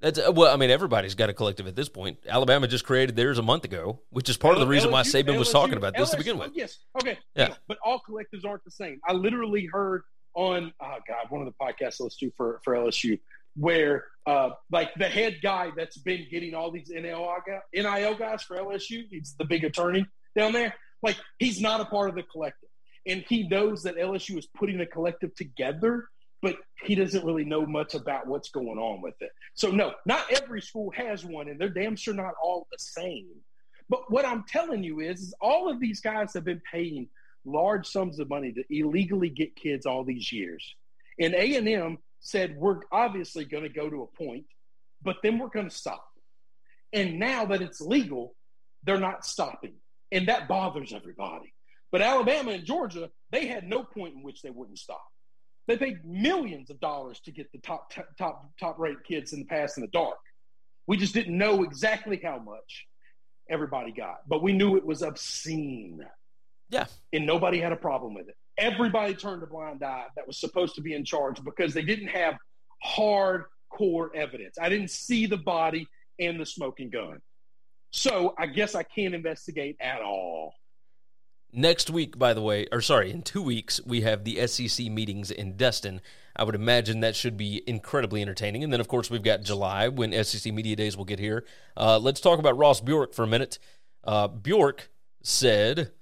That's 0.00 0.18
uh, 0.18 0.30
well, 0.30 0.52
I 0.52 0.56
mean, 0.56 0.70
everybody's 0.70 1.14
got 1.14 1.30
a 1.30 1.32
collective 1.32 1.66
at 1.66 1.74
this 1.74 1.88
point. 1.88 2.18
Alabama 2.28 2.68
just 2.68 2.84
created 2.84 3.16
theirs 3.16 3.38
a 3.38 3.42
month 3.42 3.64
ago, 3.64 4.02
which 4.10 4.28
is 4.28 4.36
part 4.36 4.54
of 4.54 4.60
the 4.60 4.66
reason 4.66 4.90
why 4.90 5.02
LSU 5.02 5.24
Saban 5.24 5.38
was 5.38 5.50
talking 5.50 5.76
about 5.76 5.96
this 5.96 6.10
to 6.10 6.18
begin 6.18 6.38
with. 6.38 6.52
Yes. 6.54 6.78
Okay. 7.00 7.18
Yeah. 7.34 7.54
But 7.66 7.78
all 7.84 8.00
collectives 8.08 8.44
aren't 8.46 8.64
the 8.64 8.70
same. 8.70 9.00
I 9.08 9.14
literally 9.14 9.66
heard 9.66 10.02
on 10.36 10.72
oh 10.80 10.96
god 11.08 11.26
one 11.30 11.44
of 11.44 11.46
the 11.46 11.64
podcasts 11.64 11.98
listen 12.00 12.28
to 12.28 12.32
for 12.36 12.60
for 12.62 12.74
LSU 12.74 13.18
where 13.56 14.04
uh 14.26 14.50
like 14.70 14.94
the 14.96 15.08
head 15.08 15.38
guy 15.42 15.70
that's 15.76 15.96
been 15.96 16.26
getting 16.30 16.54
all 16.54 16.70
these 16.70 16.90
NIL 16.90 17.28
NIL 17.74 18.14
guys 18.14 18.42
for 18.42 18.56
LSU, 18.56 19.04
he's 19.10 19.34
the 19.38 19.44
big 19.44 19.64
attorney 19.64 20.06
down 20.36 20.52
there. 20.52 20.74
Like 21.02 21.16
he's 21.38 21.60
not 21.60 21.80
a 21.80 21.86
part 21.86 22.10
of 22.10 22.14
the 22.14 22.22
collective, 22.22 22.68
and 23.06 23.24
he 23.28 23.48
knows 23.48 23.82
that 23.84 23.96
LSU 23.96 24.38
is 24.38 24.46
putting 24.46 24.80
a 24.80 24.86
collective 24.86 25.34
together 25.34 26.04
but 26.42 26.58
he 26.82 26.94
doesn't 26.94 27.24
really 27.24 27.44
know 27.44 27.66
much 27.66 27.94
about 27.94 28.26
what's 28.26 28.50
going 28.50 28.78
on 28.78 29.00
with 29.02 29.14
it. 29.20 29.30
So, 29.54 29.70
no, 29.70 29.94
not 30.04 30.30
every 30.30 30.60
school 30.60 30.92
has 30.92 31.24
one, 31.24 31.48
and 31.48 31.58
they're 31.58 31.68
damn 31.68 31.96
sure 31.96 32.14
not 32.14 32.34
all 32.42 32.66
the 32.70 32.78
same. 32.78 33.26
But 33.88 34.10
what 34.10 34.26
I'm 34.26 34.44
telling 34.48 34.84
you 34.84 35.00
is, 35.00 35.20
is 35.20 35.34
all 35.40 35.70
of 35.70 35.80
these 35.80 36.00
guys 36.00 36.34
have 36.34 36.44
been 36.44 36.62
paying 36.70 37.08
large 37.46 37.86
sums 37.86 38.18
of 38.18 38.28
money 38.28 38.52
to 38.52 38.64
illegally 38.70 39.30
get 39.30 39.56
kids 39.56 39.86
all 39.86 40.04
these 40.04 40.32
years. 40.32 40.74
And 41.18 41.34
A&M 41.34 41.98
said, 42.20 42.56
we're 42.56 42.80
obviously 42.92 43.44
going 43.44 43.62
to 43.62 43.68
go 43.68 43.88
to 43.88 44.02
a 44.02 44.06
point, 44.06 44.46
but 45.02 45.16
then 45.22 45.38
we're 45.38 45.48
going 45.48 45.68
to 45.68 45.74
stop. 45.74 46.04
And 46.92 47.18
now 47.18 47.46
that 47.46 47.62
it's 47.62 47.80
legal, 47.80 48.34
they're 48.84 49.00
not 49.00 49.24
stopping. 49.24 49.74
And 50.12 50.28
that 50.28 50.48
bothers 50.48 50.92
everybody. 50.92 51.52
But 51.92 52.02
Alabama 52.02 52.52
and 52.52 52.64
Georgia, 52.64 53.10
they 53.30 53.46
had 53.46 53.68
no 53.68 53.82
point 53.82 54.14
in 54.14 54.22
which 54.22 54.42
they 54.42 54.50
wouldn't 54.50 54.78
stop. 54.78 55.04
They 55.66 55.76
paid 55.76 56.04
millions 56.04 56.70
of 56.70 56.78
dollars 56.78 57.20
to 57.20 57.32
get 57.32 57.50
the 57.52 57.58
top 57.58 57.92
top 58.18 58.50
top 58.58 58.78
rated 58.78 59.04
kids 59.04 59.32
in 59.32 59.40
the 59.40 59.46
past 59.46 59.78
in 59.78 59.82
the 59.82 59.88
dark. 59.88 60.18
We 60.86 60.96
just 60.96 61.14
didn't 61.14 61.36
know 61.36 61.64
exactly 61.64 62.20
how 62.22 62.38
much 62.38 62.86
everybody 63.50 63.90
got, 63.92 64.28
but 64.28 64.42
we 64.42 64.52
knew 64.52 64.76
it 64.76 64.86
was 64.86 65.02
obscene. 65.02 66.00
Yeah. 66.68 66.86
And 67.12 67.26
nobody 67.26 67.60
had 67.60 67.72
a 67.72 67.76
problem 67.76 68.14
with 68.14 68.28
it. 68.28 68.36
Everybody 68.58 69.14
turned 69.14 69.42
a 69.42 69.46
blind 69.46 69.82
eye 69.82 70.06
that 70.16 70.26
was 70.26 70.38
supposed 70.38 70.74
to 70.76 70.80
be 70.80 70.94
in 70.94 71.04
charge 71.04 71.42
because 71.44 71.74
they 71.74 71.82
didn't 71.82 72.08
have 72.08 72.34
hardcore 72.84 74.08
evidence. 74.14 74.56
I 74.60 74.68
didn't 74.68 74.90
see 74.90 75.26
the 75.26 75.36
body 75.36 75.86
and 76.18 76.40
the 76.40 76.46
smoking 76.46 76.90
gun. 76.90 77.20
So 77.90 78.34
I 78.38 78.46
guess 78.46 78.74
I 78.74 78.82
can't 78.82 79.14
investigate 79.14 79.76
at 79.80 80.00
all. 80.00 80.54
Next 81.52 81.88
week, 81.88 82.18
by 82.18 82.34
the 82.34 82.42
way, 82.42 82.66
or 82.72 82.80
sorry, 82.80 83.10
in 83.10 83.22
two 83.22 83.40
weeks, 83.40 83.80
we 83.86 84.02
have 84.02 84.24
the 84.24 84.46
SEC 84.46 84.86
meetings 84.86 85.30
in 85.30 85.56
Destin. 85.56 86.00
I 86.34 86.44
would 86.44 86.54
imagine 86.54 87.00
that 87.00 87.16
should 87.16 87.36
be 87.36 87.62
incredibly 87.66 88.20
entertaining. 88.20 88.64
And 88.64 88.72
then, 88.72 88.80
of 88.80 88.88
course, 88.88 89.10
we've 89.10 89.22
got 89.22 89.42
July 89.42 89.88
when 89.88 90.12
SEC 90.24 90.52
Media 90.52 90.76
Days 90.76 90.96
will 90.96 91.06
get 91.06 91.18
here. 91.18 91.46
Uh, 91.76 91.98
let's 91.98 92.20
talk 92.20 92.38
about 92.38 92.58
Ross 92.58 92.80
Bjork 92.80 93.14
for 93.14 93.22
a 93.22 93.26
minute. 93.26 93.58
Uh, 94.04 94.28
Bjork 94.28 94.90
said 95.22 95.92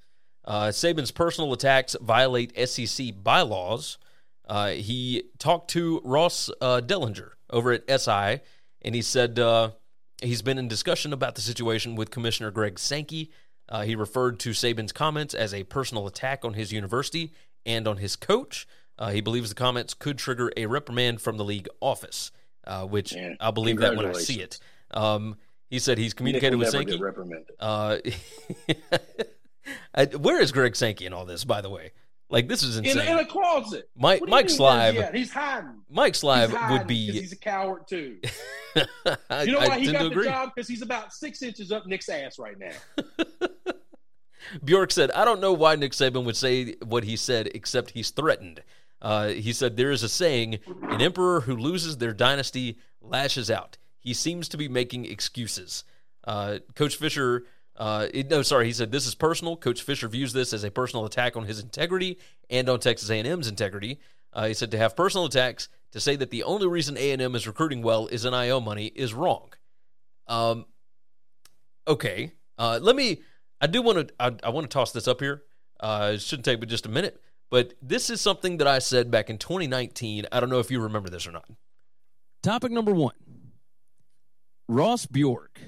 uh, 0.45 0.69
Saban's 0.69 1.11
personal 1.11 1.53
attacks 1.53 1.97
violate 2.01 2.57
SEC 2.69 3.07
bylaws. 3.23 3.99
Uh, 4.47 4.71
he 4.71 5.25
talked 5.39 5.71
to 5.71 6.01
Ross 6.05 6.51
uh, 6.61 6.81
Dellenger 6.85 7.31
over 7.51 7.73
at 7.73 8.01
SI, 8.01 8.41
and 8.83 8.95
he 8.95 9.01
said 9.03 9.39
uh, 9.39 9.71
he's 10.21 10.43
been 10.43 10.59
in 10.59 10.69
discussion 10.69 11.13
about 11.13 11.35
the 11.35 11.41
situation 11.41 11.95
with 11.97 12.11
Commissioner 12.11 12.51
Greg 12.51 12.79
Sankey. 12.79 13.31
Uh, 13.69 13.83
he 13.83 13.97
referred 13.97 14.39
to 14.41 14.51
Saban's 14.51 14.93
comments 14.93 15.33
as 15.33 15.55
a 15.55 15.65
personal 15.65 16.07
attack 16.07 16.45
on 16.45 16.53
his 16.53 16.73
university 16.73 17.33
and 17.65 17.89
on 17.89 17.97
his 17.97 18.17
coach. 18.17 18.67
Uh, 18.99 19.11
he 19.11 19.23
believes 19.23 19.49
the 19.49 19.55
comments 19.55 19.95
could 19.95 20.19
trigger 20.19 20.53
a 20.57 20.67
reprimand 20.67 21.23
from 21.23 21.39
the 21.39 21.45
league 21.45 21.69
office, 21.81 22.31
uh, 22.67 22.85
which 22.85 23.15
Man, 23.15 23.37
I'll 23.41 23.53
believe 23.53 23.79
that 23.79 23.97
when 23.97 24.07
I 24.07 24.13
see 24.13 24.41
it. 24.41 24.59
Um, 24.91 25.37
he 25.71 25.79
said 25.79 25.97
he's 25.97 26.13
communicated 26.15 26.57
with 26.57 26.69
Sankey. 26.69 26.93
never 26.99 27.11
get 27.13 27.57
reprimanded. 27.59 28.15
Uh, 29.95 30.07
I- 30.13 30.17
where 30.17 30.41
is 30.41 30.53
Greg 30.53 30.77
Sankey 30.77 31.07
in 31.07 31.13
all 31.13 31.25
this, 31.25 31.45
by 31.45 31.61
the 31.61 31.71
way? 31.71 31.93
Like, 32.31 32.49
this 32.49 32.63
is 32.63 32.79
In, 32.79 32.85
insane. 32.87 33.07
in 33.13 33.19
a 33.19 33.25
closet. 33.27 33.89
Mike- 33.97 34.21
What 34.21 34.27
do 34.27 34.31
you 34.31 34.37
Mike 34.37 34.47
Slive- 34.47 34.97
at? 35.01 35.15
He's 35.15 35.31
hiding. 35.33 35.83
Mike 35.91 36.15
Slive 36.15 36.49
He's 36.49 36.57
hiding 36.57 36.79
would 36.79 36.87
be. 36.87 37.13
He's 37.13 37.33
a 37.33 37.37
coward 37.37 37.83
too. 37.89 38.19
I, 39.31 39.43
You 39.45 39.53
know 39.53 39.59
I 39.61 39.69
why 39.69 39.79
he 39.79 39.93
got 39.93 40.01
the 40.03 40.07
agree. 40.11 40.25
job? 40.25 40.51
Because 40.55 40.67
he's 40.69 40.83
about 40.83 41.13
six 41.13 41.43
inches 41.43 41.71
up 41.71 41.87
Nick's 41.87 42.09
ass 42.09 42.39
right 42.39 42.57
now. 42.59 42.73
Bjork 44.65 44.91
said, 44.91 45.11
I 45.13 45.25
don't 45.25 45.41
know 45.41 45.53
why 45.53 45.75
Nick 45.77 45.93
Saban 45.93 46.25
would 46.25 46.37
say 46.37 46.75
what 46.85 47.05
he 47.05 47.17
said, 47.17 47.49
except 47.55 47.91
he's 47.91 48.11
threatened. 48.11 48.63
Uh, 49.01 49.29
he 49.29 49.53
said, 49.53 49.77
There 49.77 49.91
is 49.91 50.03
a 50.03 50.09
saying 50.09 50.59
an 50.83 51.01
emperor 51.01 51.41
who 51.43 51.57
loses 51.57 51.97
their 51.99 52.13
dynasty 52.13 52.79
lashes 53.01 53.51
out. 53.51 53.79
He 53.99 54.13
seems 54.13 54.49
to 54.51 54.57
be 54.57 54.69
making 54.69 55.07
excuses. 55.07 55.85
Uh, 56.27 56.59
Coach 56.75 56.97
Fisher, 56.97 57.45
uh, 57.77 58.09
it- 58.13 58.31
no, 58.31 58.43
sorry, 58.43 58.67
he 58.67 58.73
said, 58.73 58.93
This 58.93 59.07
is 59.07 59.15
personal. 59.15 59.57
Coach 59.57 59.83
Fisher 59.83 60.09
views 60.09 60.33
this 60.33 60.53
as 60.53 60.65
a 60.65 60.71
personal 60.71 61.05
attack 61.07 61.37
on 61.37 61.45
his 61.45 61.59
integrity 61.61 62.19
and 62.51 62.69
on 62.69 62.81
Texas 62.81 63.11
A&M's 63.11 63.49
integrity. 63.49 63.99
Uh, 64.33 64.47
he 64.47 64.55
said, 64.55 64.71
To 64.71 64.79
have 64.79 64.97
personal 64.97 65.27
attacks, 65.27 65.69
to 65.93 66.01
say 66.01 66.17
that 66.17 66.31
the 66.31 66.43
only 66.43 66.67
reason 66.67 66.97
A&M 66.97 67.35
is 67.35 67.47
recruiting 67.47 67.83
well 67.83 68.07
is 68.09 68.25
NIL 68.25 68.61
money 68.61 68.87
is 68.87 69.15
wrong. 69.15 69.51
Um, 70.27 70.67
okay. 71.87 72.33
Uh, 72.59 72.79
let 72.83 72.97
me. 72.97 73.23
I 73.61 73.67
do 73.67 73.83
want 73.83 74.09
to. 74.09 74.15
I, 74.19 74.33
I 74.43 74.51
want 74.51 74.69
to 74.69 74.75
toss 74.75 74.93
this 74.93 75.07
up 75.09 75.21
here. 75.21 75.43
Uh, 75.81 76.13
it 76.15 76.21
shouldn't 76.23 76.45
take 76.45 76.61
but 76.61 76.69
just 76.69 76.87
a 76.87 76.89
minute. 76.89 77.21
But 77.51 77.75
this 77.81 78.11
is 78.11 78.21
something 78.21 78.57
that 78.59 78.67
I 78.67 78.79
said 78.79 79.11
back 79.11 79.31
in 79.31 79.39
2019. 79.39 80.27
I 80.33 80.41
don't 80.41 80.51
know 80.51 80.59
if 80.59 80.71
you 80.71 80.81
remember 80.81 81.09
this 81.11 81.27
or 81.27 81.33
not. 81.33 81.49
Topic 82.43 82.73
number 82.73 82.93
one 82.93 83.15
Ross 84.69 85.07
Bjork 85.07 85.61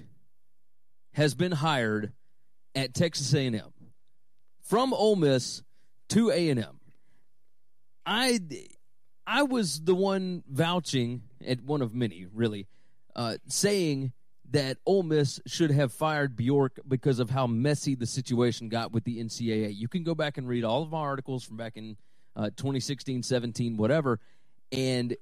has 1.17 1.35
been 1.35 1.53
hired 1.53 2.13
at 2.75 2.93
Texas 2.93 3.33
A&M 3.33 3.73
from 4.61 4.93
Ole 4.93 5.17
Miss 5.17 5.63
to 6.11 6.29
A&M. 6.31 6.79
I 8.05 8.39
I 9.27 9.43
was 9.43 9.81
the 9.81 9.95
one 9.95 10.45
vouching 10.47 11.23
at 11.45 11.63
one 11.63 11.81
of 11.81 11.95
many 11.95 12.27
really 12.35 12.69
uh, 13.17 13.39
saying 13.49 14.13
that 14.51 14.77
Ole 14.85 15.05
Miss 15.05 15.41
should 15.47 15.71
have 15.71 15.91
fired 15.91 16.37
Bjork 16.37 16.81
because 16.87 17.19
of 17.19 17.31
how 17.31 17.47
messy 17.47 17.95
the 17.95 18.07
situation 18.07 18.69
got 18.69 18.93
with 18.93 19.05
the 19.05 19.19
NCAA. 19.19 19.75
You 19.75 19.89
can 19.89 20.05
go 20.05 20.15
back 20.15 20.37
and 20.37 20.47
read 20.47 20.65
all 20.65 20.83
of 20.83 20.93
our 20.93 21.09
articles 21.09 21.43
from 21.43 21.57
back 21.57 21.79
in 21.79 21.97
uh, 22.37 22.51
2016, 22.57 23.23
17, 23.23 23.79
whatever, 23.79 24.21
and 24.71 25.17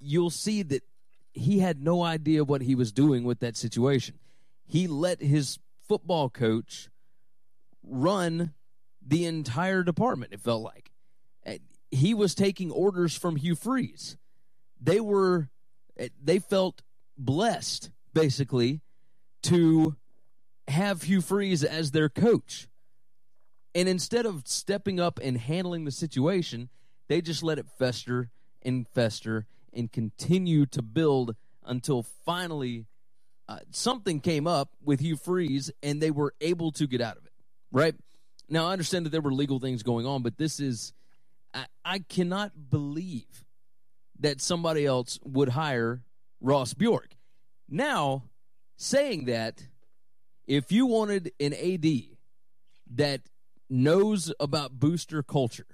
you'll 0.00 0.30
see 0.30 0.64
that 0.64 0.82
he 1.32 1.60
had 1.60 1.80
no 1.80 2.02
idea 2.02 2.42
what 2.42 2.60
he 2.60 2.74
was 2.74 2.90
doing 2.90 3.22
with 3.22 3.38
that 3.38 3.56
situation. 3.56 4.18
He 4.68 4.86
let 4.86 5.20
his 5.20 5.58
football 5.88 6.28
coach 6.28 6.90
run 7.82 8.52
the 9.04 9.24
entire 9.24 9.82
department, 9.82 10.32
it 10.32 10.40
felt 10.40 10.62
like. 10.62 10.92
He 11.90 12.12
was 12.12 12.34
taking 12.34 12.70
orders 12.70 13.16
from 13.16 13.36
Hugh 13.36 13.54
Freeze. 13.54 14.18
They 14.78 15.00
were 15.00 15.48
they 16.22 16.38
felt 16.38 16.82
blessed 17.16 17.90
basically 18.12 18.82
to 19.44 19.96
have 20.68 21.04
Hugh 21.04 21.22
Freeze 21.22 21.64
as 21.64 21.90
their 21.90 22.10
coach. 22.10 22.68
And 23.74 23.88
instead 23.88 24.26
of 24.26 24.42
stepping 24.46 25.00
up 25.00 25.18
and 25.22 25.38
handling 25.38 25.86
the 25.86 25.90
situation, 25.90 26.68
they 27.08 27.22
just 27.22 27.42
let 27.42 27.58
it 27.58 27.66
fester 27.78 28.28
and 28.62 28.86
fester 28.86 29.46
and 29.72 29.90
continue 29.90 30.66
to 30.66 30.82
build 30.82 31.34
until 31.64 32.02
finally 32.02 32.86
uh, 33.48 33.58
something 33.70 34.20
came 34.20 34.46
up 34.46 34.70
with 34.82 35.00
Hugh 35.00 35.16
Freeze 35.16 35.70
and 35.82 36.00
they 36.00 36.10
were 36.10 36.34
able 36.40 36.70
to 36.72 36.86
get 36.86 37.00
out 37.00 37.16
of 37.16 37.24
it. 37.24 37.32
Right? 37.72 37.94
Now, 38.48 38.66
I 38.68 38.72
understand 38.72 39.06
that 39.06 39.10
there 39.10 39.20
were 39.20 39.32
legal 39.32 39.58
things 39.58 39.82
going 39.82 40.06
on, 40.06 40.22
but 40.22 40.38
this 40.38 40.60
is, 40.60 40.92
I, 41.54 41.66
I 41.84 41.98
cannot 42.00 42.70
believe 42.70 43.44
that 44.20 44.40
somebody 44.40 44.84
else 44.86 45.18
would 45.22 45.50
hire 45.50 46.02
Ross 46.40 46.74
Bjork. 46.74 47.16
Now, 47.68 48.24
saying 48.76 49.26
that, 49.26 49.68
if 50.46 50.72
you 50.72 50.86
wanted 50.86 51.32
an 51.38 51.52
AD 51.52 51.86
that 52.94 53.20
knows 53.68 54.32
about 54.40 54.78
booster 54.78 55.22
culture, 55.22 55.66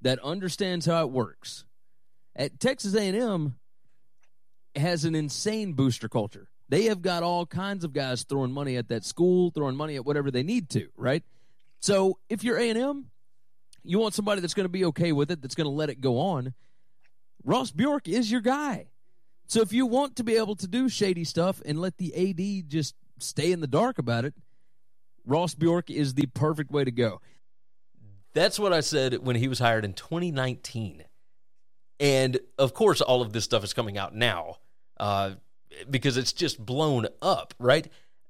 that 0.00 0.18
understands 0.20 0.86
how 0.86 1.02
it 1.02 1.10
works, 1.10 1.64
at 2.36 2.58
Texas 2.58 2.94
A&M 2.94 3.56
has 4.74 5.04
an 5.04 5.14
insane 5.14 5.74
booster 5.74 6.08
culture. 6.08 6.48
They 6.68 6.84
have 6.84 7.02
got 7.02 7.22
all 7.22 7.46
kinds 7.46 7.84
of 7.84 7.92
guys 7.92 8.24
throwing 8.24 8.52
money 8.52 8.76
at 8.76 8.88
that 8.88 9.04
school, 9.04 9.50
throwing 9.50 9.76
money 9.76 9.96
at 9.96 10.04
whatever 10.04 10.30
they 10.30 10.42
need 10.42 10.70
to, 10.70 10.88
right? 10.96 11.22
So 11.80 12.18
if 12.28 12.42
you're 12.42 12.56
A&M, 12.56 13.06
you 13.82 13.98
want 13.98 14.14
somebody 14.14 14.40
that's 14.40 14.54
going 14.54 14.64
to 14.64 14.70
be 14.70 14.86
okay 14.86 15.12
with 15.12 15.30
it, 15.30 15.42
that's 15.42 15.54
going 15.54 15.66
to 15.66 15.70
let 15.70 15.90
it 15.90 16.00
go 16.00 16.18
on. 16.18 16.54
Ross 17.44 17.70
Bjork 17.70 18.08
is 18.08 18.30
your 18.30 18.40
guy. 18.40 18.86
So 19.46 19.60
if 19.60 19.72
you 19.72 19.84
want 19.84 20.16
to 20.16 20.24
be 20.24 20.36
able 20.36 20.56
to 20.56 20.66
do 20.66 20.88
shady 20.88 21.24
stuff 21.24 21.60
and 21.66 21.78
let 21.78 21.98
the 21.98 22.14
AD 22.14 22.70
just 22.70 22.94
stay 23.18 23.52
in 23.52 23.60
the 23.60 23.66
dark 23.66 23.98
about 23.98 24.24
it, 24.24 24.34
Ross 25.26 25.54
Bjork 25.54 25.90
is 25.90 26.14
the 26.14 26.26
perfect 26.26 26.70
way 26.70 26.84
to 26.84 26.90
go. 26.90 27.20
That's 28.32 28.58
what 28.58 28.72
I 28.72 28.80
said 28.80 29.24
when 29.24 29.36
he 29.36 29.48
was 29.48 29.58
hired 29.58 29.84
in 29.84 29.92
2019. 29.92 31.04
And 32.00 32.40
of 32.58 32.74
course, 32.74 33.00
all 33.00 33.22
of 33.22 33.32
this 33.32 33.44
stuff 33.44 33.62
is 33.62 33.72
coming 33.72 33.98
out 33.98 34.14
now 34.14 34.56
uh, 34.98 35.32
because 35.90 36.16
it's 36.16 36.32
just 36.32 36.64
blown 36.64 37.06
up, 37.22 37.54
right? 37.58 37.88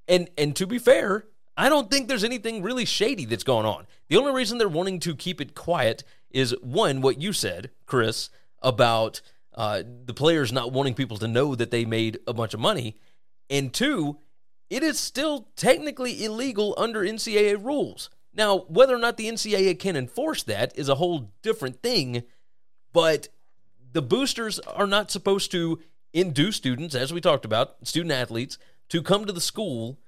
And 0.09 0.31
and 0.37 0.55
to 0.57 0.67
be 0.67 0.79
fair, 0.79 1.27
I 1.57 1.69
don't 1.69 1.91
think 1.91 2.09
there's 2.09 2.25
anything 2.25 2.63
really 2.63 2.85
shady 2.85 3.25
that's 3.25 3.45
going 3.45 3.67
on. 3.67 3.87
The 4.09 4.17
only 4.17 4.33
reason 4.33 4.59
they're 4.59 4.69
wanting 4.69 5.01
to 5.01 5.15
keep 5.15 5.41
it 5.41 5.55
quiet 5.55 6.05
is 6.31 6.55
one, 6.63 7.01
what 7.01 7.21
you 7.21 7.33
said, 7.33 7.71
Chris, 7.87 8.29
about 8.61 9.21
uh, 9.55 9.83
the 10.05 10.15
players 10.15 10.53
not 10.53 10.73
wanting 10.73 10.95
people 10.95 11.17
to 11.19 11.29
know 11.29 11.55
that 11.55 11.71
they 11.71 11.85
made 11.85 12.19
a 12.27 12.35
bunch 12.35 12.55
of 12.55 12.61
money, 12.61 12.97
and 13.49 13.73
two, 13.73 14.19
it 14.69 14.83
is 14.83 14.99
still 14.99 15.49
technically 15.55 16.25
illegal 16.25 16.75
under 16.77 17.01
NCAA 17.01 17.63
rules. 17.65 18.11
Now, 18.35 18.65
whether 18.69 18.95
or 18.95 18.99
not 18.99 19.17
the 19.17 19.29
NCAA 19.29 19.79
can 19.79 19.95
enforce 19.95 20.43
that 20.45 20.77
is 20.77 20.89
a 20.89 20.97
whole 20.97 21.33
different 21.43 21.83
thing, 21.83 22.25
but 22.93 23.29
the 23.93 24.03
boosters 24.03 24.59
are 24.59 24.89
not 24.89 25.11
supposed 25.11 25.53
to 25.53 25.81
induce 26.15 26.57
students, 26.57 26.95
as 26.95 27.13
we 27.13 27.21
talked 27.21 27.45
about, 27.45 27.77
student 27.87 28.13
athletes, 28.13 28.57
to 28.89 29.03
come 29.03 29.27
to 29.27 29.33
the 29.33 29.41
school 29.41 29.99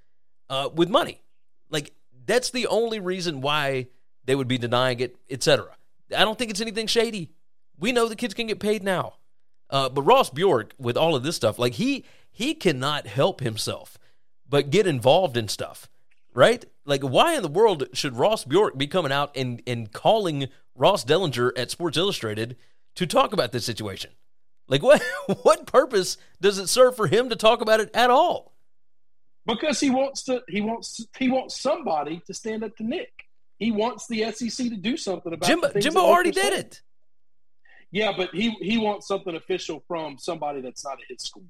uh, 0.49 0.71
with 0.75 0.89
money. 0.89 1.21
Like 1.69 1.93
that's 2.25 2.51
the 2.51 2.67
only 2.69 3.01
reason 3.01 3.43
why 3.43 3.89
they 4.25 4.35
would 4.35 4.49
be 4.49 4.59
denying 4.59 5.01
it, 5.01 5.17
etc. 5.29 5.77
I 6.17 6.25
don't 6.25 6.39
think 6.39 6.51
it's 6.51 6.61
anything 6.61 6.87
shady. 6.87 7.33
We 7.79 7.93
know 7.93 8.09
the 8.09 8.17
kids 8.17 8.33
can 8.33 8.47
get 8.47 8.61
paid 8.61 8.83
now. 8.83 9.15
Uh, 9.69 9.89
but 9.89 10.03
Ross 10.03 10.31
Bjork, 10.31 10.75
with 10.79 10.97
all 10.97 11.17
of 11.17 11.25
this 11.25 11.37
stuff, 11.37 11.59
like 11.59 11.75
he 11.75 12.05
he 12.31 12.55
cannot 12.55 13.07
help 13.07 13.41
himself 13.41 13.99
but 14.49 14.71
get 14.71 14.87
involved 14.87 15.37
in 15.37 15.49
stuff, 15.49 15.89
right? 16.33 16.65
Like, 16.85 17.03
why 17.03 17.35
in 17.35 17.43
the 17.43 17.49
world 17.49 17.89
should 17.93 18.17
Ross 18.17 18.45
Bjork 18.45 18.79
be 18.79 18.87
coming 18.87 19.13
out 19.13 19.37
and 19.37 19.61
and 19.67 19.93
calling 19.93 20.49
Ross 20.77 21.05
Dellenger 21.05 21.51
at 21.57 21.71
Sports 21.71 21.97
Illustrated 21.97 22.57
to 22.95 23.07
talk 23.07 23.33
about 23.33 23.53
this 23.53 23.65
situation? 23.65 24.13
Like, 24.69 24.83
what 24.83 25.03
what 25.43 25.67
purpose 25.67 26.17
does 26.41 26.59
it 26.59 26.69
serve 26.69 26.97
for 26.97 27.07
him 27.07 27.31
to 27.31 27.37
talk 27.37 27.61
about 27.61 27.81
it 27.81 27.91
at 27.95 28.11
all? 28.11 28.53
Because 29.47 29.79
he 29.79 29.91
wants 29.91 30.25
to, 30.25 30.43
he 30.49 30.61
wants 30.61 31.07
he 31.19 31.31
wants 31.31 31.61
somebody 31.61 32.21
to 32.27 32.35
stand 32.35 32.65
up 32.65 32.77
to 32.77 32.83
Nick. 32.83 33.13
He 33.59 33.71
wants 33.71 34.07
the 34.09 34.31
SEC 34.33 34.69
to 34.69 34.77
do 34.77 34.97
something 34.97 35.33
about. 35.33 35.47
Jimbo, 35.47 35.73
Jimbo 35.79 36.01
already 36.01 36.33
did 36.33 36.53
it. 36.53 36.83
Yeah, 37.91 38.13
but 38.17 38.31
he 38.35 38.51
he 38.61 38.79
wants 38.79 39.07
something 39.07 39.35
official 39.37 39.83
from 39.87 40.19
somebody 40.19 40.61
that's 40.61 40.85
not 40.85 40.95
at 40.95 41.07
his 41.09 41.23
school. 41.23 41.47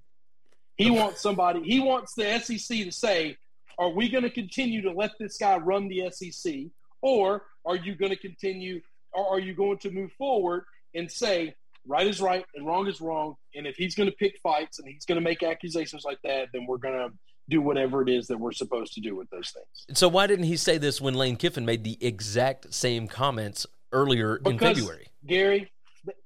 He 0.77 0.91
wants 0.91 1.23
somebody. 1.23 1.62
He 1.62 1.81
wants 1.81 2.14
the 2.14 2.39
SEC 2.39 2.85
to 2.85 2.93
say, 2.93 3.39
"Are 3.79 3.89
we 3.89 4.11
going 4.11 4.25
to 4.25 4.31
continue 4.31 4.83
to 4.83 4.93
let 4.93 5.12
this 5.19 5.39
guy 5.39 5.57
run 5.57 5.89
the 5.89 6.11
SEC, 6.11 6.67
or 7.01 7.45
are 7.64 7.77
you 7.77 7.95
going 7.95 8.11
to 8.11 8.17
continue, 8.17 8.83
or 9.12 9.27
are 9.27 9.41
you 9.41 9.55
going 9.55 9.79
to 9.79 9.91
move 9.91 10.12
forward 10.12 10.64
and 10.95 11.11
say 11.11 11.55
right 11.87 12.07
is 12.07 12.20
right 12.20 12.45
and 12.55 12.66
wrong 12.66 12.87
is 12.87 13.01
wrong? 13.01 13.37
And 13.55 13.66
if 13.66 13.76
he's 13.76 13.95
going 13.95 14.09
to 14.09 14.16
pick 14.16 14.39
fights 14.43 14.78
and 14.78 14.89
he's 14.89 15.05
going 15.05 15.16
to 15.16 15.24
make 15.24 15.43
accusations 15.43 16.05
like 16.05 16.18
that, 16.24 16.49
then 16.53 16.66
we're 16.66 16.78
going 16.78 16.95
to 16.95 17.14
do 17.49 17.61
whatever 17.61 18.03
it 18.03 18.09
is 18.09 18.26
that 18.26 18.39
we're 18.39 18.53
supposed 18.53 18.93
to 18.95 19.01
do 19.01 19.16
with 19.16 19.28
those 19.30 19.51
things." 19.51 19.99
So 19.99 20.09
why 20.09 20.26
didn't 20.26 20.47
he 20.47 20.57
say 20.57 20.78
this 20.78 21.01
when 21.01 21.14
Lane 21.14 21.37
Kiffin 21.37 21.64
made 21.64 21.84
the 21.84 21.99
exact 22.01 22.74
same 22.74 23.09
comments 23.09 23.66
earlier 23.93 24.37
in 24.45 24.59
February? 24.59 25.07
Gary, 25.26 25.70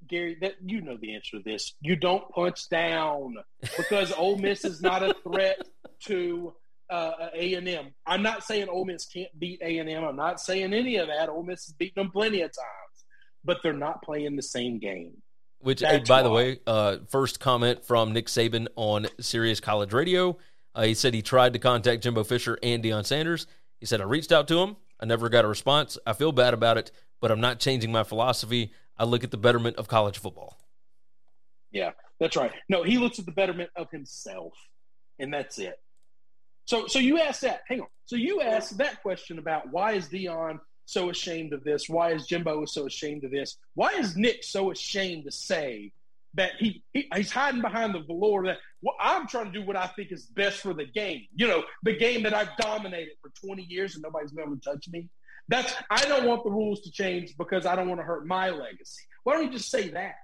Gary, 0.08 0.36
that 0.40 0.54
you 0.64 0.80
know 0.80 0.96
the 1.00 1.14
answer 1.14 1.38
to 1.38 1.42
this. 1.42 1.74
You 1.80 1.96
don't 1.96 2.28
punch 2.30 2.68
down 2.68 3.36
because 3.76 4.12
Ole 4.12 4.38
Miss 4.38 4.64
is 4.64 4.82
not 4.82 5.02
a 5.02 5.14
threat 5.22 5.60
to 6.06 6.54
uh, 6.90 7.28
A 7.34 7.54
and 7.54 7.68
M. 7.68 7.94
I'm 8.06 8.22
not 8.22 8.44
saying 8.44 8.68
Ole 8.68 8.84
Miss 8.84 9.06
can't 9.06 9.38
beat 9.38 9.60
A 9.62 9.78
and 9.78 9.88
M. 9.88 10.04
I'm 10.04 10.16
not 10.16 10.40
saying 10.40 10.72
any 10.72 10.96
of 10.96 11.08
that. 11.08 11.28
Ole 11.28 11.44
Miss 11.44 11.66
has 11.66 11.74
beaten 11.74 12.02
them 12.02 12.10
plenty 12.10 12.42
of 12.42 12.50
times, 12.50 13.04
but 13.44 13.58
they're 13.62 13.72
not 13.72 14.02
playing 14.02 14.36
the 14.36 14.42
same 14.42 14.78
game. 14.78 15.12
Which, 15.60 15.80
That's 15.80 16.08
by 16.08 16.22
the 16.22 16.30
way, 16.30 16.58
uh, 16.66 16.98
first 17.08 17.38
comment 17.38 17.84
from 17.84 18.12
Nick 18.12 18.26
Saban 18.26 18.68
on 18.76 19.06
Sirius 19.20 19.60
College 19.60 19.92
Radio. 19.92 20.38
Uh, 20.74 20.84
he 20.84 20.94
said 20.94 21.12
he 21.12 21.20
tried 21.20 21.52
to 21.52 21.58
contact 21.58 22.02
Jimbo 22.02 22.24
Fisher 22.24 22.58
and 22.62 22.82
Deion 22.82 23.04
Sanders. 23.04 23.46
He 23.78 23.86
said, 23.86 24.00
I 24.00 24.04
reached 24.04 24.32
out 24.32 24.48
to 24.48 24.58
him. 24.60 24.76
I 24.98 25.06
never 25.06 25.28
got 25.28 25.44
a 25.44 25.48
response. 25.48 25.98
I 26.06 26.14
feel 26.14 26.32
bad 26.32 26.54
about 26.54 26.78
it, 26.78 26.90
but 27.20 27.30
I'm 27.30 27.40
not 27.40 27.60
changing 27.60 27.92
my 27.92 28.04
philosophy. 28.04 28.72
I 28.96 29.04
look 29.04 29.24
at 29.24 29.30
the 29.30 29.36
betterment 29.36 29.76
of 29.76 29.88
college 29.88 30.18
football. 30.18 30.58
Yeah, 31.72 31.92
that's 32.18 32.36
right. 32.36 32.52
No, 32.68 32.82
he 32.82 32.98
looks 32.98 33.18
at 33.18 33.26
the 33.26 33.32
betterment 33.32 33.70
of 33.76 33.90
himself, 33.90 34.52
and 35.18 35.32
that's 35.32 35.58
it. 35.58 35.78
So, 36.64 36.86
so 36.86 36.98
you 36.98 37.18
asked 37.18 37.40
that. 37.42 37.62
Hang 37.68 37.80
on. 37.80 37.88
So 38.04 38.16
you 38.16 38.40
asked 38.40 38.78
that 38.78 39.02
question 39.02 39.38
about 39.38 39.70
why 39.70 39.92
is 39.92 40.08
Deion 40.08 40.58
so 40.90 41.10
ashamed 41.10 41.52
of 41.52 41.64
this? 41.64 41.88
Why 41.88 42.12
is 42.12 42.26
Jimbo 42.26 42.64
so 42.66 42.86
ashamed 42.86 43.24
of 43.24 43.30
this? 43.30 43.56
Why 43.74 43.90
is 43.90 44.16
Nick 44.16 44.44
so 44.44 44.70
ashamed 44.70 45.24
to 45.24 45.30
say 45.30 45.92
that 46.34 46.52
he, 46.58 46.82
he 46.92 47.08
he's 47.14 47.30
hiding 47.32 47.60
behind 47.60 47.94
the 47.94 48.00
velour 48.00 48.44
that 48.46 48.58
well, 48.82 48.94
I'm 49.00 49.26
trying 49.26 49.46
to 49.46 49.52
do 49.52 49.64
what 49.64 49.76
I 49.76 49.86
think 49.88 50.12
is 50.12 50.26
best 50.26 50.60
for 50.60 50.72
the 50.72 50.86
game. 50.86 51.26
You 51.34 51.48
know, 51.48 51.64
the 51.82 51.96
game 51.96 52.22
that 52.22 52.34
I've 52.34 52.56
dominated 52.56 53.14
for 53.20 53.30
20 53.46 53.62
years 53.62 53.94
and 53.94 54.02
nobody's 54.02 54.32
been 54.32 54.44
able 54.44 54.56
to 54.56 54.62
touch 54.62 54.88
me. 54.88 55.08
That's 55.48 55.74
I 55.90 56.04
don't 56.04 56.26
want 56.26 56.44
the 56.44 56.50
rules 56.50 56.80
to 56.82 56.90
change 56.90 57.36
because 57.36 57.66
I 57.66 57.74
don't 57.76 57.88
want 57.88 58.00
to 58.00 58.04
hurt 58.04 58.26
my 58.26 58.50
legacy. 58.50 59.02
Why 59.24 59.34
don't 59.34 59.46
you 59.46 59.52
just 59.52 59.70
say 59.70 59.88
that? 59.90 60.14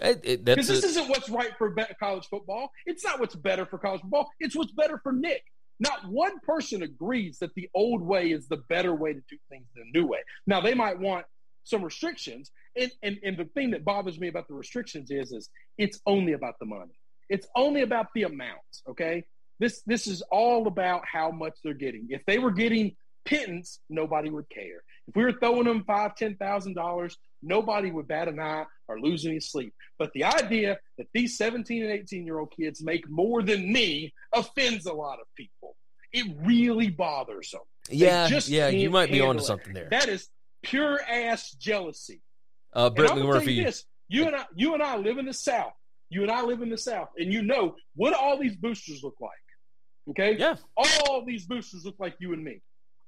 It, 0.00 0.20
it, 0.24 0.44
that's 0.44 0.66
Because 0.66 0.68
this 0.68 0.84
a- 0.84 1.00
isn't 1.00 1.08
what's 1.10 1.28
right 1.28 1.50
for 1.58 1.74
college 2.00 2.26
football. 2.28 2.70
It's 2.86 3.04
not 3.04 3.20
what's 3.20 3.34
better 3.34 3.66
for 3.66 3.78
college 3.78 4.00
football. 4.00 4.30
It's 4.40 4.56
what's 4.56 4.72
better 4.72 4.98
for 5.02 5.12
Nick. 5.12 5.44
Not 5.82 6.06
one 6.06 6.38
person 6.38 6.84
agrees 6.84 7.38
that 7.40 7.52
the 7.56 7.68
old 7.74 8.02
way 8.02 8.30
is 8.30 8.46
the 8.46 8.58
better 8.68 8.94
way 8.94 9.14
to 9.14 9.20
do 9.28 9.36
things 9.50 9.66
than 9.74 9.90
the 9.92 9.98
new 9.98 10.06
way. 10.06 10.20
Now 10.46 10.60
they 10.60 10.74
might 10.74 11.00
want 11.00 11.26
some 11.64 11.82
restrictions, 11.82 12.52
and, 12.76 12.92
and 13.02 13.18
and 13.24 13.36
the 13.36 13.46
thing 13.46 13.72
that 13.72 13.84
bothers 13.84 14.20
me 14.20 14.28
about 14.28 14.46
the 14.46 14.54
restrictions 14.54 15.10
is 15.10 15.32
is 15.32 15.50
it's 15.78 15.98
only 16.06 16.34
about 16.34 16.54
the 16.60 16.66
money. 16.66 16.94
It's 17.28 17.48
only 17.56 17.82
about 17.82 18.06
the 18.14 18.22
amounts. 18.22 18.82
Okay, 18.90 19.24
this 19.58 19.82
this 19.84 20.06
is 20.06 20.22
all 20.30 20.68
about 20.68 21.02
how 21.04 21.32
much 21.32 21.58
they're 21.64 21.74
getting. 21.74 22.06
If 22.10 22.24
they 22.26 22.38
were 22.38 22.52
getting 22.52 22.94
pittance, 23.24 23.80
nobody 23.90 24.30
would 24.30 24.48
care. 24.50 24.84
If 25.08 25.16
we 25.16 25.24
were 25.24 25.32
throwing 25.32 25.64
them 25.64 25.84
five, 25.84 26.14
ten 26.14 26.36
thousand 26.36 26.74
dollars, 26.74 27.16
nobody 27.42 27.90
would 27.90 28.06
bat 28.08 28.28
an 28.28 28.38
eye 28.40 28.64
or 28.88 29.00
lose 29.00 29.26
any 29.26 29.40
sleep. 29.40 29.74
But 29.98 30.12
the 30.14 30.24
idea 30.24 30.78
that 30.98 31.06
these 31.12 31.36
17 31.36 31.82
and 31.82 31.92
18 31.92 32.24
year 32.26 32.38
old 32.38 32.52
kids 32.56 32.82
make 32.82 33.08
more 33.10 33.42
than 33.42 33.72
me 33.72 34.12
offends 34.32 34.86
a 34.86 34.92
lot 34.92 35.18
of 35.20 35.26
people. 35.36 35.76
It 36.12 36.26
really 36.44 36.90
bothers 36.90 37.50
them. 37.50 37.62
Yeah, 37.90 38.28
just 38.28 38.48
yeah, 38.48 38.68
you 38.68 38.90
might 38.90 39.10
be 39.10 39.20
onto 39.20 39.40
it. 39.42 39.44
something 39.46 39.72
there. 39.72 39.88
That 39.90 40.08
is 40.08 40.28
pure 40.62 41.00
ass 41.02 41.50
jealousy. 41.52 42.20
Uh, 42.74 42.86
And 42.86 42.94
Brett 42.94 43.10
I'm 43.10 43.18
gonna 43.18 43.32
tell 43.32 43.40
McMurphy. 43.42 43.54
you 43.56 43.64
this: 43.64 43.84
you 44.08 44.26
and 44.26 44.36
I, 44.36 44.44
you 44.54 44.74
and 44.74 44.82
I 44.82 44.96
live 44.96 45.18
in 45.18 45.26
the 45.26 45.32
South. 45.34 45.72
You 46.10 46.22
and 46.22 46.30
I 46.30 46.42
live 46.42 46.60
in 46.62 46.68
the 46.70 46.78
South, 46.78 47.08
and 47.16 47.32
you 47.32 47.42
know 47.42 47.74
what 47.96 48.12
all 48.14 48.38
these 48.38 48.54
boosters 48.56 49.02
look 49.02 49.16
like. 49.20 49.30
Okay, 50.10 50.36
yeah, 50.38 50.56
all 50.76 51.24
these 51.24 51.46
boosters 51.46 51.84
look 51.84 51.96
like 51.98 52.14
you 52.20 52.32
and 52.34 52.44
me, 52.44 52.60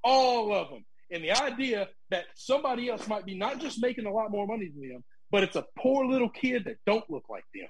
all 0.03 0.53
of 0.55 0.71
them. 0.71 0.85
And 1.15 1.23
the 1.23 1.31
idea 1.31 1.89
that 2.11 2.25
somebody 2.35 2.89
else 2.91 3.07
might 3.07 3.25
be 3.25 3.39
not 3.39 3.61
just 3.61 3.81
making 3.81 4.05
a 4.05 4.13
lot 4.13 4.33
more 4.33 4.49
money 4.49 4.69
than 4.69 4.89
them, 4.89 5.05
but 5.31 5.45
it's 5.45 5.55
a 5.55 5.65
poor 5.79 6.05
little 6.05 6.29
kid 6.29 6.65
that 6.65 6.77
don't 6.87 7.09
look 7.09 7.25
like 7.31 7.45
them. 7.55 7.69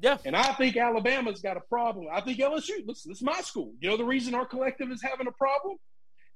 Yeah. 0.00 0.16
And 0.24 0.34
I 0.34 0.54
think 0.54 0.78
Alabama's 0.78 1.42
got 1.42 1.58
a 1.58 1.60
problem. 1.60 2.06
I 2.10 2.22
think 2.22 2.38
LSU, 2.38 2.86
listen, 2.86 3.10
this 3.10 3.18
is 3.18 3.22
my 3.22 3.42
school. 3.42 3.74
You 3.80 3.90
know 3.90 3.98
the 3.98 4.06
reason 4.06 4.34
our 4.34 4.46
collective 4.46 4.90
is 4.90 5.02
having 5.02 5.26
a 5.26 5.32
problem? 5.32 5.76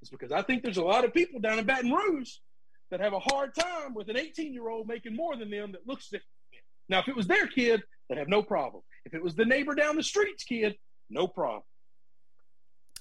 Is 0.03 0.11
because 0.11 0.31
I 0.31 0.43
think 0.43 0.63
there's 0.63 0.77
a 0.77 0.85
lot 0.85 1.07
of 1.07 1.15
people 1.15 1.41
down 1.41 1.59
in 1.59 1.65
Baton 1.65 1.91
Rouge 1.91 2.31
that 2.91 3.01
have 3.01 3.15
a 3.15 3.19
hard 3.19 3.55
time 3.55 3.95
with 3.95 4.11
an 4.11 4.19
18 4.19 4.53
year 4.53 4.69
old 4.69 4.87
making 4.87 5.17
more 5.17 5.35
than 5.37 5.51
them 5.51 5.73
that 5.73 5.87
looks 5.87 6.11
different. 6.11 6.29
Now, 6.91 6.99
if 6.99 7.09
it 7.09 7.17
was 7.17 7.27
their 7.27 7.47
kid, 7.47 7.83
they'd 8.11 8.19
have 8.19 8.29
no 8.29 8.43
problem. 8.43 8.83
If 9.07 9.15
it 9.15 9.23
was 9.23 9.35
the 9.35 9.47
neighbor 9.47 9.75
down 9.75 9.97
the 9.97 10.03
street's 10.03 10.45
kid, 10.45 10.77
no 11.09 11.27
problem. 11.27 11.63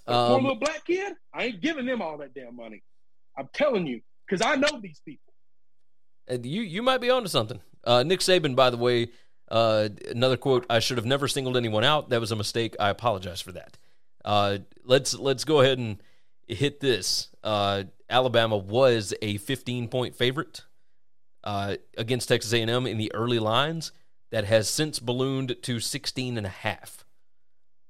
A 0.08 0.12
poor 0.14 0.38
Um, 0.38 0.44
little 0.44 0.60
black 0.60 0.86
kid, 0.86 1.14
I 1.34 1.44
ain't 1.46 1.62
giving 1.62 1.86
them 1.86 2.02
all 2.02 2.18
that 2.20 2.34
damn 2.34 2.56
money. 2.56 2.82
I'm 3.38 3.50
telling 3.54 3.88
you, 3.88 4.02
because 4.26 4.46
I 4.46 4.56
know 4.56 4.80
these 4.82 5.02
people. 5.06 5.34
And 6.28 6.46
you 6.46 6.62
you 6.62 6.82
might 6.82 7.02
be 7.02 7.10
onto 7.10 7.28
something. 7.28 7.60
Uh, 7.84 8.04
Nick 8.04 8.22
Saban, 8.22 8.56
by 8.56 8.70
the 8.70 8.78
way, 8.78 9.10
uh, 9.50 9.90
another 10.10 10.38
quote: 10.38 10.66
"I 10.70 10.80
should 10.80 10.98
have 10.98 11.06
never 11.06 11.28
singled 11.28 11.58
anyone 11.58 11.84
out. 11.84 12.10
That 12.10 12.22
was 12.22 12.32
a 12.32 12.36
mistake. 12.36 12.76
I 12.80 12.90
apologize 12.90 13.42
for 13.42 13.52
that." 13.54 13.78
Uh, 14.24 14.60
let's 14.86 15.14
let's 15.14 15.44
go 15.44 15.62
ahead 15.62 15.78
and 15.80 16.02
hit 16.48 16.80
this. 16.80 17.30
Uh, 17.44 17.84
Alabama 18.10 18.58
was 18.58 19.14
a 19.22 19.38
15 19.38 19.90
point 19.90 20.16
favorite 20.16 20.64
uh, 21.44 21.76
against 21.98 22.30
Texas 22.30 22.54
A&M 22.54 22.88
in 22.88 22.98
the 22.98 23.14
early 23.14 23.40
lines. 23.40 23.92
That 24.32 24.46
has 24.46 24.68
since 24.68 24.98
ballooned 24.98 25.58
to 25.62 25.80
16 25.80 26.40
and 26.40 26.48
a 26.48 26.50
half. 26.50 27.06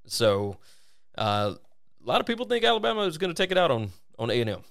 So, 0.06 0.58
uh, 1.18 1.54
a 1.56 2.06
lot 2.06 2.20
of 2.20 2.28
people 2.28 2.46
think 2.46 2.66
Alabama 2.66 3.04
is 3.04 3.18
going 3.18 3.34
to 3.34 3.42
take 3.42 3.52
it 3.52 3.58
out 3.58 3.72
on 3.72 3.92
on 4.20 4.30
A&M 4.30 4.62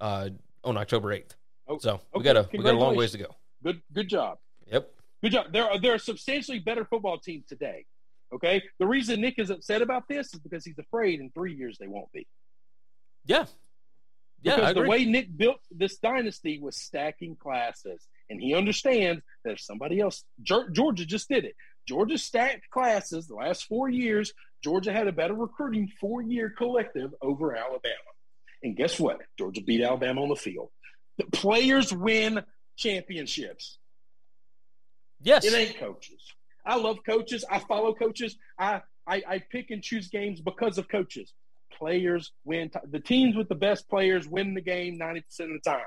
uh, 0.00 0.28
on 0.64 0.76
October 0.76 1.14
8th. 1.14 1.30
Oh, 1.68 1.78
so 1.78 2.00
we 2.14 2.20
okay. 2.20 2.32
got 2.32 2.36
a 2.36 2.48
we 2.52 2.64
got 2.64 2.74
a 2.74 2.78
long 2.78 2.96
ways 2.96 3.12
to 3.12 3.18
go. 3.18 3.34
Good, 3.62 3.82
good 3.92 4.08
job. 4.08 4.38
Yep. 4.70 4.90
Good 5.22 5.32
job. 5.32 5.46
There 5.52 5.64
are 5.64 5.78
there 5.78 5.94
are 5.94 5.98
substantially 5.98 6.60
better 6.60 6.84
football 6.84 7.18
teams 7.18 7.46
today. 7.46 7.84
Okay. 8.32 8.62
The 8.78 8.86
reason 8.86 9.20
Nick 9.20 9.38
is 9.38 9.50
upset 9.50 9.82
about 9.82 10.08
this 10.08 10.32
is 10.32 10.40
because 10.40 10.64
he's 10.64 10.78
afraid 10.78 11.20
in 11.20 11.30
three 11.30 11.54
years 11.54 11.76
they 11.78 11.88
won't 11.88 12.10
be. 12.12 12.26
Yeah. 13.26 13.44
Yeah, 14.40 14.56
because 14.56 14.74
the 14.74 14.82
way 14.82 15.04
Nick 15.04 15.36
built 15.36 15.58
this 15.70 15.98
dynasty 15.98 16.60
was 16.60 16.76
stacking 16.76 17.34
classes, 17.34 18.06
and 18.30 18.40
he 18.40 18.54
understands 18.54 19.20
that 19.44 19.54
if 19.54 19.60
somebody 19.60 19.98
else, 19.98 20.22
Georgia 20.40 21.04
just 21.04 21.28
did 21.28 21.44
it. 21.44 21.56
Georgia 21.88 22.18
stacked 22.18 22.70
classes 22.70 23.26
the 23.26 23.34
last 23.34 23.64
four 23.64 23.88
years. 23.88 24.32
Georgia 24.62 24.92
had 24.92 25.08
a 25.08 25.12
better 25.12 25.34
recruiting 25.34 25.90
four-year 26.00 26.54
collective 26.56 27.12
over 27.20 27.56
Alabama, 27.56 28.12
and 28.62 28.76
guess 28.76 28.98
what? 28.98 29.18
Georgia 29.38 29.62
beat 29.62 29.82
Alabama 29.82 30.22
on 30.22 30.28
the 30.28 30.36
field. 30.36 30.70
The 31.18 31.24
players 31.24 31.92
win 31.92 32.42
championships. 32.76 33.78
Yes, 35.20 35.44
it 35.44 35.54
ain't 35.54 35.78
coaches. 35.78 36.22
I 36.64 36.76
love 36.76 36.98
coaches. 37.04 37.44
I 37.50 37.58
follow 37.60 37.94
coaches. 37.94 38.36
I 38.58 38.82
I, 39.06 39.22
I 39.28 39.42
pick 39.50 39.70
and 39.70 39.82
choose 39.82 40.08
games 40.08 40.40
because 40.40 40.78
of 40.78 40.88
coaches. 40.88 41.32
Players 41.72 42.32
win. 42.44 42.70
T- 42.70 42.78
the 42.90 43.00
teams 43.00 43.36
with 43.36 43.48
the 43.48 43.54
best 43.54 43.88
players 43.88 44.28
win 44.28 44.54
the 44.54 44.60
game 44.60 44.98
ninety 44.98 45.22
percent 45.22 45.50
of 45.50 45.60
the 45.62 45.70
time. 45.70 45.84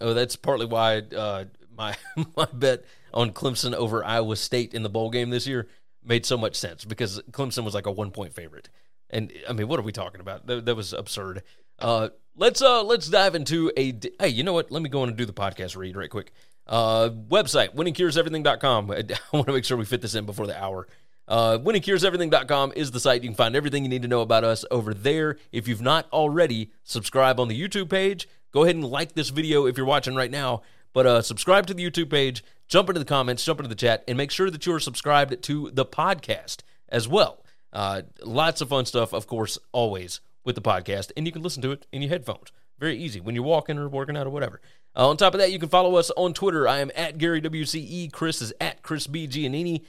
Oh, 0.00 0.14
that's 0.14 0.36
partly 0.36 0.66
why 0.66 0.98
uh, 0.98 1.44
my 1.76 1.96
my 2.36 2.46
bet 2.52 2.84
on 3.12 3.32
Clemson 3.32 3.74
over 3.74 4.04
Iowa 4.04 4.36
State 4.36 4.74
in 4.74 4.82
the 4.82 4.88
bowl 4.88 5.10
game 5.10 5.30
this 5.30 5.46
year 5.46 5.68
made 6.04 6.26
so 6.26 6.36
much 6.36 6.56
sense 6.56 6.84
because 6.84 7.20
Clemson 7.30 7.64
was 7.64 7.74
like 7.74 7.86
a 7.86 7.92
one 7.92 8.10
point 8.10 8.34
favorite. 8.34 8.68
And 9.10 9.32
I 9.48 9.52
mean, 9.52 9.68
what 9.68 9.78
are 9.78 9.82
we 9.82 9.92
talking 9.92 10.20
about? 10.20 10.46
That, 10.46 10.64
that 10.64 10.74
was 10.74 10.92
absurd. 10.92 11.42
Uh, 11.82 12.08
let's 12.36 12.62
uh 12.62 12.82
let's 12.82 13.08
dive 13.08 13.34
into 13.34 13.70
a 13.76 13.92
hey, 14.20 14.28
you 14.28 14.42
know 14.42 14.52
what? 14.52 14.70
Let 14.70 14.82
me 14.82 14.88
go 14.88 15.02
on 15.02 15.08
and 15.08 15.16
do 15.16 15.26
the 15.26 15.32
podcast 15.32 15.76
read 15.76 15.96
right 15.96 16.10
quick. 16.10 16.32
Uh, 16.66 17.10
website 17.10 17.74
winningcureseverything.com. 17.74 18.90
I 18.90 18.96
want 19.32 19.46
to 19.46 19.52
make 19.52 19.64
sure 19.64 19.76
we 19.76 19.84
fit 19.84 20.00
this 20.00 20.14
in 20.14 20.24
before 20.26 20.46
the 20.46 20.60
hour. 20.60 20.86
Uh, 21.28 21.58
winningcureseverything.com 21.58 22.72
is 22.76 22.90
the 22.90 23.00
site. 23.00 23.22
You 23.22 23.28
can 23.28 23.36
find 23.36 23.56
everything 23.56 23.84
you 23.84 23.88
need 23.88 24.02
to 24.02 24.08
know 24.08 24.20
about 24.20 24.44
us 24.44 24.64
over 24.70 24.92
there. 24.94 25.38
If 25.50 25.68
you've 25.68 25.82
not 25.82 26.08
already, 26.12 26.72
subscribe 26.84 27.40
on 27.40 27.48
the 27.48 27.60
YouTube 27.60 27.90
page. 27.90 28.28
Go 28.52 28.64
ahead 28.64 28.74
and 28.74 28.84
like 28.84 29.14
this 29.14 29.30
video 29.30 29.66
if 29.66 29.76
you're 29.76 29.86
watching 29.86 30.14
right 30.14 30.30
now. 30.30 30.62
But 30.92 31.06
uh, 31.06 31.22
subscribe 31.22 31.66
to 31.68 31.74
the 31.74 31.90
YouTube 31.90 32.10
page, 32.10 32.44
jump 32.68 32.90
into 32.90 32.98
the 32.98 33.06
comments, 33.06 33.44
jump 33.44 33.60
into 33.60 33.68
the 33.68 33.74
chat, 33.74 34.04
and 34.06 34.18
make 34.18 34.30
sure 34.30 34.50
that 34.50 34.66
you're 34.66 34.78
subscribed 34.78 35.42
to 35.42 35.70
the 35.72 35.86
podcast 35.86 36.58
as 36.88 37.08
well. 37.08 37.44
Uh, 37.72 38.02
lots 38.22 38.60
of 38.60 38.68
fun 38.68 38.84
stuff, 38.84 39.14
of 39.14 39.26
course, 39.26 39.58
always 39.72 40.20
with 40.44 40.54
the 40.54 40.62
podcast, 40.62 41.12
and 41.16 41.26
you 41.26 41.32
can 41.32 41.42
listen 41.42 41.62
to 41.62 41.70
it 41.70 41.86
in 41.92 42.02
your 42.02 42.10
headphones. 42.10 42.52
Very 42.78 42.98
easy 42.98 43.20
when 43.20 43.34
you're 43.34 43.44
walking 43.44 43.78
or 43.78 43.88
working 43.88 44.16
out 44.16 44.26
or 44.26 44.30
whatever. 44.30 44.60
Uh, 44.96 45.08
on 45.08 45.16
top 45.16 45.34
of 45.34 45.40
that, 45.40 45.52
you 45.52 45.58
can 45.58 45.68
follow 45.68 45.96
us 45.96 46.10
on 46.16 46.34
Twitter. 46.34 46.66
I 46.66 46.80
am 46.80 46.90
at 46.96 47.18
Gary 47.18 47.40
WCE. 47.40 48.12
Chris 48.12 48.42
is 48.42 48.52
at 48.60 48.82
Chris 48.82 49.06
B. 49.06 49.28
Giannini. 49.28 49.82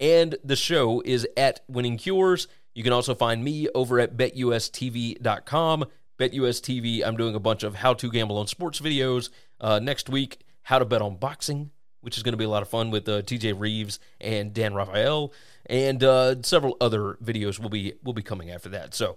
And 0.00 0.36
the 0.42 0.56
show 0.56 1.02
is 1.04 1.28
at 1.36 1.60
Winning 1.68 1.98
Cures. 1.98 2.48
You 2.74 2.82
can 2.82 2.92
also 2.92 3.14
find 3.14 3.44
me 3.44 3.68
over 3.74 4.00
at 4.00 4.16
betustv.com. 4.16 5.84
BetUSTV, 6.18 7.02
I'm 7.04 7.16
doing 7.16 7.34
a 7.34 7.40
bunch 7.40 7.62
of 7.62 7.76
how 7.76 7.94
to 7.94 8.10
gamble 8.10 8.36
on 8.36 8.46
sports 8.46 8.80
videos. 8.80 9.30
Uh, 9.60 9.78
next 9.78 10.08
week, 10.08 10.40
how 10.62 10.78
to 10.78 10.84
bet 10.84 11.00
on 11.00 11.16
boxing, 11.16 11.70
which 12.02 12.16
is 12.16 12.22
going 12.22 12.32
to 12.32 12.38
be 12.38 12.44
a 12.44 12.48
lot 12.48 12.62
of 12.62 12.68
fun 12.68 12.90
with 12.90 13.08
uh, 13.08 13.22
TJ 13.22 13.58
Reeves 13.58 13.98
and 14.20 14.52
Dan 14.52 14.74
Raphael, 14.74 15.32
and 15.66 16.04
uh, 16.04 16.42
several 16.42 16.76
other 16.80 17.16
videos 17.24 17.58
will 17.58 17.70
be 17.70 17.94
will 18.04 18.12
be 18.12 18.22
coming 18.22 18.50
after 18.50 18.68
that. 18.68 18.94
So 18.94 19.16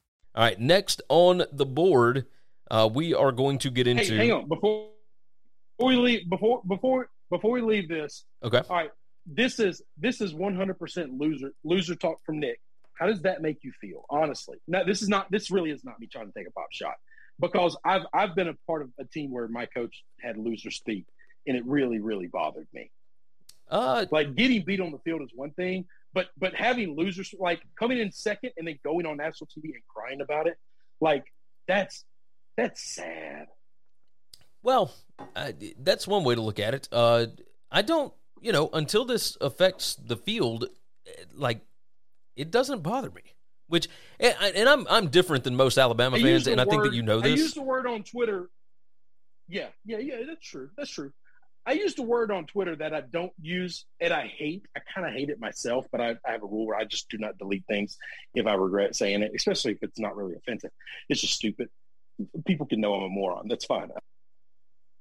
All 0.33 0.43
right, 0.43 0.59
next 0.59 1.01
on 1.09 1.43
the 1.51 1.65
board, 1.65 2.25
uh, 2.69 2.89
we 2.91 3.13
are 3.13 3.31
going 3.31 3.57
to 3.59 3.69
get 3.69 3.87
into. 3.87 4.03
Hey, 4.03 4.17
hang 4.17 4.31
on 4.31 4.47
before 4.47 4.91
before 5.81 5.89
we 5.89 5.95
leave 5.95 6.29
before 6.29 6.61
before 6.67 7.09
before 7.29 7.51
we 7.51 7.61
leave 7.61 7.89
this. 7.89 8.25
Okay. 8.43 8.61
All 8.69 8.75
right. 8.75 8.91
This 9.25 9.59
is 9.59 9.81
this 9.97 10.21
is 10.21 10.33
100% 10.33 11.19
loser 11.19 11.51
loser 11.63 11.95
talk 11.95 12.19
from 12.25 12.39
Nick. 12.39 12.59
How 12.93 13.07
does 13.07 13.21
that 13.23 13.41
make 13.41 13.63
you 13.63 13.71
feel? 13.81 14.05
Honestly, 14.09 14.57
now 14.67 14.83
this 14.83 15.01
is 15.01 15.09
not 15.09 15.29
this 15.31 15.51
really 15.51 15.71
is 15.71 15.83
not 15.83 15.99
me 15.99 16.07
trying 16.07 16.27
to 16.27 16.33
take 16.37 16.47
a 16.47 16.51
pop 16.51 16.67
shot 16.71 16.95
because 17.39 17.75
I've 17.83 18.03
I've 18.13 18.35
been 18.35 18.47
a 18.47 18.55
part 18.67 18.83
of 18.83 18.89
a 18.99 19.05
team 19.05 19.31
where 19.31 19.47
my 19.47 19.65
coach 19.65 20.03
had 20.19 20.37
loser 20.37 20.71
speak, 20.71 21.05
and 21.47 21.57
it 21.57 21.65
really 21.65 21.99
really 21.99 22.27
bothered 22.27 22.67
me. 22.73 22.91
Uh, 23.69 24.05
like 24.11 24.35
getting 24.35 24.63
beat 24.63 24.81
on 24.81 24.91
the 24.91 24.99
field 24.99 25.21
is 25.21 25.29
one 25.33 25.51
thing, 25.51 25.85
but 26.13 26.27
but 26.37 26.53
having 26.53 26.95
losers 26.95 27.33
like 27.39 27.61
coming 27.77 27.99
in 27.99 28.11
second 28.11 28.51
and 28.57 28.67
then 28.67 28.79
going 28.83 29.05
on 29.05 29.17
national 29.17 29.47
TV 29.47 29.65
and 29.65 29.83
crying 29.87 30.21
about 30.21 30.47
it, 30.47 30.57
like 30.99 31.25
that's 31.67 32.05
that's 32.57 32.83
sad. 32.83 33.47
Well, 34.63 34.93
uh, 35.35 35.53
that's 35.79 36.07
one 36.07 36.23
way 36.23 36.35
to 36.35 36.41
look 36.41 36.59
at 36.59 36.73
it. 36.73 36.87
Uh, 36.91 37.27
I 37.71 37.81
don't, 37.81 38.13
you 38.41 38.51
know, 38.51 38.69
until 38.73 39.05
this 39.05 39.37
affects 39.41 39.95
the 39.95 40.15
field, 40.15 40.65
like 41.33 41.61
it 42.35 42.51
doesn't 42.51 42.83
bother 42.83 43.09
me. 43.09 43.21
Which, 43.67 43.87
and, 44.19 44.35
and 44.55 44.69
I'm 44.69 44.85
I'm 44.89 45.07
different 45.07 45.45
than 45.45 45.55
most 45.55 45.77
Alabama 45.77 46.17
I 46.17 46.21
fans, 46.21 46.47
and 46.47 46.59
I 46.59 46.65
think 46.65 46.83
that 46.83 46.93
you 46.93 47.03
know 47.03 47.21
this. 47.21 47.39
I 47.39 47.41
used 47.43 47.55
the 47.55 47.61
word 47.61 47.87
on 47.87 48.03
Twitter. 48.03 48.49
Yeah, 49.47 49.67
yeah, 49.85 49.99
yeah. 49.99 50.17
That's 50.27 50.45
true. 50.45 50.69
That's 50.77 50.91
true. 50.91 51.13
I 51.65 51.73
used 51.73 51.99
a 51.99 52.03
word 52.03 52.31
on 52.31 52.45
Twitter 52.45 52.75
that 52.77 52.93
I 52.93 53.01
don't 53.01 53.33
use 53.39 53.85
and 53.99 54.11
I 54.11 54.27
hate. 54.27 54.65
I 54.75 54.81
kind 54.93 55.07
of 55.07 55.13
hate 55.13 55.29
it 55.29 55.39
myself, 55.39 55.85
but 55.91 56.01
I, 56.01 56.15
I 56.25 56.31
have 56.31 56.43
a 56.43 56.47
rule 56.47 56.65
where 56.65 56.77
I 56.77 56.85
just 56.85 57.09
do 57.09 57.17
not 57.17 57.37
delete 57.37 57.65
things 57.67 57.97
if 58.33 58.47
I 58.47 58.55
regret 58.55 58.95
saying 58.95 59.21
it, 59.21 59.31
especially 59.35 59.73
if 59.73 59.83
it's 59.83 59.99
not 59.99 60.15
really 60.15 60.35
offensive. 60.35 60.71
It's 61.07 61.21
just 61.21 61.35
stupid. 61.35 61.69
People 62.45 62.65
can 62.65 62.81
know 62.81 62.95
I'm 62.95 63.03
a 63.03 63.09
moron. 63.09 63.47
That's 63.47 63.65
fine. 63.65 63.89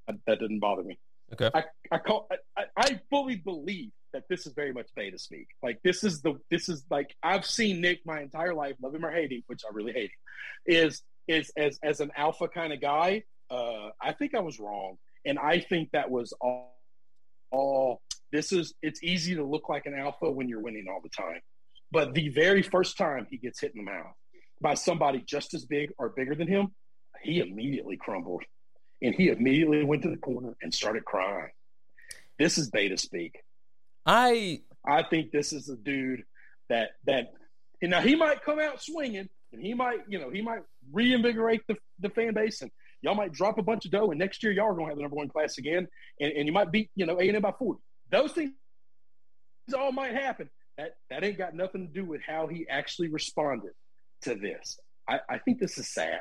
I, 0.08 0.12
that 0.26 0.40
doesn't 0.40 0.60
bother 0.60 0.82
me. 0.82 0.98
Okay. 1.32 1.50
I, 1.54 1.64
I 1.90 1.98
call. 1.98 2.28
I, 2.56 2.64
I 2.76 3.00
fully 3.08 3.36
believe 3.36 3.92
that 4.12 4.24
this 4.28 4.46
is 4.46 4.52
very 4.52 4.72
much 4.72 4.88
beta 4.96 5.18
speak. 5.18 5.48
Like 5.62 5.78
this 5.84 6.02
is 6.02 6.22
the 6.22 6.40
this 6.50 6.68
is 6.68 6.84
like 6.90 7.14
I've 7.22 7.46
seen 7.46 7.80
Nick 7.80 8.00
my 8.04 8.20
entire 8.20 8.54
life, 8.54 8.74
love 8.82 8.94
him 8.94 9.04
or 9.04 9.12
hate 9.12 9.32
him, 9.32 9.42
which 9.46 9.62
I 9.64 9.72
really 9.72 9.92
hate 9.92 10.10
him, 10.10 10.74
is 10.82 11.02
is 11.28 11.52
as 11.56 11.78
as 11.82 12.00
an 12.00 12.10
alpha 12.16 12.48
kind 12.48 12.72
of 12.72 12.80
guy. 12.80 13.24
Uh, 13.48 13.90
I 14.00 14.12
think 14.12 14.34
I 14.34 14.40
was 14.40 14.58
wrong, 14.60 14.96
and 15.24 15.38
I 15.38 15.60
think 15.60 15.90
that 15.92 16.10
was 16.10 16.32
all. 16.40 16.68
All 17.52 18.00
this 18.30 18.52
is 18.52 18.74
it's 18.80 19.02
easy 19.02 19.34
to 19.34 19.44
look 19.44 19.68
like 19.68 19.86
an 19.86 19.94
alpha 19.98 20.30
when 20.30 20.48
you're 20.48 20.60
winning 20.60 20.86
all 20.88 21.00
the 21.02 21.08
time, 21.08 21.40
but 21.90 22.14
the 22.14 22.28
very 22.28 22.62
first 22.62 22.96
time 22.96 23.26
he 23.28 23.38
gets 23.38 23.60
hit 23.60 23.72
in 23.74 23.84
the 23.84 23.90
mouth 23.90 24.14
by 24.60 24.74
somebody 24.74 25.20
just 25.26 25.52
as 25.52 25.64
big 25.64 25.90
or 25.98 26.10
bigger 26.10 26.36
than 26.36 26.46
him, 26.46 26.68
he 27.22 27.40
immediately 27.40 27.96
crumbled, 27.96 28.44
and 29.02 29.16
he 29.16 29.28
immediately 29.28 29.82
went 29.82 30.02
to 30.02 30.10
the 30.10 30.16
corner 30.16 30.56
and 30.62 30.72
started 30.72 31.04
crying. 31.04 31.50
This 32.38 32.56
is 32.56 32.70
beta 32.70 32.96
speak. 32.96 33.40
I 34.06 34.60
I 34.86 35.02
think 35.02 35.30
this 35.30 35.52
is 35.52 35.68
a 35.68 35.76
dude 35.76 36.24
that 36.68 36.90
that 37.06 37.32
and 37.82 37.90
now 37.90 38.00
he 38.00 38.14
might 38.16 38.42
come 38.42 38.58
out 38.58 38.82
swinging 38.82 39.28
and 39.52 39.62
he 39.62 39.74
might 39.74 40.00
you 40.08 40.18
know 40.18 40.30
he 40.30 40.40
might 40.40 40.62
reinvigorate 40.92 41.62
the, 41.66 41.76
the 41.98 42.10
fan 42.10 42.32
base 42.32 42.62
and 42.62 42.70
y'all 43.02 43.14
might 43.14 43.32
drop 43.32 43.58
a 43.58 43.62
bunch 43.62 43.84
of 43.84 43.90
dough 43.90 44.10
and 44.10 44.18
next 44.18 44.42
year 44.42 44.52
y'all 44.52 44.66
are 44.66 44.74
going 44.74 44.86
to 44.86 44.90
have 44.90 44.96
the 44.96 45.02
number 45.02 45.16
one 45.16 45.28
class 45.28 45.58
again 45.58 45.86
and, 46.20 46.32
and 46.32 46.46
you 46.46 46.52
might 46.52 46.70
beat 46.70 46.90
you 46.94 47.06
know 47.06 47.20
A 47.20 47.26
and 47.26 47.36
M 47.36 47.42
by 47.42 47.52
forty. 47.58 47.80
Those 48.10 48.32
things 48.32 48.52
all 49.76 49.92
might 49.92 50.12
happen. 50.12 50.50
That 50.76 50.96
that 51.10 51.24
ain't 51.24 51.38
got 51.38 51.54
nothing 51.54 51.86
to 51.86 51.92
do 51.92 52.04
with 52.04 52.20
how 52.26 52.46
he 52.46 52.66
actually 52.68 53.08
responded 53.08 53.72
to 54.22 54.34
this. 54.34 54.78
I, 55.08 55.20
I 55.28 55.38
think 55.38 55.58
this 55.58 55.78
is 55.78 55.88
sad. 55.92 56.20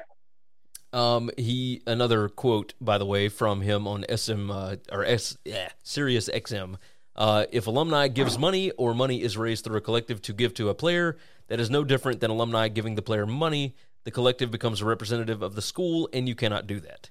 Um, 0.91 1.29
he 1.37 1.81
another 1.85 2.29
quote 2.29 2.73
by 2.81 2.97
the 2.97 3.05
way 3.05 3.29
from 3.29 3.61
him 3.61 3.87
on 3.87 4.05
SM 4.13 4.49
uh, 4.49 4.75
or 4.91 5.05
S 5.05 5.37
yeah, 5.45 5.69
Sirius 5.83 6.29
XM. 6.29 6.77
Uh, 7.15 7.45
if 7.51 7.67
alumni 7.67 8.07
gives 8.07 8.39
money 8.39 8.71
or 8.71 8.93
money 8.93 9.21
is 9.21 9.37
raised 9.37 9.65
through 9.65 9.77
a 9.77 9.81
collective 9.81 10.21
to 10.21 10.31
give 10.31 10.53
to 10.53 10.69
a 10.69 10.73
player, 10.73 11.17
that 11.47 11.59
is 11.59 11.69
no 11.69 11.83
different 11.83 12.21
than 12.21 12.31
alumni 12.31 12.69
giving 12.69 12.95
the 12.95 13.01
player 13.01 13.25
money. 13.25 13.75
The 14.05 14.11
collective 14.11 14.49
becomes 14.51 14.81
a 14.81 14.85
representative 14.85 15.41
of 15.41 15.55
the 15.55 15.61
school, 15.61 16.09
and 16.13 16.27
you 16.27 16.35
cannot 16.35 16.67
do 16.67 16.79
that. 16.79 17.09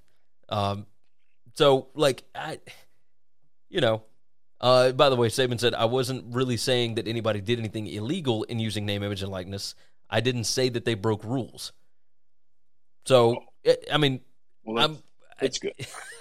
Um, 0.48 0.86
so 1.54 1.88
like 1.94 2.24
I, 2.34 2.58
you 3.68 3.80
know, 3.80 4.02
uh, 4.60 4.92
by 4.92 5.08
the 5.10 5.16
way, 5.16 5.28
Saban 5.28 5.60
said 5.60 5.74
I 5.74 5.84
wasn't 5.84 6.34
really 6.34 6.56
saying 6.56 6.94
that 6.96 7.06
anybody 7.06 7.40
did 7.40 7.58
anything 7.58 7.86
illegal 7.86 8.42
in 8.44 8.58
using 8.58 8.86
name, 8.86 9.02
image, 9.02 9.22
and 9.22 9.30
likeness. 9.30 9.74
I 10.10 10.20
didn't 10.20 10.44
say 10.44 10.68
that 10.70 10.84
they 10.84 10.94
broke 10.94 11.22
rules. 11.24 11.72
So 13.06 13.44
I- 13.66 13.76
I 13.92 13.96
mean, 13.98 14.20
Well, 14.64 14.82
I'm, 14.84 14.98
it's 15.40 15.58
good. 15.58 15.74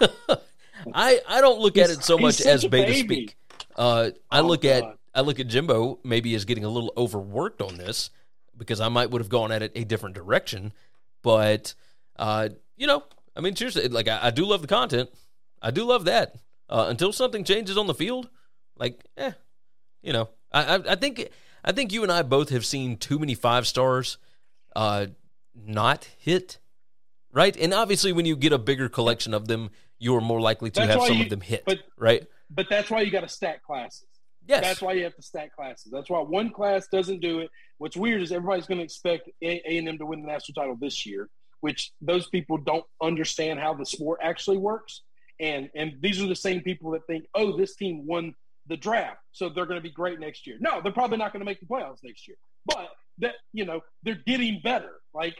I 0.94 1.20
I 1.28 1.40
don't 1.40 1.60
look 1.60 1.76
at 1.76 1.90
it 1.90 2.04
so 2.04 2.18
much 2.18 2.40
as 2.40 2.64
beta 2.64 2.92
baby. 2.92 2.98
speak. 3.00 3.36
Uh, 3.76 4.10
I 4.30 4.40
Oh, 4.40 4.46
look 4.46 4.64
at 4.64 4.84
I 5.14 5.22
look 5.22 5.40
at 5.40 5.48
Jimbo 5.48 5.98
maybe 6.04 6.34
as 6.34 6.44
getting 6.44 6.64
a 6.64 6.68
little 6.68 6.92
overworked 6.96 7.60
on 7.62 7.76
this 7.76 8.10
because 8.58 8.80
I 8.80 8.88
might 8.88 9.10
would 9.10 9.20
have 9.22 9.28
gone 9.28 9.52
at 9.52 9.62
it 9.62 9.72
a 9.74 9.84
different 9.84 10.14
direction. 10.14 10.72
But 11.22 11.74
uh, 12.16 12.50
you 12.76 12.86
know, 12.86 13.04
I 13.36 13.40
mean, 13.40 13.56
seriously, 13.56 13.88
like 13.88 14.08
I, 14.08 14.18
I 14.26 14.30
do 14.30 14.44
love 14.44 14.60
the 14.62 14.68
content. 14.68 15.10
I 15.62 15.70
do 15.70 15.84
love 15.84 16.04
that. 16.04 16.36
Uh, 16.68 16.86
until 16.88 17.12
something 17.12 17.44
changes 17.44 17.78
on 17.78 17.86
the 17.86 17.94
field, 17.94 18.28
like, 18.76 19.02
eh, 19.16 19.32
you 20.02 20.12
know, 20.12 20.28
I, 20.52 20.76
I, 20.76 20.92
I 20.92 20.94
think 20.96 21.30
I 21.64 21.72
think 21.72 21.92
you 21.92 22.02
and 22.02 22.12
I 22.12 22.22
both 22.22 22.50
have 22.50 22.66
seen 22.66 22.96
too 22.98 23.18
many 23.18 23.34
five 23.34 23.66
stars 23.66 24.18
uh, 24.76 25.06
not 25.54 26.08
hit, 26.18 26.58
right? 27.32 27.56
And 27.56 27.72
obviously, 27.72 28.12
when 28.12 28.26
you 28.26 28.36
get 28.36 28.52
a 28.52 28.58
bigger 28.58 28.88
collection 28.90 29.32
of 29.32 29.48
them, 29.48 29.70
you 29.98 30.14
are 30.14 30.20
more 30.20 30.40
likely 30.40 30.70
to 30.72 30.80
That's 30.80 30.92
have 30.92 31.06
some 31.06 31.16
you- 31.16 31.24
of 31.24 31.30
them 31.30 31.40
hit, 31.40 31.64
but- 31.64 31.78
right? 31.96 32.26
But 32.50 32.66
that's 32.70 32.90
why 32.90 33.02
you 33.02 33.10
got 33.10 33.20
to 33.20 33.28
stack 33.28 33.62
classes. 33.62 34.06
Yes. 34.48 34.62
That's 34.62 34.80
why 34.80 34.94
you 34.94 35.04
have 35.04 35.14
to 35.14 35.22
stack 35.22 35.54
classes. 35.54 35.92
That's 35.92 36.08
why 36.08 36.20
one 36.20 36.50
class 36.50 36.88
doesn't 36.88 37.20
do 37.20 37.40
it. 37.40 37.50
What's 37.76 37.98
weird 37.98 38.22
is 38.22 38.32
everybody's 38.32 38.66
going 38.66 38.78
to 38.78 38.84
expect 38.84 39.28
A 39.42 39.60
and 39.66 39.86
M 39.86 39.98
to 39.98 40.06
win 40.06 40.22
the 40.22 40.26
national 40.26 40.54
title 40.54 40.74
this 40.80 41.04
year, 41.04 41.28
which 41.60 41.92
those 42.00 42.28
people 42.28 42.56
don't 42.56 42.84
understand 43.02 43.60
how 43.60 43.74
the 43.74 43.84
sport 43.84 44.20
actually 44.22 44.56
works. 44.56 45.02
And 45.38 45.68
and 45.74 45.92
these 46.00 46.20
are 46.22 46.26
the 46.26 46.34
same 46.34 46.62
people 46.62 46.90
that 46.92 47.06
think, 47.06 47.26
oh, 47.34 47.56
this 47.56 47.76
team 47.76 48.06
won 48.06 48.34
the 48.66 48.76
draft, 48.76 49.20
so 49.32 49.48
they're 49.48 49.66
going 49.66 49.78
to 49.78 49.82
be 49.82 49.90
great 49.90 50.18
next 50.18 50.46
year. 50.46 50.56
No, 50.60 50.80
they're 50.80 50.92
probably 50.92 51.18
not 51.18 51.32
going 51.32 51.40
to 51.40 51.46
make 51.46 51.60
the 51.60 51.66
playoffs 51.66 52.02
next 52.02 52.26
year. 52.26 52.36
But 52.66 52.88
that 53.18 53.34
you 53.52 53.66
know 53.66 53.82
they're 54.02 54.22
getting 54.26 54.60
better. 54.64 54.94
Like 55.12 55.36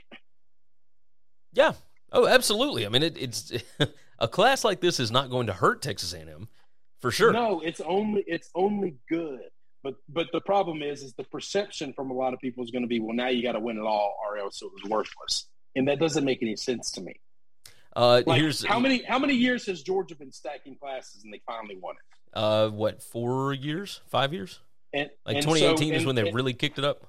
Yeah. 1.55 1.73
Oh, 2.13 2.27
absolutely. 2.27 2.87
I 2.87 2.91
mean, 2.91 3.03
it, 3.03 3.17
it's 3.19 3.53
a 4.19 4.29
class 4.29 4.65
like 4.65 4.81
this 4.81 5.01
is 5.01 5.11
not 5.11 5.31
going 5.31 5.47
to 5.47 5.53
hurt 5.53 5.83
Texas 5.83 6.13
A&M 6.15 6.49
for 7.01 7.11
sure. 7.11 7.33
No, 7.33 7.61
it's 7.61 7.81
only 7.81 8.25
it's 8.27 8.51
only 8.55 8.95
good. 9.09 9.41
But 9.83 9.95
but 10.09 10.27
the 10.33 10.41
problem 10.41 10.83
is 10.83 11.03
is 11.03 11.15
the 11.15 11.25
perception 11.25 11.93
from 11.93 12.11
a 12.11 12.15
lot 12.15 12.35
of 12.35 12.41
people 12.41 12.65
is 12.65 12.71
going 12.71 12.83
to 12.83 12.89
be 12.89 13.01
well 13.01 13.15
now 13.15 13.29
you 13.29 13.43
got 13.43 13.53
to 13.53 13.61
win 13.61 13.77
it 13.79 13.83
all 13.83 14.17
or 14.27 14.39
else 14.39 14.61
it 14.63 14.71
was 14.73 14.83
worthless, 14.91 15.47
and 15.77 15.87
that 15.89 15.99
doesn't 16.01 16.25
make 16.25 16.43
any 16.43 16.57
sense 16.57 16.91
to 16.93 17.01
me. 17.01 17.15
Uh, 17.97 18.23
Like, 18.27 18.41
here's 18.41 18.65
how 18.65 18.79
many 18.81 19.03
how 19.05 19.19
many 19.19 19.35
years 19.35 19.67
has 19.67 19.83
Georgia 19.83 20.15
been 20.17 20.33
stacking 20.33 20.77
classes 20.77 21.25
and 21.25 21.33
they 21.33 21.41
finally 21.47 21.77
won 21.77 21.95
it? 21.97 22.37
uh, 22.37 22.69
what 22.71 23.03
four 23.03 23.55
years, 23.55 24.01
five 24.09 24.33
years? 24.35 24.61
And 24.93 25.11
Like 25.25 25.37
and 25.37 25.45
2018 25.45 25.89
so- 25.91 25.95
is 25.95 25.99
and- 26.03 26.07
when 26.07 26.17
they 26.17 26.31
really 26.33 26.53
kicked 26.55 26.79
it 26.79 26.85
up. 26.85 27.07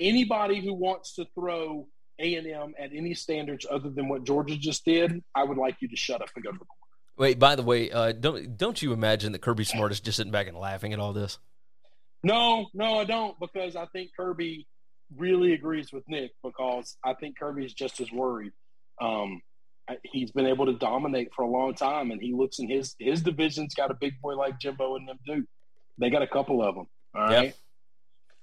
anybody 0.00 0.60
who 0.60 0.74
wants 0.74 1.14
to 1.14 1.24
throw 1.34 1.86
A 2.18 2.34
and 2.34 2.46
M 2.46 2.74
at 2.78 2.90
any 2.92 3.14
standards 3.14 3.64
other 3.70 3.90
than 3.90 4.08
what 4.08 4.24
Georgia 4.24 4.56
just 4.56 4.84
did, 4.84 5.22
I 5.34 5.44
would 5.44 5.56
like 5.56 5.76
you 5.80 5.88
to 5.88 5.96
shut 5.96 6.20
up 6.20 6.28
and 6.34 6.44
go 6.44 6.52
to 6.52 6.58
the 6.58 6.64
court. 6.64 6.85
Wait, 7.18 7.38
by 7.38 7.56
the 7.56 7.62
way, 7.62 7.90
uh, 7.90 8.12
don't 8.12 8.56
don't 8.56 8.80
you 8.80 8.92
imagine 8.92 9.32
that 9.32 9.40
Kirby 9.40 9.64
Smart 9.64 9.92
is 9.92 10.00
just 10.00 10.16
sitting 10.16 10.32
back 10.32 10.48
and 10.48 10.56
laughing 10.56 10.92
at 10.92 10.98
all 10.98 11.12
this? 11.12 11.38
No, 12.22 12.66
no, 12.74 12.98
I 12.98 13.04
don't, 13.04 13.38
because 13.40 13.76
I 13.76 13.86
think 13.86 14.10
Kirby 14.16 14.66
really 15.16 15.52
agrees 15.52 15.92
with 15.92 16.04
Nick 16.08 16.32
because 16.42 16.96
I 17.04 17.14
think 17.14 17.38
Kirby 17.38 17.64
is 17.64 17.72
just 17.72 18.00
as 18.00 18.10
worried. 18.10 18.52
Um, 19.00 19.40
he's 20.02 20.32
been 20.32 20.46
able 20.46 20.66
to 20.66 20.74
dominate 20.74 21.32
for 21.34 21.42
a 21.42 21.48
long 21.48 21.74
time, 21.74 22.10
and 22.10 22.20
he 22.20 22.34
looks 22.34 22.58
in 22.58 22.68
his 22.68 22.94
his 22.98 23.22
division's 23.22 23.74
got 23.74 23.90
a 23.90 23.94
big 23.94 24.20
boy 24.20 24.34
like 24.34 24.58
Jimbo 24.58 24.96
and 24.96 25.08
them 25.08 25.18
do. 25.26 25.44
They 25.98 26.10
got 26.10 26.22
a 26.22 26.26
couple 26.26 26.62
of 26.62 26.74
them. 26.74 26.86
All 27.14 27.30
Yep. 27.30 27.54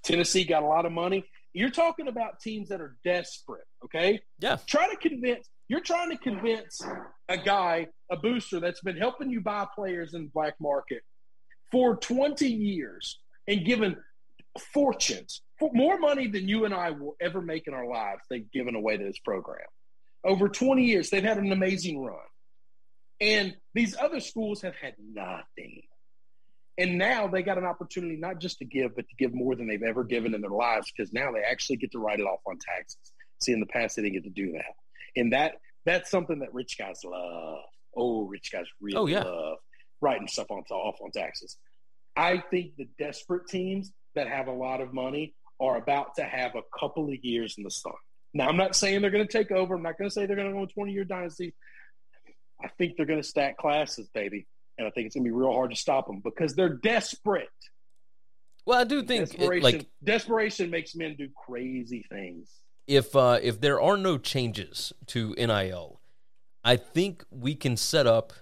Tennessee 0.02 0.44
got 0.44 0.62
a 0.62 0.66
lot 0.66 0.84
of 0.86 0.92
money. 0.92 1.24
You're 1.52 1.70
talking 1.70 2.08
about 2.08 2.40
teams 2.40 2.70
that 2.70 2.80
are 2.80 2.96
desperate. 3.04 3.64
Okay. 3.84 4.20
Yeah. 4.40 4.58
Try 4.66 4.88
to 4.88 4.96
convince. 4.96 5.48
You're 5.68 5.80
trying 5.80 6.10
to 6.10 6.18
convince 6.18 6.82
a 7.28 7.38
guy, 7.38 7.88
a 8.10 8.16
booster 8.16 8.60
that's 8.60 8.82
been 8.82 8.96
helping 8.96 9.30
you 9.30 9.40
buy 9.40 9.66
players 9.74 10.14
in 10.14 10.24
the 10.24 10.30
black 10.30 10.54
market 10.60 11.02
for 11.72 11.96
20 11.96 12.46
years 12.46 13.18
and 13.48 13.64
given 13.64 13.96
fortunes, 14.72 15.42
for 15.58 15.70
more 15.72 15.98
money 15.98 16.28
than 16.28 16.48
you 16.48 16.64
and 16.64 16.74
I 16.74 16.90
will 16.90 17.16
ever 17.20 17.40
make 17.40 17.66
in 17.66 17.74
our 17.74 17.86
lives, 17.86 18.22
they've 18.28 18.50
given 18.52 18.74
away 18.74 18.96
to 18.96 19.04
this 19.04 19.18
program. 19.18 19.66
Over 20.24 20.48
20 20.48 20.84
years, 20.84 21.10
they've 21.10 21.22
had 21.22 21.38
an 21.38 21.52
amazing 21.52 22.00
run. 22.00 22.18
And 23.20 23.56
these 23.74 23.96
other 23.96 24.20
schools 24.20 24.62
have 24.62 24.74
had 24.76 24.94
nothing. 24.98 25.82
And 26.76 26.98
now 26.98 27.28
they 27.28 27.42
got 27.42 27.58
an 27.58 27.64
opportunity 27.64 28.16
not 28.16 28.40
just 28.40 28.58
to 28.58 28.64
give, 28.64 28.96
but 28.96 29.08
to 29.08 29.16
give 29.16 29.32
more 29.32 29.54
than 29.54 29.66
they've 29.66 29.82
ever 29.82 30.02
given 30.02 30.34
in 30.34 30.40
their 30.40 30.50
lives 30.50 30.92
because 30.94 31.12
now 31.12 31.30
they 31.32 31.40
actually 31.40 31.76
get 31.76 31.92
to 31.92 31.98
write 31.98 32.20
it 32.20 32.24
off 32.24 32.40
on 32.46 32.58
taxes. 32.58 33.12
See, 33.40 33.52
in 33.52 33.60
the 33.60 33.66
past, 33.66 33.96
they 33.96 34.02
didn't 34.02 34.14
get 34.14 34.24
to 34.24 34.30
do 34.30 34.52
that. 34.52 34.74
And 35.16 35.32
that 35.32 35.54
that's 35.86 36.10
something 36.10 36.38
that 36.40 36.52
rich 36.54 36.76
guys 36.78 37.00
love. 37.04 37.58
Oh, 37.96 38.22
rich 38.26 38.50
guys 38.52 38.66
really 38.80 38.96
Oh, 38.98 39.06
yeah. 39.06 39.22
love 39.22 39.58
writing 40.00 40.28
stuff 40.28 40.50
on 40.50 40.62
off 40.70 40.96
on 41.02 41.10
taxes. 41.10 41.56
I 42.16 42.42
think 42.50 42.76
the 42.76 42.88
desperate 42.98 43.48
teams 43.48 43.92
that 44.14 44.28
have 44.28 44.46
a 44.48 44.52
lot 44.52 44.80
of 44.80 44.92
money 44.92 45.34
are 45.60 45.76
about 45.76 46.14
to 46.16 46.24
have 46.24 46.54
a 46.54 46.62
couple 46.78 47.08
of 47.08 47.24
years 47.24 47.54
in 47.58 47.64
the 47.64 47.70
sun. 47.70 47.92
Now, 48.32 48.48
I'm 48.48 48.56
not 48.56 48.74
saying 48.76 49.00
they're 49.00 49.10
going 49.10 49.26
to 49.26 49.32
take 49.32 49.50
over. 49.52 49.74
I'm 49.74 49.82
not 49.82 49.96
going 49.98 50.10
to 50.10 50.14
say 50.14 50.26
they're 50.26 50.36
going 50.36 50.48
to 50.48 50.54
go 50.54 50.64
a 50.64 50.66
20 50.66 50.92
year 50.92 51.04
dynasty. 51.04 51.54
I 52.62 52.68
think 52.78 52.96
they're 52.96 53.06
going 53.06 53.20
to 53.22 53.26
stack 53.28 53.56
classes, 53.56 54.08
baby. 54.14 54.46
And 54.78 54.86
I 54.86 54.90
think 54.90 55.06
it's 55.06 55.14
going 55.14 55.24
to 55.24 55.28
be 55.28 55.34
real 55.34 55.52
hard 55.52 55.70
to 55.70 55.76
stop 55.76 56.06
them 56.06 56.20
because 56.24 56.54
they're 56.54 56.68
desperate. 56.68 57.48
Well, 58.66 58.80
I 58.80 58.84
do 58.84 59.02
think 59.02 59.24
it, 59.24 59.30
Desperation, 59.30 59.62
like 59.62 59.86
desperation 60.02 60.70
makes 60.70 60.94
men 60.96 61.14
do 61.16 61.28
crazy 61.46 62.04
things. 62.10 62.50
If 62.86 63.14
uh, 63.16 63.38
if 63.42 63.60
there 63.60 63.80
are 63.80 63.96
no 63.96 64.18
changes 64.18 64.92
to 65.06 65.34
NIL, 65.34 66.00
I 66.62 66.76
think 66.76 67.24
we 67.30 67.54
can 67.54 67.76
set 67.76 68.06
up 68.06 68.32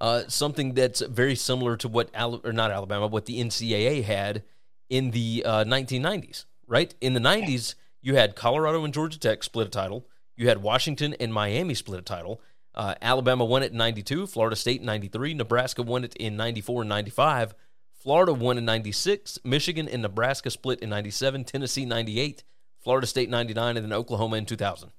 uh, 0.00 0.22
something 0.28 0.74
that's 0.74 1.00
very 1.00 1.34
similar 1.34 1.76
to 1.76 1.88
what 1.88 2.10
Al- 2.14 2.40
or 2.44 2.52
not 2.52 2.70
Alabama, 2.70 3.06
what 3.06 3.26
the 3.26 3.40
NCAA 3.40 4.04
had 4.04 4.44
in 4.88 5.10
the 5.10 5.42
uh, 5.44 5.64
1990s. 5.64 6.44
Right 6.66 6.94
in 7.00 7.14
the 7.14 7.20
90s, 7.20 7.74
you 8.02 8.16
had 8.16 8.36
Colorado 8.36 8.84
and 8.84 8.94
Georgia 8.94 9.18
Tech 9.18 9.42
split 9.42 9.66
a 9.66 9.70
title. 9.70 10.06
You 10.36 10.48
had 10.48 10.62
Washington 10.62 11.14
and 11.14 11.32
Miami 11.32 11.74
split 11.74 11.98
a 11.98 12.02
title. 12.02 12.40
Uh, 12.74 12.94
Alabama 13.02 13.44
won 13.44 13.62
it 13.62 13.72
in 13.72 13.78
92, 13.78 14.26
Florida 14.28 14.54
State 14.54 14.80
in 14.80 14.86
93, 14.86 15.34
Nebraska 15.34 15.82
won 15.82 16.04
it 16.04 16.14
in 16.14 16.36
94 16.36 16.82
and 16.82 16.88
95. 16.88 17.54
Florida 17.92 18.32
won 18.32 18.56
in 18.56 18.64
96, 18.64 19.40
Michigan 19.42 19.88
and 19.88 20.02
Nebraska 20.02 20.50
split 20.50 20.78
in 20.78 20.90
97, 20.90 21.42
Tennessee 21.44 21.84
98, 21.84 22.44
Florida 22.88 23.06
State 23.06 23.28
99, 23.28 23.76
and 23.76 23.84
then 23.84 23.92
Oklahoma 23.92 24.36
in 24.36 24.46
2000. 24.46 24.90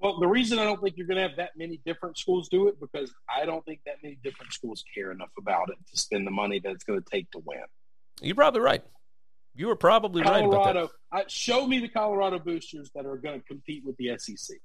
Well, 0.00 0.18
the 0.18 0.26
reason 0.26 0.58
I 0.58 0.64
don't 0.64 0.80
think 0.80 0.96
you're 0.96 1.06
going 1.06 1.18
to 1.18 1.28
have 1.28 1.36
that 1.36 1.50
many 1.54 1.82
different 1.84 2.16
schools 2.16 2.48
do 2.48 2.68
it 2.68 2.80
because 2.80 3.12
I 3.28 3.44
don't 3.44 3.62
think 3.66 3.80
that 3.84 3.96
many 4.02 4.16
different 4.24 4.54
schools 4.54 4.82
care 4.94 5.12
enough 5.12 5.28
about 5.38 5.68
it 5.68 5.76
to 5.90 6.00
spend 6.00 6.26
the 6.26 6.30
money 6.30 6.60
that 6.60 6.70
it's 6.70 6.82
going 6.82 6.98
to 6.98 7.04
take 7.10 7.30
to 7.32 7.42
win. 7.44 7.60
You're 8.22 8.36
probably 8.36 8.62
right. 8.62 8.82
You 9.54 9.66
were 9.66 9.76
probably 9.76 10.22
right 10.22 10.46
about 10.46 10.64
that. 10.64 10.72
Colorado, 10.72 10.90
I, 11.12 11.24
show 11.28 11.66
me 11.66 11.78
the 11.78 11.88
Colorado 11.88 12.38
boosters 12.38 12.90
that 12.94 13.04
are 13.04 13.18
going 13.18 13.38
to 13.38 13.46
compete 13.46 13.84
with 13.84 13.98
the 13.98 14.16
SEC. 14.16 14.56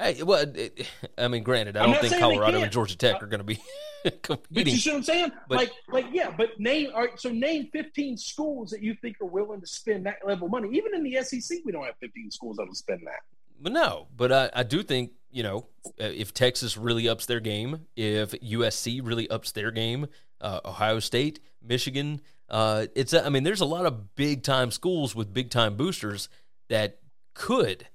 Hey, 0.00 0.22
well, 0.22 0.44
it, 0.54 0.86
I 1.18 1.28
mean, 1.28 1.42
granted, 1.42 1.76
I 1.76 1.84
I'm 1.84 1.92
don't 1.92 2.00
think 2.00 2.18
Colorado 2.18 2.62
and. 2.62 2.72
Georgia 2.72 2.96
Tech 2.96 3.22
are 3.22 3.26
going 3.26 3.40
to 3.40 3.44
be 3.44 3.58
But 4.02 4.22
competing. 4.22 4.72
you 4.74 4.80
see 4.80 4.90
what 4.90 4.96
I'm 4.96 5.02
saying? 5.02 5.32
But- 5.46 5.58
like, 5.58 5.72
like, 5.90 6.06
yeah. 6.10 6.30
But 6.34 6.58
name, 6.58 6.90
all 6.94 7.02
right. 7.02 7.20
So 7.20 7.28
name 7.28 7.68
15 7.72 8.16
schools 8.16 8.70
that 8.70 8.82
you 8.82 8.94
think 9.02 9.16
are 9.20 9.26
willing 9.26 9.60
to 9.60 9.66
spend 9.66 10.06
that 10.06 10.16
level 10.26 10.46
of 10.46 10.52
money. 10.52 10.70
Even 10.72 10.94
in 10.94 11.02
the 11.02 11.22
SEC, 11.22 11.58
we 11.66 11.72
don't 11.72 11.84
have 11.84 11.96
15 12.00 12.30
schools 12.30 12.56
that 12.56 12.66
will 12.66 12.74
spend 12.74 13.00
that. 13.06 13.20
But 13.60 13.72
no, 13.72 14.06
but 14.16 14.32
I, 14.32 14.50
I 14.54 14.62
do 14.62 14.82
think 14.82 15.12
you 15.30 15.42
know 15.42 15.66
uh, 16.00 16.04
if 16.04 16.32
Texas 16.32 16.78
really 16.78 17.10
ups 17.10 17.26
their 17.26 17.40
game, 17.40 17.80
if 17.94 18.30
USC 18.30 19.00
really 19.04 19.28
ups 19.28 19.52
their 19.52 19.70
game, 19.70 20.06
uh, 20.40 20.60
Ohio 20.64 20.98
State, 20.98 21.40
Michigan, 21.62 22.22
uh, 22.48 22.86
it's 22.94 23.12
I 23.12 23.28
mean 23.28 23.42
there's 23.42 23.60
a 23.60 23.66
lot 23.66 23.84
of 23.84 24.14
big 24.14 24.42
time 24.44 24.70
schools 24.70 25.14
with 25.14 25.34
big 25.34 25.50
time 25.50 25.76
boosters 25.76 26.30
that 26.70 27.00
could 27.34 27.86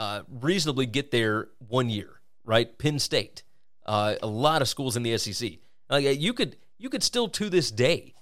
uh, 0.00 0.22
reasonably 0.28 0.86
get 0.86 1.10
there 1.10 1.48
one 1.68 1.90
year, 1.90 2.20
right? 2.44 2.76
Penn 2.78 2.98
State, 2.98 3.42
uh, 3.84 4.14
a 4.22 4.26
lot 4.26 4.62
of 4.62 4.68
schools 4.68 4.96
in 4.96 5.02
the 5.02 5.16
SEC. 5.18 5.52
Uh, 5.92 5.96
you 5.96 6.32
could 6.32 6.56
you 6.78 6.88
could 6.88 7.02
still 7.02 7.28
to 7.28 7.50
this 7.50 7.70
day 7.70 8.14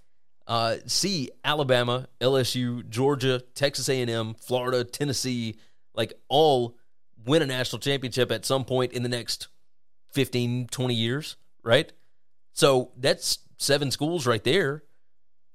uh, 0.48 0.76
see 0.86 1.30
Alabama, 1.44 2.08
LSU, 2.20 2.86
Georgia, 2.88 3.40
Texas 3.54 3.88
A&M, 3.88 4.34
Florida, 4.34 4.82
Tennessee, 4.82 5.56
like 5.94 6.14
all 6.28 6.76
win 7.24 7.42
a 7.42 7.46
national 7.46 7.78
championship 7.78 8.32
at 8.32 8.44
some 8.44 8.64
point 8.64 8.92
in 8.92 9.04
the 9.04 9.08
next 9.08 9.46
15, 10.14 10.66
20 10.68 10.94
years, 10.94 11.36
right? 11.62 11.92
So 12.54 12.90
that's 12.96 13.38
seven 13.58 13.92
schools 13.92 14.26
right 14.26 14.42
there. 14.42 14.82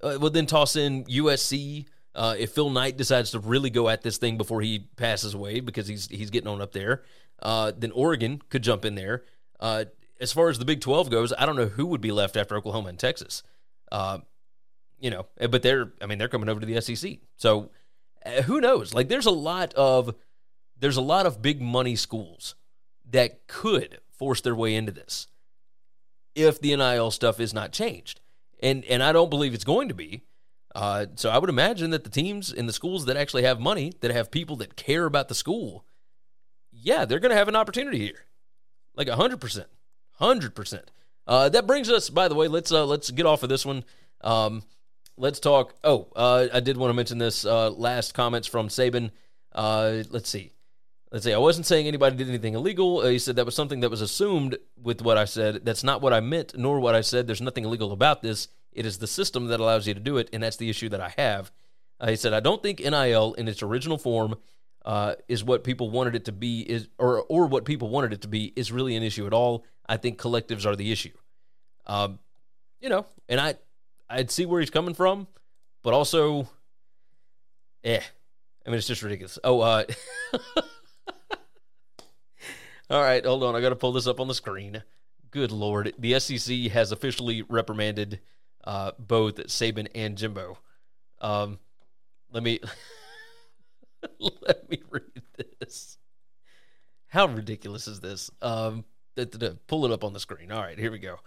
Uh, 0.02 0.18
well, 0.22 0.30
then 0.30 0.46
toss 0.46 0.78
in 0.78 1.04
USC. 1.06 1.88
Uh, 2.16 2.36
if 2.38 2.51
Phil 2.51 2.70
Knight 2.70 2.97
decides 2.97 3.32
to 3.32 3.39
really 3.39 3.70
go 3.70 3.89
at 3.89 4.01
this 4.01 4.18
thing 4.18 4.38
before 4.38 4.61
he 4.61 4.88
passes 4.97 5.34
away 5.34 5.59
because 5.59 5.88
he's 5.88 6.07
he's 6.07 6.30
getting 6.30 6.47
on 6.47 6.61
up 6.61 6.72
there, 6.72 7.03
uh, 7.41 7.72
then 7.76 7.91
Oregon 7.91 8.41
could 8.49 8.64
jump 8.64 8.86
in 8.86 8.95
there. 8.95 9.24
Uh, 9.59 9.86
as 10.20 10.32
far 10.32 10.49
as 10.49 10.59
the 10.59 10.66
Big 10.66 10.82
Twelve 10.82 11.09
goes, 11.09 11.34
I 11.38 11.45
don't 11.45 11.55
know 11.55 11.68
who 11.68 11.88
would 11.88 12.01
be 12.01 12.11
left 12.11 12.38
after 12.38 12.55
Oklahoma 12.55 12.89
and 12.89 12.99
Texas. 12.99 13.43
Uh, 13.91 14.20
you 14.99 15.09
know, 15.09 15.26
but 15.49 15.64
they're 15.64 15.91
I 16.01 16.05
mean 16.05 16.18
they're 16.18 16.28
coming 16.28 16.49
over 16.49 16.59
to 16.59 16.66
the 16.66 16.80
SEC, 16.82 17.18
so 17.36 17.72
uh, 18.26 18.43
who 18.43 18.61
knows? 18.61 18.93
Like 18.93 19.09
there's 19.09 19.26
a 19.26 19.32
lot 19.32 19.74
of 19.74 20.16
there's 20.80 20.97
a 20.97 21.01
lot 21.01 21.26
of 21.26 21.41
big 21.41 21.61
money 21.61 21.95
schools 21.95 22.55
that 23.09 23.47
could 23.47 23.99
force 24.11 24.41
their 24.41 24.55
way 24.55 24.76
into 24.76 24.91
this 24.91 25.28
if 26.36 26.59
the 26.59 26.76
NIL 26.76 27.11
stuff 27.11 27.39
is 27.39 27.53
not 27.53 27.72
changed. 27.72 28.22
And 28.61 28.86
and 28.86 29.03
I 29.03 29.11
don't 29.11 29.30
believe 29.30 29.53
it's 29.53 29.64
going 29.64 29.88
to 29.89 29.93
be. 29.93 30.24
Uh, 30.76 31.06
so 31.16 31.30
I 31.30 31.38
would 31.38 31.50
imagine 31.50 31.92
that 31.92 32.04
the 32.04 32.10
teams 32.10 32.52
in 32.52 32.66
the 32.66 32.74
schools 32.74 33.06
that 33.06 33.18
actually 33.18 33.44
have 33.44 33.60
money, 33.60 33.94
that 34.02 34.12
have 34.12 34.32
people 34.32 34.56
that 34.58 34.76
care 34.76 35.06
about 35.06 35.28
the 35.28 35.36
school, 35.36 35.86
yeah, 36.72 37.06
they're 37.06 37.20
going 37.20 37.32
to 37.32 37.38
have 37.38 37.48
an 37.48 37.56
opportunity 37.56 38.00
here, 38.00 38.26
like 38.96 39.08
hundred 39.08 39.40
percent. 39.40 39.68
hundred 40.14 40.56
percent. 40.56 40.90
Uh, 41.28 41.50
that 41.50 41.68
brings 41.68 41.90
us, 41.90 42.10
by 42.10 42.28
the 42.28 42.36
way, 42.36 42.48
let's 42.48 42.72
uh, 42.72 42.86
let's 42.86 43.12
get 43.12 43.26
off 43.26 43.44
of 43.44 43.50
this 43.50 43.66
one. 43.66 43.86
Um, 44.22 44.64
let's 45.16 45.40
talk. 45.40 45.76
Oh, 45.84 46.08
uh, 46.16 46.48
I 46.52 46.60
did 46.60 46.78
want 46.78 46.90
to 46.90 46.96
mention 46.96 47.20
this 47.20 47.46
uh, 47.46 47.70
last 47.70 48.14
comments 48.14 48.48
from 48.48 48.68
Saban. 48.68 49.12
Uh, 49.52 50.04
let's 50.10 50.30
see. 50.30 50.53
Let's 51.14 51.26
say 51.26 51.34
I 51.34 51.38
wasn't 51.38 51.68
saying 51.68 51.88
anybody 51.88 52.16
did 52.16 52.28
anything 52.28 52.55
illegal. 52.55 53.01
Uh, 53.01 53.09
he 53.09 53.20
said 53.20 53.36
that 53.36 53.45
was 53.45 53.53
something 53.53 53.82
that 53.82 53.91
was 53.91 54.01
assumed 54.01 54.57
with 54.82 55.03
what 55.03 55.16
I 55.16 55.26
said. 55.26 55.64
That's 55.64 55.84
not 55.84 56.01
what 56.01 56.11
I 56.11 56.22
meant, 56.22 56.57
nor 56.57 56.80
what 56.80 56.95
I 56.95 57.01
said. 57.01 57.28
There's 57.28 57.39
nothing 57.39 57.66
illegal 57.66 57.91
about 57.91 58.24
this. 58.24 58.47
It 58.72 58.84
is 58.88 58.97
the 58.97 59.05
system 59.05 59.45
that 59.49 59.59
allows 59.59 59.88
you 59.88 59.93
to 59.93 59.99
do 59.99 60.18
it, 60.18 60.28
and 60.34 60.41
that's 60.41 60.57
the 60.57 60.72
issue 60.72 60.89
that 60.89 60.99
I 60.99 61.14
have. 61.16 61.51
Uh, 61.99 62.09
he 62.09 62.16
said, 62.16 62.34
I 62.34 62.39
don't 62.39 62.64
think 62.64 62.80
NIL 62.80 63.36
in 63.36 63.47
its 63.47 63.61
original 63.61 63.99
form 63.99 64.38
uh, 64.86 65.14
is 65.28 65.43
what 65.43 65.64
people 65.64 65.91
wanted 65.91 66.16
it 66.16 66.26
to 66.26 66.32
be, 66.32 66.61
is 66.61 66.88
or 66.97 67.22
or 67.30 67.45
what 67.45 67.64
people 67.64 67.89
wanted 67.89 68.11
it 68.11 68.24
to 68.24 68.28
be 68.28 68.51
is 68.55 68.72
really 68.72 68.95
an 68.95 69.03
issue 69.03 69.28
at 69.28 69.34
all. 69.34 69.66
I 69.88 69.97
think 69.97 70.20
collectives 70.20 70.66
are 70.66 70.76
the 70.76 70.91
issue. 70.91 71.14
Um, 71.86 72.18
you 72.82 72.89
know, 72.89 73.05
and 73.30 73.39
I 73.39 73.53
I'd 74.09 74.32
see 74.32 74.47
where 74.47 74.61
he's 74.61 74.72
coming 74.72 74.95
from, 74.95 75.28
but 75.84 75.93
also, 75.93 76.49
eh. 77.84 78.01
I 78.66 78.70
mean, 78.70 78.78
it's 78.78 78.88
just 78.88 79.03
ridiculous. 79.03 79.38
Oh, 79.43 79.59
uh, 79.59 79.84
all 82.90 83.02
right, 83.02 83.26
hold 83.26 83.44
on. 83.44 83.56
I 83.56 83.62
got 83.62 83.70
to 83.70 83.76
pull 83.76 83.94
this 83.94 84.08
up 84.08 84.20
on 84.20 84.28
the 84.28 84.34
screen. 84.34 84.84
Good 85.32 85.52
lord, 85.52 85.94
the 85.98 86.20
SEC 86.20 86.56
has 86.72 86.92
officially 86.92 87.42
reprimanded 87.44 88.20
uh, 88.64 88.92
both 89.00 89.38
Saban 89.48 89.88
and 89.96 90.18
Jimbo. 90.18 90.58
Um, 91.22 91.60
let 92.32 92.44
me 92.44 92.60
let 94.20 94.70
me 94.70 94.82
read 94.92 95.24
this. 95.60 95.98
How 97.08 97.28
ridiculous 97.28 97.88
is 97.88 98.00
this? 98.00 98.30
Um, 98.42 98.86
pull 99.68 99.86
it 99.86 99.92
up 99.92 100.04
on 100.04 100.14
the 100.14 100.20
screen. 100.20 100.52
All 100.52 100.62
right, 100.62 100.78
here 100.78 100.92
we 100.92 101.00
go. 101.00 101.20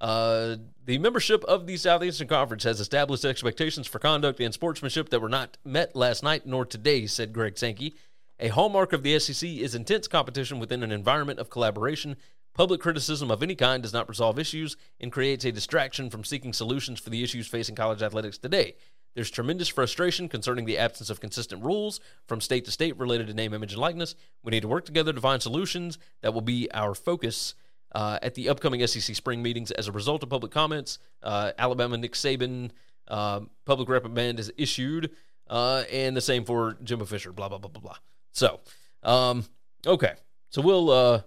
Uh, 0.00 0.56
the 0.86 0.98
membership 0.98 1.44
of 1.44 1.66
the 1.66 1.76
Southeastern 1.76 2.26
Conference 2.28 2.64
has 2.64 2.80
established 2.80 3.24
expectations 3.24 3.86
for 3.86 3.98
conduct 3.98 4.40
and 4.40 4.54
sportsmanship 4.54 5.10
that 5.10 5.20
were 5.20 5.28
not 5.28 5.58
met 5.64 5.94
last 5.94 6.22
night 6.22 6.46
nor 6.46 6.64
today, 6.64 7.06
said 7.06 7.34
Greg 7.34 7.58
Sankey. 7.58 7.94
A 8.42 8.48
hallmark 8.48 8.94
of 8.94 9.02
the 9.02 9.18
SEC 9.18 9.46
is 9.46 9.74
intense 9.74 10.08
competition 10.08 10.58
within 10.58 10.82
an 10.82 10.90
environment 10.90 11.38
of 11.38 11.50
collaboration. 11.50 12.16
Public 12.54 12.80
criticism 12.80 13.30
of 13.30 13.42
any 13.42 13.54
kind 13.54 13.82
does 13.82 13.92
not 13.92 14.08
resolve 14.08 14.38
issues 14.38 14.78
and 14.98 15.12
creates 15.12 15.44
a 15.44 15.52
distraction 15.52 16.08
from 16.08 16.24
seeking 16.24 16.54
solutions 16.54 16.98
for 16.98 17.10
the 17.10 17.22
issues 17.22 17.46
facing 17.46 17.74
college 17.74 18.00
athletics 18.00 18.38
today. 18.38 18.76
There's 19.14 19.30
tremendous 19.30 19.68
frustration 19.68 20.26
concerning 20.26 20.64
the 20.64 20.78
absence 20.78 21.10
of 21.10 21.20
consistent 21.20 21.62
rules 21.62 22.00
from 22.26 22.40
state 22.40 22.64
to 22.64 22.70
state 22.70 22.96
related 22.98 23.26
to 23.26 23.34
name, 23.34 23.52
image, 23.52 23.72
and 23.72 23.80
likeness. 23.80 24.14
We 24.42 24.52
need 24.52 24.62
to 24.62 24.68
work 24.68 24.86
together 24.86 25.12
to 25.12 25.20
find 25.20 25.42
solutions 25.42 25.98
that 26.22 26.32
will 26.32 26.40
be 26.40 26.66
our 26.72 26.94
focus 26.94 27.54
uh, 27.92 28.20
at 28.22 28.36
the 28.36 28.48
upcoming 28.48 28.86
SEC 28.86 29.14
spring 29.14 29.42
meetings. 29.42 29.70
As 29.70 29.86
a 29.86 29.92
result 29.92 30.22
of 30.22 30.30
public 30.30 30.50
comments, 30.50 30.98
uh, 31.22 31.52
Alabama 31.58 31.98
Nick 31.98 32.14
Saban 32.14 32.70
uh, 33.06 33.40
public 33.66 33.90
reprimand 33.90 34.40
is 34.40 34.50
issued, 34.56 35.10
uh, 35.48 35.84
and 35.92 36.16
the 36.16 36.22
same 36.22 36.46
for 36.46 36.78
Jimbo 36.82 37.04
Fisher. 37.04 37.32
Blah 37.32 37.50
blah 37.50 37.58
blah 37.58 37.68
blah 37.68 37.82
blah. 37.82 37.96
So, 38.32 38.60
um, 39.02 39.44
okay, 39.86 40.14
so 40.50 40.62
we'll 40.62 40.90
uh, 40.90 41.22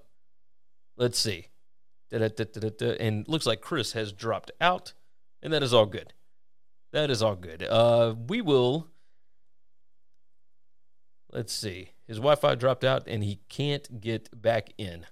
let's 0.98 1.20
see, 1.20 1.48
and 2.12 3.28
looks 3.28 3.46
like 3.46 3.62
Chris 3.62 3.94
has 3.94 4.12
dropped 4.12 4.52
out, 4.62 4.94
and 5.42 5.52
that 5.54 5.64
is 5.64 5.74
all 5.74 5.86
good. 5.86 6.14
That 6.92 7.10
is 7.10 7.22
all 7.22 7.36
good. 7.36 7.64
Uh, 7.64 8.16
we 8.28 8.42
will. 8.42 8.88
Let's 11.32 11.52
see. 11.52 11.94
His 12.08 12.18
Wi-Fi 12.18 12.54
dropped 12.56 12.84
out, 12.84 13.08
and 13.08 13.24
he 13.24 13.40
can't 13.50 14.00
get 14.00 14.30
back 14.40 14.70
in. 14.78 15.08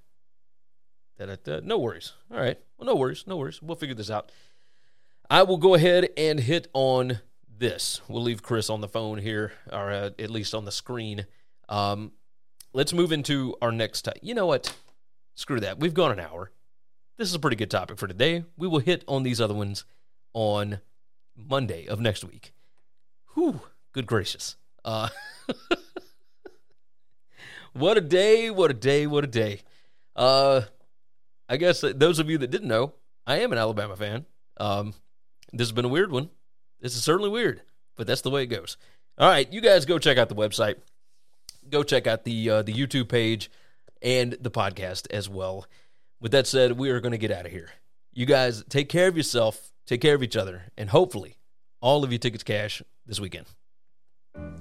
No 1.64 1.78
worries. 1.78 2.14
All 2.32 2.40
right. 2.40 2.60
Well, 2.78 2.86
no 2.86 2.96
worries. 2.96 3.26
No 3.28 3.38
worries. 3.38 3.62
We'll 3.62 3.76
figure 3.76 3.96
this 3.96 4.12
out. 4.12 4.32
I 5.30 5.44
will 5.44 5.58
go 5.58 5.76
ahead 5.76 6.10
and 6.18 6.40
hit 6.40 6.68
on 6.74 7.22
this. 7.58 8.02
We'll 8.08 8.24
leave 8.24 8.44
Chris 8.44 8.70
on 8.70 8.82
the 8.82 8.88
phone 8.88 9.18
here, 9.18 9.54
or 9.72 9.92
uh, 9.92 10.10
at 10.20 10.30
least 10.30 10.54
on 10.54 10.66
the 10.66 10.72
screen. 10.72 11.26
Um, 11.72 12.12
let's 12.74 12.94
move 12.94 13.12
into 13.12 13.56
our 13.62 13.72
next. 13.72 14.08
You 14.22 14.36
know 14.36 14.46
what? 14.46 14.76
Screw 15.36 15.62
that. 15.62 15.80
We've 15.80 15.94
gone 15.94 16.12
an 16.12 16.20
hour. 16.20 16.52
This 17.18 17.30
is 17.30 17.34
a 17.34 17.40
pretty 17.40 17.56
good 17.56 17.72
topic 17.72 17.98
for 17.98 18.08
today. 18.08 18.44
We 18.58 18.68
will 18.68 18.80
hit 18.80 19.04
on 19.08 19.24
these 19.24 19.40
other 19.40 19.54
ones 19.54 19.86
on 20.34 20.82
Monday 21.36 21.88
of 21.88 22.00
next 22.00 22.24
week. 22.24 22.54
Whew, 23.34 23.62
good 23.94 24.06
gracious. 24.06 24.58
Uh, 24.84 25.10
what 27.74 27.98
a 27.98 28.02
day, 28.02 28.50
what 28.50 28.70
a 28.70 28.74
day, 28.74 29.08
what 29.08 29.24
a 29.24 29.28
day. 29.28 29.62
Uh, 30.16 30.62
I 31.48 31.58
guess 31.58 31.82
those 31.82 32.20
of 32.20 32.30
you 32.30 32.38
that 32.40 32.52
didn't 32.52 32.68
know, 32.68 32.94
I 33.26 33.40
am 33.40 33.52
an 33.52 33.58
Alabama 33.58 33.96
fan. 33.96 34.26
Um, 34.58 34.94
this 35.54 35.68
has 35.68 35.72
been 35.72 35.86
a 35.86 35.90
weird 35.90 36.12
one. 36.12 36.30
This 36.82 36.96
is 36.96 37.04
certainly 37.04 37.30
weird, 37.30 37.62
but 37.96 38.08
that's 38.08 38.22
the 38.22 38.30
way 38.30 38.44
it 38.44 38.48
goes. 38.48 38.78
All 39.18 39.30
right, 39.30 39.52
you 39.54 39.62
guys 39.62 39.86
go 39.86 40.00
check 40.00 40.18
out 40.18 40.30
the 40.30 40.36
website. 40.36 40.76
Go 41.70 41.84
check 41.84 42.08
out 42.08 42.24
the 42.24 42.50
uh, 42.50 42.62
the 42.64 42.74
YouTube 42.74 43.10
page 43.10 43.50
and 44.02 44.34
the 44.42 44.52
podcast 44.52 45.08
as 45.12 45.30
well. 45.30 45.66
With 46.20 46.32
that 46.32 46.48
said, 46.48 46.74
we 46.74 46.90
are 46.90 47.00
going 47.00 47.14
to 47.14 47.18
get 47.18 47.32
out 47.32 47.46
of 47.46 47.52
here. 47.52 47.70
You 48.14 48.26
guys 48.26 48.64
take 48.70 48.90
care 48.90 49.08
of 49.08 49.18
yourself, 49.18 49.72
take 49.86 50.02
care 50.02 50.16
of 50.16 50.24
each 50.24 50.36
other, 50.36 50.64
and 50.78 50.90
hopefully 50.90 51.38
all 51.82 52.04
of 52.04 52.12
your 52.12 52.20
tickets 52.20 52.44
cash 52.44 52.82
this 53.06 53.20
weekend. 53.20 53.48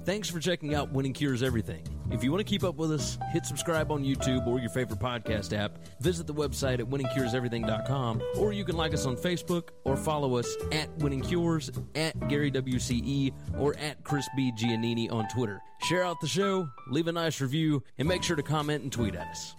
Thanks 0.03 0.29
for 0.29 0.39
checking 0.39 0.73
out 0.73 0.91
Winning 0.91 1.13
Cures 1.13 1.43
Everything. 1.43 1.83
If 2.09 2.23
you 2.23 2.31
want 2.31 2.39
to 2.45 2.49
keep 2.49 2.63
up 2.63 2.75
with 2.75 2.91
us, 2.91 3.17
hit 3.31 3.45
subscribe 3.45 3.91
on 3.91 4.03
YouTube 4.03 4.47
or 4.47 4.59
your 4.59 4.69
favorite 4.69 4.99
podcast 4.99 5.55
app. 5.57 5.77
Visit 6.01 6.27
the 6.27 6.33
website 6.33 6.79
at 6.79 6.87
winningcureseverything.com, 6.89 8.21
or 8.37 8.51
you 8.51 8.65
can 8.65 8.75
like 8.75 8.93
us 8.93 9.05
on 9.05 9.15
Facebook 9.15 9.69
or 9.85 9.95
follow 9.95 10.37
us 10.37 10.55
at 10.71 10.89
Winning 10.97 11.21
Cures, 11.21 11.69
at 11.95 12.27
Gary 12.27 12.51
WCE, 12.51 13.31
or 13.57 13.77
at 13.77 14.03
Chris 14.03 14.27
B. 14.35 14.51
Giannini 14.57 15.11
on 15.11 15.27
Twitter. 15.29 15.61
Share 15.83 16.03
out 16.03 16.19
the 16.19 16.27
show, 16.27 16.67
leave 16.89 17.07
a 17.07 17.11
nice 17.11 17.39
review, 17.39 17.83
and 17.97 18.07
make 18.07 18.23
sure 18.23 18.35
to 18.35 18.43
comment 18.43 18.83
and 18.83 18.91
tweet 18.91 19.15
at 19.15 19.27
us. 19.27 19.55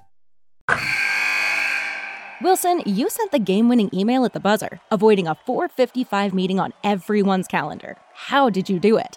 Wilson, 2.43 2.83
you 2.85 3.09
sent 3.09 3.31
the 3.31 3.39
game 3.39 3.69
winning 3.69 3.89
email 3.95 4.25
at 4.25 4.33
the 4.33 4.41
buzzer, 4.41 4.81
avoiding 4.91 5.29
a 5.29 5.37
455 5.47 6.35
meeting 6.35 6.59
on 6.59 6.73
everyone's 6.83 7.47
calendar. 7.47 7.97
How 8.13 8.51
did 8.51 8.69
you 8.69 8.81
do 8.81 8.99
it? 8.99 9.17